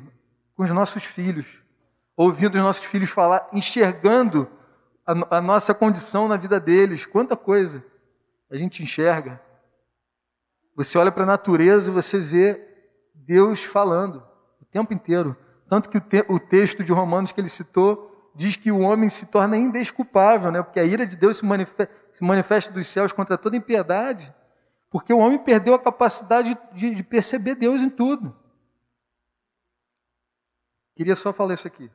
com 0.55 0.63
os 0.63 0.71
nossos 0.73 1.05
filhos, 1.05 1.47
ouvindo 2.15 2.57
os 2.57 2.63
nossos 2.63 2.85
filhos 2.85 3.09
falar, 3.09 3.49
enxergando 3.51 4.60
a, 5.13 5.39
a 5.39 5.41
nossa 5.41 5.75
condição 5.75 6.29
na 6.29 6.37
vida 6.37 6.61
deles, 6.61 7.07
quanta 7.07 7.37
coisa 7.37 7.85
a 8.51 8.57
gente 8.57 8.83
enxerga. 8.83 9.41
Você 10.75 10.97
olha 10.99 11.13
para 11.13 11.25
a 11.25 11.27
natureza 11.27 11.91
e 11.91 11.95
você 11.95 12.19
vê 12.19 12.61
Deus 13.15 13.63
falando 13.63 14.23
o 14.61 14.65
tempo 14.65 14.93
inteiro. 14.93 15.37
Tanto 15.69 15.89
que 15.89 15.99
o, 15.99 16.01
te, 16.01 16.25
o 16.29 16.39
texto 16.39 16.83
de 16.83 16.93
Romanos 16.93 17.33
que 17.33 17.41
ele 17.41 17.49
citou 17.49 18.33
diz 18.35 18.57
que 18.57 18.71
o 18.71 18.81
homem 18.81 19.09
se 19.09 19.27
torna 19.27 19.57
indesculpável, 19.57 20.51
né? 20.51 20.63
porque 20.63 20.81
a 20.81 20.85
ira 20.85 21.07
de 21.07 21.17
Deus 21.17 21.39
se 21.39 21.45
manifesta, 21.45 21.93
se 22.13 22.25
manifesta 22.25 22.73
dos 22.73 22.87
céus 22.87 23.13
contra 23.13 23.37
toda 23.37 23.57
impiedade, 23.57 24.35
porque 24.89 25.13
o 25.13 25.19
homem 25.19 25.39
perdeu 25.39 25.75
a 25.75 25.79
capacidade 25.79 26.57
de, 26.73 26.95
de 26.95 27.03
perceber 27.03 27.55
Deus 27.55 27.83
em 27.83 27.91
tudo. 27.91 28.37
Queria 30.97 31.17
só 31.17 31.33
falar 31.33 31.55
isso 31.55 31.67
aqui. 31.67 31.91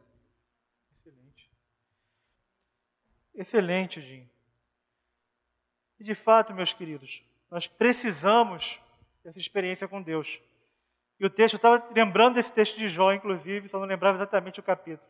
Excelente. 0.92 1.52
Excelente, 3.36 4.02
Jim. 4.02 4.30
E 6.00 6.04
de 6.04 6.16
fato, 6.16 6.54
meus 6.54 6.74
queridos, 6.74 7.24
nós 7.50 7.68
precisamos 7.68 8.82
dessa 9.24 9.40
experiência 9.40 9.88
com 9.88 10.02
Deus. 10.02 10.42
E 11.20 11.26
o 11.26 11.30
texto, 11.30 11.56
eu 11.56 11.58
estava 11.58 11.94
lembrando 11.94 12.36
desse 12.36 12.52
texto 12.52 12.78
de 12.78 12.88
Jó, 12.88 13.14
inclusive, 13.14 13.68
só 13.68 13.80
não 13.80 13.86
lembrava 13.86 14.18
exatamente 14.18 14.60
o 14.60 14.64
capítulo. 14.64 15.10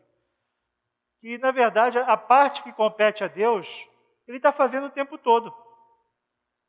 Que, 1.20 1.38
na 1.38 1.50
verdade, 1.50 1.98
a 1.98 2.16
parte 2.16 2.62
que 2.62 2.72
compete 2.72 3.24
a 3.24 3.28
Deus, 3.28 3.88
ele 4.26 4.36
está 4.36 4.52
fazendo 4.52 4.86
o 4.86 4.90
tempo 4.90 5.18
todo. 5.18 5.54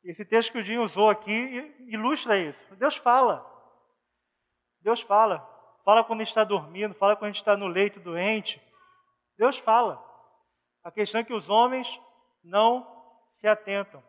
Esse 0.02 0.24
texto 0.24 0.52
que 0.52 0.58
o 0.58 0.62
Dinho 0.62 0.82
usou 0.82 1.10
aqui 1.10 1.74
ilustra 1.86 2.38
isso. 2.38 2.74
Deus 2.76 2.96
fala. 2.96 3.44
Deus 4.80 5.00
fala. 5.00 5.40
Fala 5.84 6.04
quando 6.04 6.20
a 6.20 6.24
gente 6.24 6.30
está 6.30 6.44
dormindo, 6.44 6.94
fala 6.94 7.16
quando 7.16 7.24
a 7.24 7.32
gente 7.32 7.42
está 7.42 7.56
no 7.56 7.66
leito 7.66 8.00
doente. 8.00 8.60
Deus 9.36 9.58
fala. 9.58 10.07
A 10.88 10.90
questão 10.90 11.20
é 11.20 11.24
que 11.24 11.34
os 11.34 11.50
homens 11.50 12.00
não 12.42 13.22
se 13.30 13.46
atentam. 13.46 14.02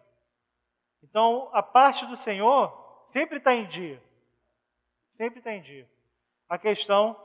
Então, 1.04 1.50
a 1.52 1.62
parte 1.62 2.06
do 2.06 2.16
Senhor 2.16 3.04
sempre 3.06 3.38
está 3.38 3.54
em 3.54 3.68
dia. 3.68 4.02
Sempre 5.12 5.40
está 5.40 5.52
em 5.52 5.62
dia. 5.62 5.90
A 6.48 6.58
questão 6.58 7.22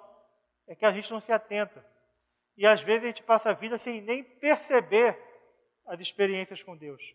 é 0.66 0.74
que 0.74 0.84
a 0.84 0.90
gente 0.90 1.08
não 1.12 1.20
se 1.20 1.30
atenta. 1.30 1.86
E 2.56 2.66
às 2.66 2.80
vezes 2.80 3.04
a 3.04 3.06
gente 3.06 3.22
passa 3.22 3.50
a 3.50 3.52
vida 3.52 3.78
sem 3.78 4.00
nem 4.00 4.24
perceber 4.24 5.16
as 5.86 6.00
experiências 6.00 6.60
com 6.60 6.76
Deus. 6.76 7.14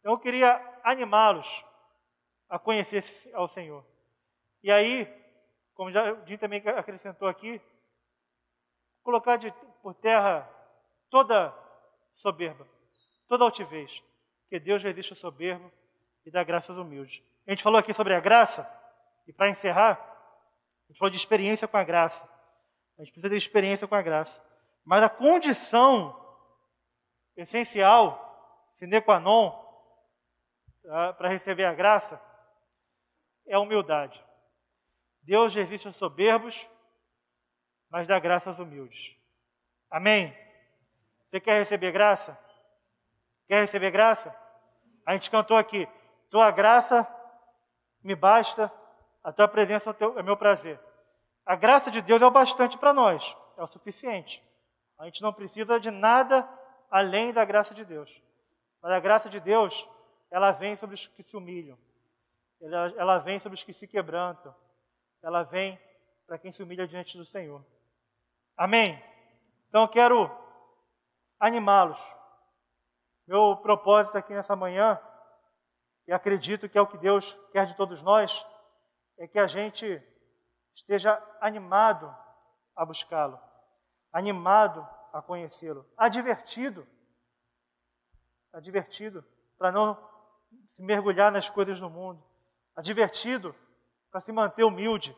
Então 0.00 0.14
eu 0.14 0.18
queria 0.18 0.60
animá-los 0.82 1.64
a 2.48 2.58
conhecer 2.58 3.04
ao 3.32 3.46
Senhor. 3.46 3.86
E 4.64 4.72
aí, 4.72 5.06
como 5.74 5.92
já 5.92 6.12
o 6.12 6.26
Jim 6.26 6.38
também 6.38 6.60
acrescentou 6.70 7.28
aqui, 7.28 7.62
colocar 9.04 9.36
de, 9.36 9.52
por 9.80 9.94
terra 9.94 10.55
toda 11.10 11.54
soberba, 12.14 12.66
toda 13.28 13.44
altivez, 13.44 14.02
que 14.48 14.58
Deus 14.58 14.82
resiste 14.82 15.12
ao 15.12 15.16
soberbo 15.16 15.70
e 16.24 16.30
dá 16.30 16.42
graça 16.42 16.72
aos 16.72 16.80
humildes. 16.80 17.22
A 17.46 17.50
gente 17.50 17.62
falou 17.62 17.78
aqui 17.78 17.92
sobre 17.92 18.14
a 18.14 18.20
graça, 18.20 18.68
e 19.26 19.32
para 19.32 19.48
encerrar, 19.48 19.92
a 20.88 20.92
gente 20.92 20.98
falou 20.98 21.10
de 21.10 21.16
experiência 21.16 21.66
com 21.66 21.76
a 21.76 21.84
graça. 21.84 22.24
A 22.98 23.02
gente 23.02 23.12
precisa 23.12 23.28
ter 23.28 23.36
experiência 23.36 23.86
com 23.86 23.94
a 23.94 24.02
graça. 24.02 24.42
Mas 24.84 25.02
a 25.02 25.08
condição 25.08 26.14
essencial, 27.36 28.70
sine 28.74 29.00
qua 29.00 29.20
non, 29.20 29.64
para 31.18 31.28
receber 31.28 31.64
a 31.64 31.74
graça, 31.74 32.20
é 33.46 33.54
a 33.54 33.60
humildade. 33.60 34.24
Deus 35.22 35.54
resiste 35.54 35.88
aos 35.88 35.96
soberbos, 35.96 36.68
mas 37.90 38.06
dá 38.06 38.18
graça 38.18 38.48
aos 38.48 38.58
humildes. 38.58 39.16
Amém? 39.90 40.45
Você 41.36 41.40
quer 41.40 41.58
receber 41.58 41.92
graça? 41.92 42.38
Quer 43.46 43.60
receber 43.60 43.90
graça? 43.90 44.34
A 45.04 45.12
gente 45.12 45.30
cantou 45.30 45.58
aqui: 45.58 45.86
Tua 46.30 46.50
graça 46.50 47.06
me 48.02 48.14
basta, 48.14 48.72
a 49.22 49.30
tua 49.30 49.46
presença 49.46 49.90
é, 49.90 50.18
é 50.18 50.22
meu 50.22 50.34
prazer. 50.34 50.80
A 51.44 51.54
graça 51.54 51.90
de 51.90 52.00
Deus 52.00 52.22
é 52.22 52.26
o 52.26 52.30
bastante 52.30 52.78
para 52.78 52.94
nós, 52.94 53.36
é 53.58 53.62
o 53.62 53.66
suficiente. 53.66 54.42
A 54.98 55.04
gente 55.04 55.20
não 55.20 55.30
precisa 55.30 55.78
de 55.78 55.90
nada 55.90 56.48
além 56.90 57.34
da 57.34 57.44
graça 57.44 57.74
de 57.74 57.84
Deus. 57.84 58.22
Mas 58.80 58.92
a 58.92 58.98
graça 58.98 59.28
de 59.28 59.38
Deus, 59.38 59.86
ela 60.30 60.52
vem 60.52 60.74
sobre 60.74 60.94
os 60.94 61.06
que 61.06 61.22
se 61.22 61.36
humilham, 61.36 61.76
ela, 62.62 62.94
ela 62.96 63.18
vem 63.18 63.38
sobre 63.38 63.56
os 63.56 63.62
que 63.62 63.74
se 63.74 63.86
quebrantam, 63.86 64.54
ela 65.22 65.42
vem 65.42 65.78
para 66.26 66.38
quem 66.38 66.50
se 66.50 66.62
humilha 66.62 66.86
diante 66.86 67.18
do 67.18 67.26
Senhor. 67.26 67.62
Amém? 68.56 68.98
Então 69.68 69.82
eu 69.82 69.88
quero 69.88 70.45
animá-los 71.38 71.98
meu 73.26 73.56
propósito 73.56 74.16
aqui 74.16 74.32
nessa 74.32 74.54
manhã, 74.54 75.00
e 76.06 76.12
acredito 76.12 76.68
que 76.68 76.78
é 76.78 76.80
o 76.80 76.86
que 76.86 76.96
Deus 76.96 77.36
quer 77.50 77.66
de 77.66 77.74
todos 77.74 78.00
nós, 78.00 78.46
é 79.18 79.26
que 79.26 79.38
a 79.38 79.46
gente 79.46 80.00
esteja 80.74 81.20
animado 81.40 82.14
a 82.76 82.84
buscá-lo, 82.84 83.40
animado 84.12 84.86
a 85.12 85.20
conhecê-lo, 85.20 85.84
advertido, 85.96 86.86
advertido 88.52 89.24
para 89.58 89.72
não 89.72 89.98
se 90.66 90.82
mergulhar 90.82 91.32
nas 91.32 91.50
coisas 91.50 91.80
do 91.80 91.90
mundo, 91.90 92.22
advertido 92.76 93.54
para 94.10 94.20
se 94.20 94.30
manter 94.30 94.64
humilde, 94.64 95.16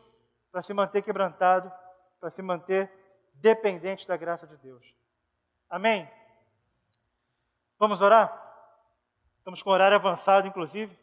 para 0.51 0.63
se 0.63 0.73
manter 0.73 1.03
quebrantado, 1.03 1.71
para 2.19 2.29
se 2.29 2.41
manter 2.41 2.91
dependente 3.35 4.07
da 4.07 4.17
graça 4.17 4.47
de 4.47 4.57
Deus. 4.57 4.95
Amém? 5.69 6.09
Vamos 7.77 8.01
orar? 8.01 8.35
Estamos 9.37 9.61
com 9.61 9.69
horário 9.69 9.95
avançado, 9.95 10.47
inclusive. 10.47 10.97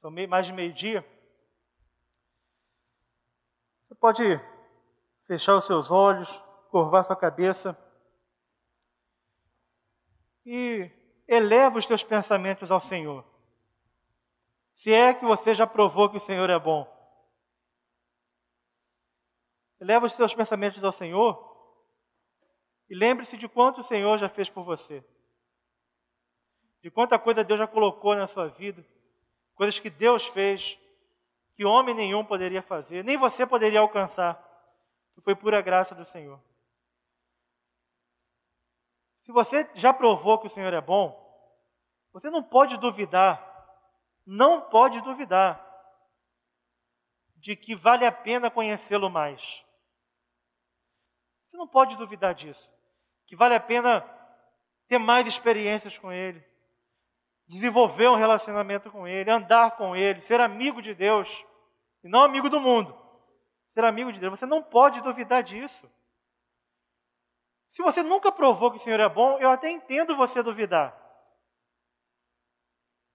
São 0.00 0.12
mais 0.28 0.46
de 0.46 0.52
meio-dia. 0.52 1.04
Você 3.82 3.94
pode 3.96 4.22
fechar 5.26 5.56
os 5.56 5.64
seus 5.64 5.90
olhos, 5.90 6.30
curvar 6.70 7.04
sua 7.04 7.16
cabeça 7.16 7.76
e 10.46 10.90
eleva 11.26 11.78
os 11.78 11.86
teus 11.86 12.04
pensamentos 12.04 12.70
ao 12.70 12.80
Senhor. 12.80 13.24
Se 14.74 14.92
é 14.92 15.14
que 15.14 15.24
você 15.24 15.54
já 15.54 15.66
provou 15.66 16.10
que 16.10 16.16
o 16.16 16.20
Senhor 16.20 16.48
é 16.48 16.58
bom, 16.58 16.86
eleva 19.80 20.06
os 20.06 20.12
teus 20.12 20.34
pensamentos 20.34 20.82
ao 20.84 20.92
Senhor 20.92 21.53
e 22.88 22.94
lembre-se 22.94 23.36
de 23.36 23.48
quanto 23.48 23.80
o 23.80 23.84
Senhor 23.84 24.16
já 24.18 24.28
fez 24.28 24.50
por 24.50 24.64
você. 24.64 25.04
De 26.82 26.90
quanta 26.90 27.18
coisa 27.18 27.42
Deus 27.42 27.58
já 27.58 27.66
colocou 27.66 28.14
na 28.14 28.26
sua 28.26 28.48
vida. 28.48 28.84
Coisas 29.54 29.78
que 29.78 29.88
Deus 29.88 30.26
fez, 30.26 30.78
que 31.54 31.64
homem 31.64 31.94
nenhum 31.94 32.24
poderia 32.24 32.62
fazer, 32.62 33.02
nem 33.02 33.16
você 33.16 33.46
poderia 33.46 33.80
alcançar. 33.80 34.34
Que 35.14 35.20
foi 35.22 35.34
pura 35.34 35.62
graça 35.62 35.94
do 35.94 36.04
Senhor. 36.04 36.40
Se 39.22 39.32
você 39.32 39.70
já 39.74 39.94
provou 39.94 40.38
que 40.38 40.46
o 40.46 40.50
Senhor 40.50 40.72
é 40.72 40.80
bom, 40.80 41.20
você 42.12 42.28
não 42.30 42.42
pode 42.42 42.76
duvidar, 42.76 43.42
não 44.26 44.60
pode 44.60 45.00
duvidar 45.00 45.62
de 47.36 47.56
que 47.56 47.74
vale 47.74 48.04
a 48.04 48.12
pena 48.12 48.50
conhecê-lo 48.50 49.08
mais. 49.08 49.64
Você 51.46 51.56
não 51.56 51.66
pode 51.66 51.96
duvidar 51.96 52.34
disso 52.34 52.73
que 53.34 53.38
vale 53.38 53.56
a 53.56 53.60
pena 53.60 54.00
ter 54.86 54.96
mais 54.96 55.26
experiências 55.26 55.98
com 55.98 56.12
Ele, 56.12 56.42
desenvolver 57.48 58.08
um 58.08 58.14
relacionamento 58.14 58.92
com 58.92 59.08
Ele, 59.08 59.28
andar 59.28 59.72
com 59.76 59.96
Ele, 59.96 60.22
ser 60.22 60.40
amigo 60.40 60.80
de 60.80 60.94
Deus 60.94 61.44
e 62.04 62.08
não 62.08 62.22
amigo 62.22 62.48
do 62.48 62.60
mundo. 62.60 62.96
Ser 63.72 63.84
amigo 63.84 64.12
de 64.12 64.20
Deus. 64.20 64.38
Você 64.38 64.46
não 64.46 64.62
pode 64.62 65.00
duvidar 65.00 65.42
disso. 65.42 65.90
Se 67.70 67.82
você 67.82 68.04
nunca 68.04 68.30
provou 68.30 68.70
que 68.70 68.76
o 68.76 68.80
Senhor 68.80 69.00
é 69.00 69.08
bom, 69.08 69.36
eu 69.40 69.50
até 69.50 69.68
entendo 69.68 70.14
você 70.14 70.40
duvidar. 70.40 70.96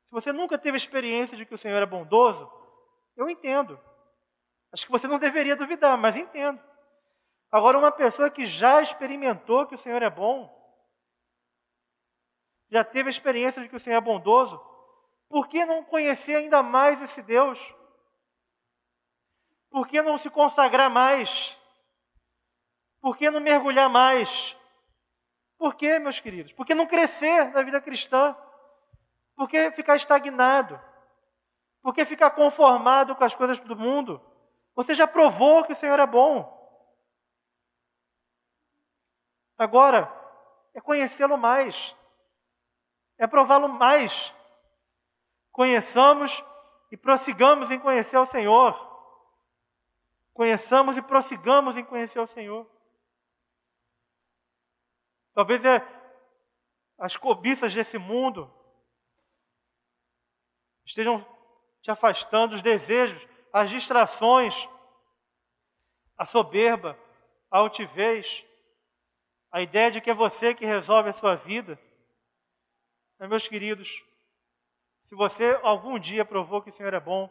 Se 0.03 0.11
você 0.11 0.33
nunca 0.33 0.57
teve 0.57 0.75
experiência 0.75 1.37
de 1.37 1.45
que 1.45 1.53
o 1.53 1.57
Senhor 1.57 1.81
é 1.81 1.85
bondoso, 1.85 2.51
eu 3.15 3.29
entendo. 3.29 3.79
Acho 4.73 4.85
que 4.85 4.91
você 4.91 5.07
não 5.07 5.17
deveria 5.17 5.55
duvidar, 5.55 5.97
mas 5.97 6.17
entendo. 6.17 6.61
Agora, 7.51 7.77
uma 7.77 7.91
pessoa 7.91 8.29
que 8.29 8.45
já 8.45 8.81
experimentou 8.81 9.65
que 9.65 9.75
o 9.75 9.77
Senhor 9.77 10.01
é 10.03 10.09
bom, 10.09 10.55
já 12.69 12.83
teve 12.83 13.09
a 13.09 13.11
experiência 13.11 13.61
de 13.61 13.67
que 13.67 13.75
o 13.75 13.79
Senhor 13.79 13.97
é 13.97 14.01
bondoso, 14.01 14.59
por 15.27 15.47
que 15.47 15.65
não 15.65 15.83
conhecer 15.83 16.35
ainda 16.35 16.61
mais 16.61 17.01
esse 17.01 17.21
Deus? 17.23 17.73
Por 19.69 19.87
que 19.87 20.01
não 20.01 20.17
se 20.17 20.29
consagrar 20.29 20.89
mais? 20.89 21.57
Por 23.01 23.17
que 23.17 23.29
não 23.29 23.39
mergulhar 23.39 23.89
mais? 23.89 24.55
Por 25.57 25.75
que, 25.75 25.99
meus 25.99 26.19
queridos? 26.19 26.53
Por 26.53 26.65
que 26.65 26.73
não 26.73 26.87
crescer 26.87 27.49
na 27.51 27.61
vida 27.61 27.81
cristã? 27.81 28.35
Por 29.35 29.47
que 29.47 29.71
ficar 29.71 29.95
estagnado? 29.95 30.79
Por 31.81 31.93
que 31.93 32.05
ficar 32.05 32.31
conformado 32.31 33.15
com 33.15 33.23
as 33.23 33.35
coisas 33.35 33.59
do 33.59 33.75
mundo? 33.75 34.21
Você 34.75 34.93
já 34.93 35.07
provou 35.07 35.63
que 35.63 35.71
o 35.71 35.75
Senhor 35.75 35.99
é 35.99 36.07
bom. 36.07 36.58
Agora 39.59 40.09
é 40.73 40.79
conhecê-lo 40.79 41.37
mais, 41.37 41.93
é 43.17 43.27
prová-lo 43.27 43.67
mais. 43.67 44.33
Conheçamos 45.51 46.41
e 46.89 46.95
prossigamos 46.95 47.69
em 47.69 47.77
conhecer 47.77 48.17
o 48.17 48.25
Senhor. 48.25 48.73
Conheçamos 50.33 50.95
e 50.95 51.01
prossigamos 51.01 51.75
em 51.75 51.83
conhecer 51.83 52.21
o 52.21 52.25
Senhor. 52.25 52.65
Talvez 55.33 55.65
é 55.65 55.85
as 56.97 57.17
cobiças 57.17 57.73
desse 57.73 57.97
mundo 57.97 58.49
estejam 60.85 61.25
te 61.81 61.91
afastando, 61.91 62.55
os 62.55 62.61
desejos, 62.61 63.27
as 63.51 63.69
distrações, 63.69 64.69
a 66.17 66.25
soberba, 66.25 66.97
a 67.51 67.57
altivez, 67.57 68.45
a 69.51 69.61
ideia 69.61 69.89
de 69.89 70.01
que 70.01 70.09
é 70.09 70.13
você 70.13 70.53
que 70.53 70.65
resolve 70.65 71.09
a 71.09 71.13
sua 71.13 71.35
vida. 71.35 71.79
Mas, 73.17 73.29
meus 73.29 73.47
queridos, 73.47 74.03
se 75.03 75.15
você 75.15 75.59
algum 75.63 75.97
dia 75.97 76.23
provou 76.23 76.61
que 76.61 76.69
o 76.69 76.71
Senhor 76.71 76.93
é 76.93 76.99
bom, 76.99 77.29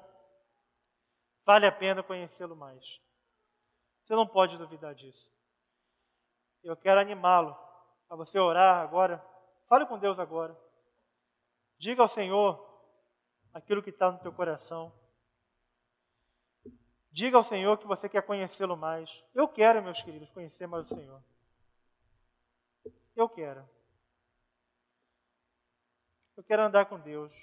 vale 1.44 1.66
a 1.66 1.72
pena 1.72 2.02
conhecê-lo 2.02 2.56
mais. 2.56 3.00
Você 4.04 4.14
não 4.14 4.26
pode 4.26 4.58
duvidar 4.58 4.94
disso. 4.94 5.30
Eu 6.62 6.76
quero 6.76 7.00
animá-lo 7.00 7.56
a 8.10 8.16
você 8.16 8.38
orar 8.38 8.82
agora. 8.82 9.24
Fale 9.68 9.86
com 9.86 9.98
Deus 9.98 10.18
agora. 10.18 10.58
Diga 11.78 12.02
ao 12.02 12.08
Senhor 12.08 12.66
aquilo 13.54 13.82
que 13.82 13.90
está 13.90 14.10
no 14.10 14.18
teu 14.18 14.32
coração. 14.32 14.92
Diga 17.10 17.36
ao 17.36 17.44
Senhor 17.44 17.78
que 17.78 17.86
você 17.86 18.08
quer 18.08 18.22
conhecê-lo 18.22 18.76
mais. 18.76 19.24
Eu 19.34 19.46
quero, 19.48 19.82
meus 19.82 20.02
queridos, 20.02 20.30
conhecer 20.30 20.66
mais 20.66 20.90
o 20.90 20.94
Senhor. 20.94 21.22
Eu 23.18 23.28
quero. 23.28 23.68
Eu 26.36 26.44
quero 26.44 26.62
andar 26.62 26.86
com 26.86 27.00
Deus. 27.00 27.34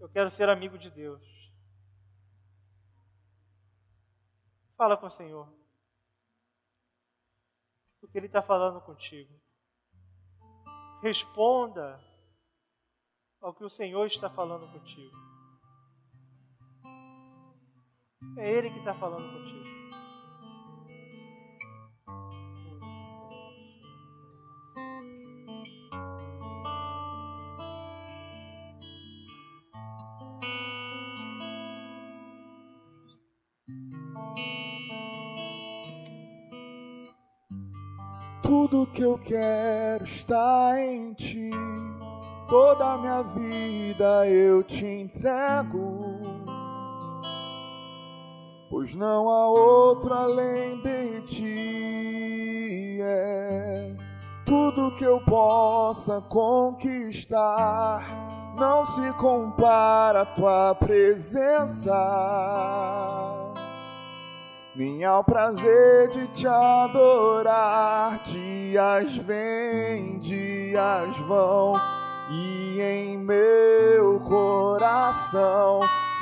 Eu 0.00 0.08
quero 0.08 0.30
ser 0.30 0.48
amigo 0.48 0.78
de 0.78 0.90
Deus. 0.90 1.22
Fala 4.78 4.96
com 4.96 5.04
o 5.04 5.10
Senhor. 5.10 5.46
O 8.00 8.08
que 8.08 8.16
Ele 8.16 8.28
está 8.28 8.40
falando 8.40 8.80
contigo. 8.80 9.38
Responda 11.02 12.02
ao 13.42 13.52
que 13.52 13.64
o 13.64 13.68
Senhor 13.68 14.06
está 14.06 14.30
falando 14.30 14.72
contigo. 14.72 15.14
É 18.38 18.50
Ele 18.50 18.70
que 18.70 18.78
está 18.78 18.94
falando 18.94 19.30
contigo. 19.34 19.75
Que 38.96 39.02
eu 39.02 39.18
quero 39.18 40.04
está 40.04 40.80
em 40.80 41.12
ti. 41.12 41.50
Toda 42.48 42.94
a 42.94 42.98
minha 42.98 43.22
vida 43.24 44.26
eu 44.26 44.62
te 44.62 44.86
entrego. 44.86 46.22
Pois 48.70 48.94
não 48.94 49.28
há 49.28 49.48
outro 49.50 50.14
além 50.14 50.80
de 50.80 51.20
ti. 51.26 52.98
É 53.02 53.92
tudo 54.46 54.96
que 54.96 55.04
eu 55.04 55.20
possa 55.20 56.22
conquistar. 56.22 58.02
Não 58.58 58.86
se 58.86 59.12
compara 59.18 60.22
a 60.22 60.26
tua 60.26 60.74
presença 60.74 61.92
nem 64.76 65.04
ao 65.04 65.24
prazer 65.24 66.08
de 66.10 66.26
te 66.28 66.46
adorar. 66.46 68.20
Dias 68.24 69.16
vêm, 69.16 70.18
dias 70.18 71.16
vão, 71.26 71.80
e 72.30 72.80
em 72.80 73.16
meu 73.16 74.20
coração 74.20 75.80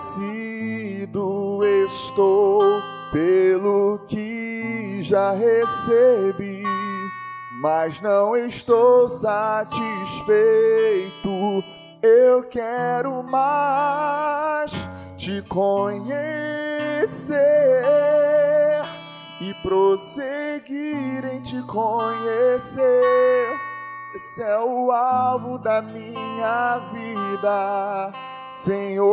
estou 1.86 2.62
pelo 3.12 4.00
que 4.08 5.00
já 5.02 5.32
recebi 5.32 6.64
mas 7.66 8.00
não 8.00 8.38
estou 8.38 9.10
satisfeito. 9.10 9.74
Eu 12.00 12.44
quero 12.44 13.24
mais 13.24 14.72
te 15.18 15.42
conhecer 15.50 16.14
e 19.42 19.52
prosseguir 19.64 21.26
em 21.26 21.42
te 21.42 21.60
conhecer. 21.64 22.86
Esse 24.16 24.44
é 24.44 24.60
o 24.60 24.92
alvo 24.92 25.58
da 25.58 25.82
minha 25.82 26.78
vida, 26.94 28.12
Senhor, 28.52 29.10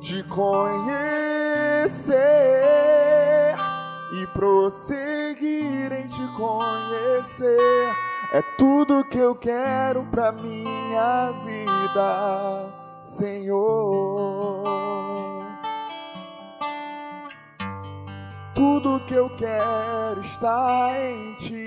te 0.00 0.22
conhecer 0.22 1.84
e 4.14 4.26
prosseguir 4.28 5.17
conhecer. 6.38 7.92
É 8.32 8.40
tudo 8.56 9.04
que 9.04 9.18
eu 9.18 9.34
quero 9.34 10.04
pra 10.04 10.30
minha 10.30 11.32
vida, 11.44 12.72
Senhor. 13.02 14.62
Tudo 18.54 19.00
que 19.06 19.14
eu 19.14 19.28
quero 19.36 20.20
está 20.20 20.92
em 21.00 21.34
ti. 21.34 21.64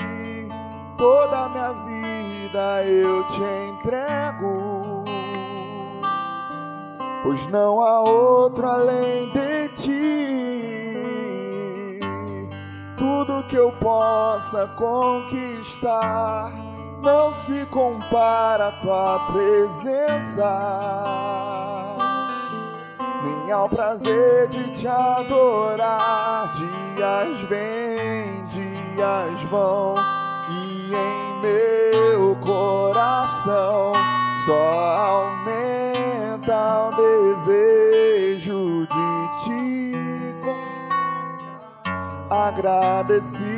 Toda 0.98 1.46
a 1.46 1.50
minha 1.50 1.74
vida 1.74 2.84
eu 2.86 3.24
te 3.30 3.42
entrego. 3.72 5.04
Pois 7.24 7.46
não 7.48 7.82
há 7.82 8.02
outro 8.02 8.66
além 8.68 9.30
de 9.32 9.70
ti 9.82 10.41
tudo 13.02 13.44
que 13.50 13.56
eu 13.56 13.72
possa 13.80 14.68
conquistar. 14.78 16.52
Não 17.02 17.34
se 17.34 17.66
compara 17.72 18.68
à 18.68 18.72
tua 18.74 19.20
presença, 19.32 20.46
nem 23.24 23.52
ao 23.52 23.68
prazer 23.68 24.50
de 24.50 24.70
te 24.70 24.88
adorar. 24.88 26.54
Dias 26.54 27.42
vêm, 27.50 28.46
dias 28.50 29.42
vão, 29.50 29.96
e 30.52 30.94
em 30.94 31.42
meu 31.42 32.36
coração 32.36 33.94
só 34.46 35.34
aumenta 35.40 36.90
o 36.90 36.92
desejo 36.92 37.91
agradecido 42.32 43.52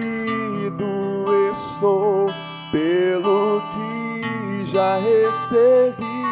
estou 1.53 2.25
pelo 2.71 3.61
que 3.71 4.65
já 4.65 4.97
recebi, 4.97 6.23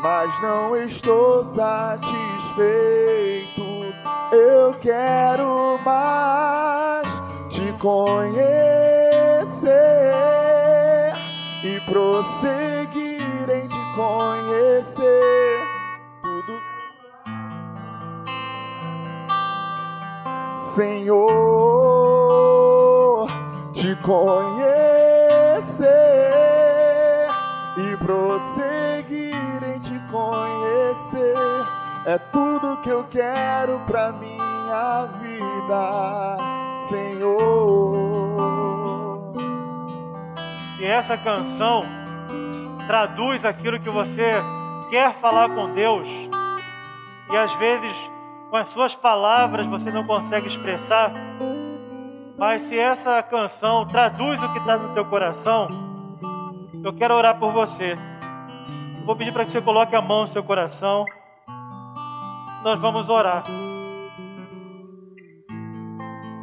mas 0.00 0.40
não 0.40 0.74
estou 0.74 1.44
satisfeito. 1.44 2.22
Eu 4.32 4.72
quero 4.80 5.78
mais 5.84 7.06
te 7.50 7.70
conhecer 7.74 8.40
e 11.62 11.78
prosseguir 11.80 13.50
em 13.50 13.68
te 13.68 13.94
conhecer 13.94 15.61
Senhor, 20.74 21.26
te 23.74 23.94
conhecer 23.96 24.32
e 27.76 27.94
prosseguir 27.98 29.62
em 29.64 29.78
te 29.80 30.00
conhecer 30.10 31.36
é 32.06 32.16
tudo 32.16 32.78
que 32.78 32.88
eu 32.88 33.04
quero 33.10 33.80
pra 33.80 34.12
minha 34.12 35.10
vida, 35.20 36.38
Senhor. 36.88 38.32
Se 40.78 40.86
essa 40.86 41.18
canção 41.18 41.84
traduz 42.86 43.44
aquilo 43.44 43.78
que 43.78 43.90
você 43.90 44.42
quer 44.88 45.12
falar 45.12 45.50
com 45.50 45.74
Deus 45.74 46.08
e 47.30 47.36
às 47.36 47.52
vezes 47.56 48.11
com 48.52 48.58
as 48.58 48.68
suas 48.68 48.94
palavras 48.94 49.66
você 49.66 49.90
não 49.90 50.04
consegue 50.04 50.46
expressar, 50.46 51.10
mas 52.36 52.60
se 52.64 52.78
essa 52.78 53.22
canção 53.22 53.86
traduz 53.86 54.42
o 54.42 54.52
que 54.52 54.58
está 54.58 54.76
no 54.76 54.92
teu 54.92 55.06
coração, 55.06 55.68
eu 56.84 56.92
quero 56.92 57.14
orar 57.14 57.38
por 57.38 57.50
você. 57.50 57.94
Eu 58.98 59.06
vou 59.06 59.16
pedir 59.16 59.32
para 59.32 59.46
que 59.46 59.52
você 59.52 59.62
coloque 59.62 59.96
a 59.96 60.02
mão 60.02 60.20
no 60.20 60.26
seu 60.26 60.44
coração. 60.44 61.06
Nós 62.62 62.78
vamos 62.78 63.08
orar. 63.08 63.42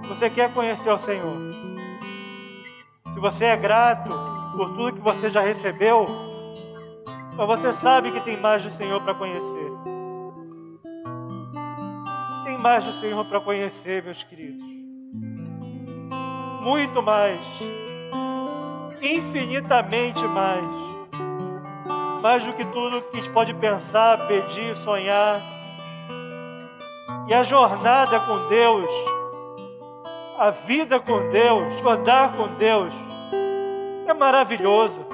Você 0.07 0.31
quer 0.31 0.51
conhecer 0.51 0.89
o 0.89 0.97
Senhor? 0.97 1.37
Se 3.13 3.19
você 3.19 3.45
é 3.45 3.55
grato 3.55 4.09
por 4.57 4.69
tudo 4.69 4.93
que 4.93 4.99
você 4.99 5.29
já 5.29 5.41
recebeu, 5.41 6.07
mas 7.37 7.47
você 7.47 7.71
sabe 7.73 8.11
que 8.11 8.21
tem 8.21 8.35
mais 8.35 8.63
do 8.63 8.71
Senhor 8.71 8.99
para 8.99 9.13
conhecer. 9.13 9.98
Mais 12.61 12.83
do 12.83 12.93
Senhor 12.93 13.25
para 13.25 13.39
conhecer, 13.39 14.03
meus 14.03 14.23
queridos. 14.23 14.65
Muito 16.61 17.01
mais. 17.01 17.39
Infinitamente 19.01 20.21
mais 20.27 20.89
mais 22.21 22.43
do 22.45 22.53
que 22.53 22.65
tudo 22.65 23.01
que 23.01 23.17
a 23.17 23.21
gente 23.21 23.31
pode 23.31 23.53
pensar, 23.53 24.27
pedir, 24.27 24.75
sonhar. 24.77 25.41
E 27.27 27.33
a 27.33 27.43
jornada 27.43 28.19
com 28.19 28.47
Deus, 28.47 28.89
a 30.37 30.49
vida 30.49 30.99
com 30.99 31.29
Deus, 31.29 31.85
andar 31.85 32.35
com 32.35 32.47
Deus, 32.55 32.93
é 34.07 34.13
maravilhoso, 34.13 35.05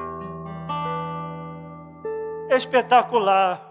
é 2.50 2.56
espetacular. 2.56 3.65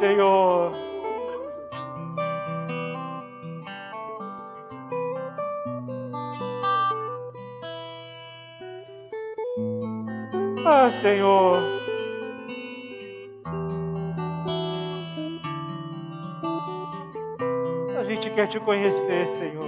Senhor. 0.00 0.70
Ah, 10.64 10.90
Senhor. 11.02 11.58
A 17.98 18.04
gente 18.04 18.30
quer 18.30 18.46
te 18.46 18.58
conhecer, 18.58 19.26
Senhor. 19.26 19.64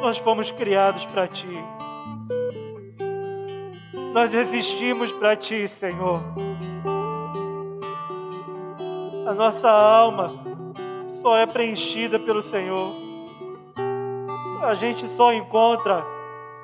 Nós 0.00 0.18
fomos 0.18 0.50
criados 0.50 1.06
para 1.06 1.28
ti. 1.28 1.56
Nós 4.12 4.34
existimos 4.34 5.12
para 5.12 5.36
Ti, 5.36 5.68
Senhor. 5.68 6.20
A 9.30 9.32
nossa 9.32 9.70
alma 9.70 10.28
só 11.22 11.36
é 11.36 11.46
preenchida 11.46 12.18
pelo 12.18 12.42
Senhor. 12.42 12.92
A 14.60 14.74
gente 14.74 15.08
só 15.10 15.32
encontra 15.32 16.04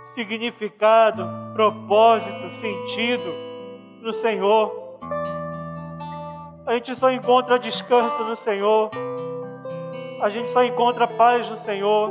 significado, 0.02 1.24
propósito, 1.54 2.48
sentido 2.48 3.22
no 4.02 4.12
Senhor. 4.12 4.98
A 6.66 6.74
gente 6.74 6.96
só 6.96 7.12
encontra 7.12 7.56
descanso 7.56 8.24
no 8.24 8.34
Senhor. 8.34 8.90
A 10.20 10.28
gente 10.28 10.50
só 10.52 10.64
encontra 10.64 11.06
paz 11.06 11.48
no 11.48 11.56
Senhor, 11.58 12.10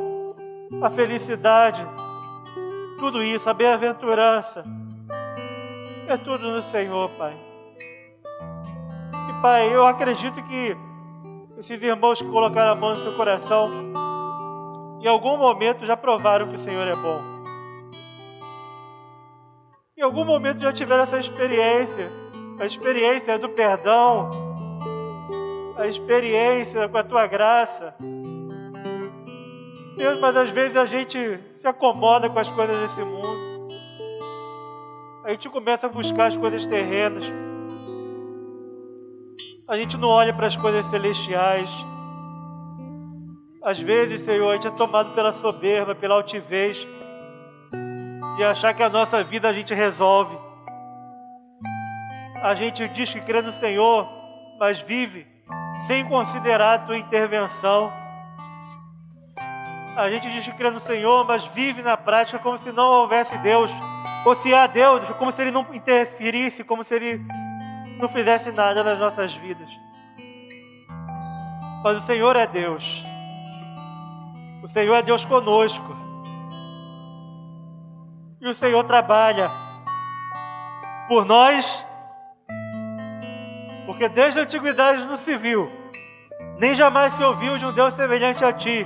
a 0.81 0.89
felicidade, 0.89 1.85
tudo 2.97 3.21
isso, 3.21 3.49
a 3.49 3.53
bem-aventurança 3.53 4.63
é 6.07 6.15
tudo 6.15 6.49
no 6.49 6.61
Senhor, 6.61 7.09
Pai. 7.17 7.54
Pai, 9.41 9.73
eu 9.73 9.85
acredito 9.85 10.41
que 10.43 10.77
esses 11.57 11.81
irmãos 11.81 12.21
que 12.21 12.27
colocaram 12.27 12.71
a 12.71 12.75
mão 12.75 12.89
no 12.89 12.95
seu 12.95 13.15
coração, 13.15 13.69
em 15.01 15.07
algum 15.07 15.37
momento 15.37 15.85
já 15.85 15.95
provaram 15.95 16.47
que 16.47 16.55
o 16.55 16.59
Senhor 16.59 16.87
é 16.87 16.95
bom. 16.95 17.21
Em 19.97 20.01
algum 20.01 20.25
momento 20.25 20.61
já 20.61 20.73
tiveram 20.73 21.03
essa 21.03 21.17
experiência, 21.17 22.09
a 22.59 22.65
experiência 22.65 23.37
do 23.39 23.49
perdão, 23.49 24.29
a 25.77 25.87
experiência 25.87 26.87
com 26.89 26.97
a 26.97 27.03
tua 27.03 27.27
graça. 27.27 27.95
Deus, 29.97 30.19
mas 30.19 30.35
às 30.35 30.49
vezes 30.49 30.75
a 30.75 30.85
gente 30.85 31.17
se 31.59 31.67
acomoda 31.67 32.29
com 32.29 32.39
as 32.39 32.49
coisas 32.49 32.77
desse 32.79 33.01
mundo 33.01 33.55
a 35.25 35.31
gente 35.31 35.49
começa 35.49 35.87
a 35.87 35.89
buscar 35.89 36.27
as 36.27 36.37
coisas 36.37 36.67
terrenas. 36.67 37.23
A 39.67 39.75
gente 39.77 39.97
não 39.97 40.09
olha 40.09 40.31
para 40.31 40.45
as 40.45 40.55
coisas 40.55 40.85
celestiais. 40.85 41.67
Às 43.63 43.79
vezes, 43.79 44.21
Senhor, 44.21 44.47
a 44.51 44.53
gente 44.53 44.67
é 44.67 44.71
tomado 44.71 45.15
pela 45.15 45.33
soberba, 45.33 45.95
pela 45.95 46.13
altivez, 46.13 46.85
de 48.37 48.43
achar 48.43 48.75
que 48.75 48.83
a 48.83 48.89
nossa 48.89 49.23
vida 49.23 49.49
a 49.49 49.53
gente 49.53 49.73
resolve. 49.73 50.37
A 52.43 52.53
gente 52.53 52.87
diz 52.89 53.11
que 53.11 53.19
crê 53.19 53.41
no 53.41 53.51
Senhor, 53.51 54.07
mas 54.59 54.79
vive 54.79 55.25
sem 55.87 56.05
considerar 56.05 56.75
a 56.75 56.79
tua 56.85 56.99
intervenção. 56.99 57.91
A 59.97 60.11
gente 60.11 60.29
diz 60.29 60.45
que 60.45 60.53
crê 60.53 60.69
no 60.69 60.79
Senhor, 60.79 61.25
mas 61.25 61.43
vive 61.43 61.81
na 61.81 61.97
prática 61.97 62.37
como 62.37 62.55
se 62.59 62.71
não 62.71 62.85
houvesse 62.85 63.35
Deus. 63.39 63.71
Ou 64.27 64.35
se 64.35 64.53
há 64.53 64.67
Deus, 64.67 65.03
como 65.17 65.31
se 65.31 65.41
Ele 65.41 65.49
não 65.49 65.65
interferisse, 65.73 66.63
como 66.63 66.83
se 66.83 66.93
Ele 66.93 67.25
não 67.99 68.07
fizesse 68.07 68.51
nada 68.51 68.83
nas 68.83 68.99
nossas 68.99 69.33
vidas. 69.33 69.69
Mas 71.83 71.97
o 71.97 72.01
Senhor 72.01 72.35
é 72.35 72.47
Deus. 72.47 73.03
O 74.63 74.67
Senhor 74.67 74.95
é 74.95 75.01
Deus 75.01 75.23
conosco. 75.23 75.95
E 78.41 78.47
o 78.47 78.53
Senhor 78.53 78.83
trabalha 78.83 79.49
por 81.07 81.25
nós, 81.25 81.85
porque 83.85 84.09
desde 84.09 84.39
a 84.39 84.43
antiguidade 84.43 85.03
não 85.05 85.15
se 85.15 85.35
viu, 85.35 85.71
nem 86.57 86.73
jamais 86.73 87.13
se 87.13 87.23
ouviu 87.23 87.57
de 87.57 87.65
um 87.65 87.71
Deus 87.71 87.93
semelhante 87.93 88.43
a 88.43 88.51
ti, 88.51 88.85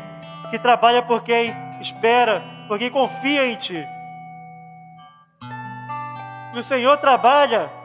que 0.49 0.59
trabalha 0.59 1.01
por 1.01 1.23
quem 1.23 1.53
espera, 1.79 2.41
por 2.67 2.77
quem 2.77 2.91
confia 2.91 3.47
em 3.47 3.55
ti. 3.55 3.87
E 6.53 6.59
o 6.59 6.63
Senhor 6.63 6.97
trabalha 6.97 7.78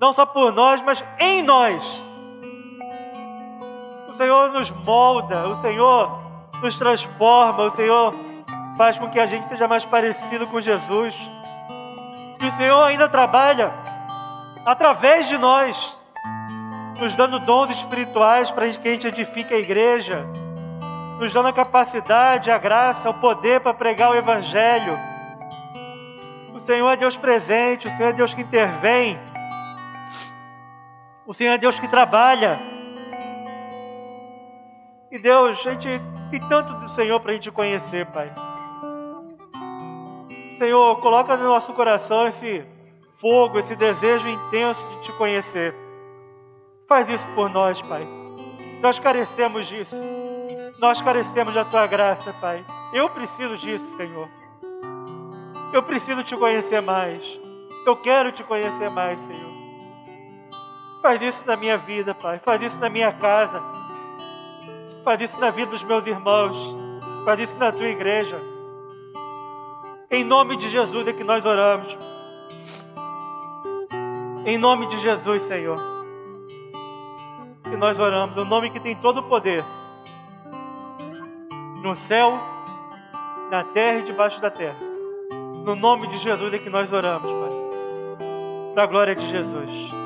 não 0.00 0.12
só 0.12 0.24
por 0.24 0.52
nós, 0.52 0.80
mas 0.80 1.04
em 1.18 1.42
nós. 1.42 2.02
O 4.08 4.14
Senhor 4.14 4.50
nos 4.50 4.70
molda, 4.70 5.48
o 5.48 5.60
Senhor 5.60 6.18
nos 6.62 6.76
transforma, 6.76 7.64
o 7.64 7.70
Senhor 7.70 8.14
faz 8.76 8.98
com 8.98 9.10
que 9.10 9.20
a 9.20 9.26
gente 9.26 9.46
seja 9.46 9.68
mais 9.68 9.84
parecido 9.84 10.46
com 10.46 10.60
Jesus. 10.60 11.14
E 12.40 12.46
o 12.46 12.52
Senhor 12.52 12.82
ainda 12.82 13.08
trabalha 13.08 13.72
através 14.64 15.28
de 15.28 15.36
nós, 15.36 15.96
nos 16.98 17.14
dando 17.14 17.38
dons 17.38 17.70
espirituais 17.70 18.50
para 18.50 18.68
que 18.70 18.88
a 18.88 18.92
gente 18.92 19.06
edifique 19.06 19.52
a 19.52 19.58
igreja, 19.58 20.26
nos 21.18 21.32
dando 21.32 21.48
a 21.48 21.52
capacidade, 21.52 22.50
a 22.50 22.56
graça, 22.56 23.10
o 23.10 23.14
poder 23.14 23.60
para 23.60 23.74
pregar 23.74 24.10
o 24.10 24.16
Evangelho 24.16 25.10
o 26.60 26.66
Senhor 26.66 26.90
é 26.90 26.96
Deus 26.96 27.16
presente, 27.16 27.88
o 27.88 27.96
Senhor 27.96 28.10
é 28.10 28.12
Deus 28.12 28.34
que 28.34 28.42
intervém, 28.42 29.18
o 31.30 31.32
Senhor 31.32 31.52
é 31.52 31.58
Deus 31.58 31.78
que 31.78 31.86
trabalha. 31.86 32.58
E 35.12 35.16
Deus, 35.16 35.64
a 35.64 35.70
gente 35.70 35.88
tem 36.28 36.40
tanto 36.48 36.72
do 36.80 36.92
Senhor 36.92 37.20
para 37.20 37.30
a 37.30 37.34
gente 37.34 37.52
conhecer, 37.52 38.04
Pai. 38.06 38.32
Senhor, 40.58 40.96
coloca 41.00 41.36
no 41.36 41.44
nosso 41.44 41.72
coração 41.74 42.26
esse 42.26 42.66
fogo, 43.20 43.60
esse 43.60 43.76
desejo 43.76 44.26
intenso 44.26 44.84
de 44.88 45.02
te 45.02 45.12
conhecer. 45.12 45.72
Faz 46.88 47.08
isso 47.08 47.28
por 47.36 47.48
nós, 47.48 47.80
Pai. 47.80 48.04
Nós 48.82 48.98
carecemos 48.98 49.68
disso. 49.68 49.94
Nós 50.80 51.00
carecemos 51.00 51.54
da 51.54 51.64
tua 51.64 51.86
graça, 51.86 52.32
Pai. 52.40 52.64
Eu 52.92 53.08
preciso 53.08 53.56
disso, 53.56 53.86
Senhor. 53.96 54.28
Eu 55.72 55.84
preciso 55.84 56.24
te 56.24 56.36
conhecer 56.36 56.82
mais. 56.82 57.38
Eu 57.86 57.96
quero 57.98 58.32
te 58.32 58.42
conhecer 58.42 58.90
mais, 58.90 59.20
Senhor. 59.20 59.59
Faz 61.00 61.22
isso 61.22 61.44
na 61.46 61.56
minha 61.56 61.78
vida, 61.78 62.14
Pai. 62.14 62.38
Faz 62.38 62.60
isso 62.60 62.78
na 62.78 62.90
minha 62.90 63.12
casa. 63.12 63.62
Faz 65.02 65.20
isso 65.20 65.40
na 65.40 65.50
vida 65.50 65.70
dos 65.70 65.82
meus 65.82 66.06
irmãos. 66.06 66.56
Faz 67.24 67.40
isso 67.40 67.56
na 67.56 67.72
tua 67.72 67.88
igreja. 67.88 68.40
Em 70.10 70.24
nome 70.24 70.56
de 70.56 70.68
Jesus 70.68 71.08
é 71.08 71.12
que 71.12 71.24
nós 71.24 71.44
oramos. 71.44 71.96
Em 74.44 74.58
nome 74.58 74.86
de 74.88 74.98
Jesus, 74.98 75.42
Senhor. 75.44 75.76
Que 77.62 77.76
nós 77.76 77.98
oramos. 77.98 78.36
O 78.36 78.44
nome 78.44 78.70
que 78.70 78.80
tem 78.80 78.94
todo 78.96 79.20
o 79.20 79.22
poder. 79.22 79.64
No 81.82 81.96
céu, 81.96 82.38
na 83.50 83.64
terra 83.64 84.00
e 84.00 84.02
debaixo 84.02 84.40
da 84.40 84.50
terra. 84.50 84.76
No 85.64 85.74
nome 85.74 86.08
de 86.08 86.18
Jesus 86.18 86.52
é 86.52 86.58
que 86.58 86.68
nós 86.68 86.92
oramos, 86.92 87.30
Pai. 87.30 87.50
Para 88.74 88.82
a 88.82 88.86
glória 88.86 89.14
de 89.14 89.26
Jesus. 89.26 89.99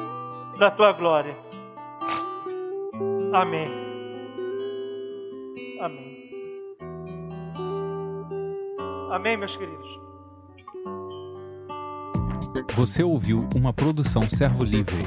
Da 0.58 0.70
tua 0.70 0.92
glória. 0.92 1.34
Amém. 3.32 3.66
Amém. 5.80 6.14
Amém, 9.10 9.36
meus 9.36 9.56
queridos. 9.56 10.00
Você 12.74 13.02
ouviu 13.02 13.48
uma 13.54 13.72
produção 13.72 14.28
Servo 14.28 14.64
Livre. 14.64 15.04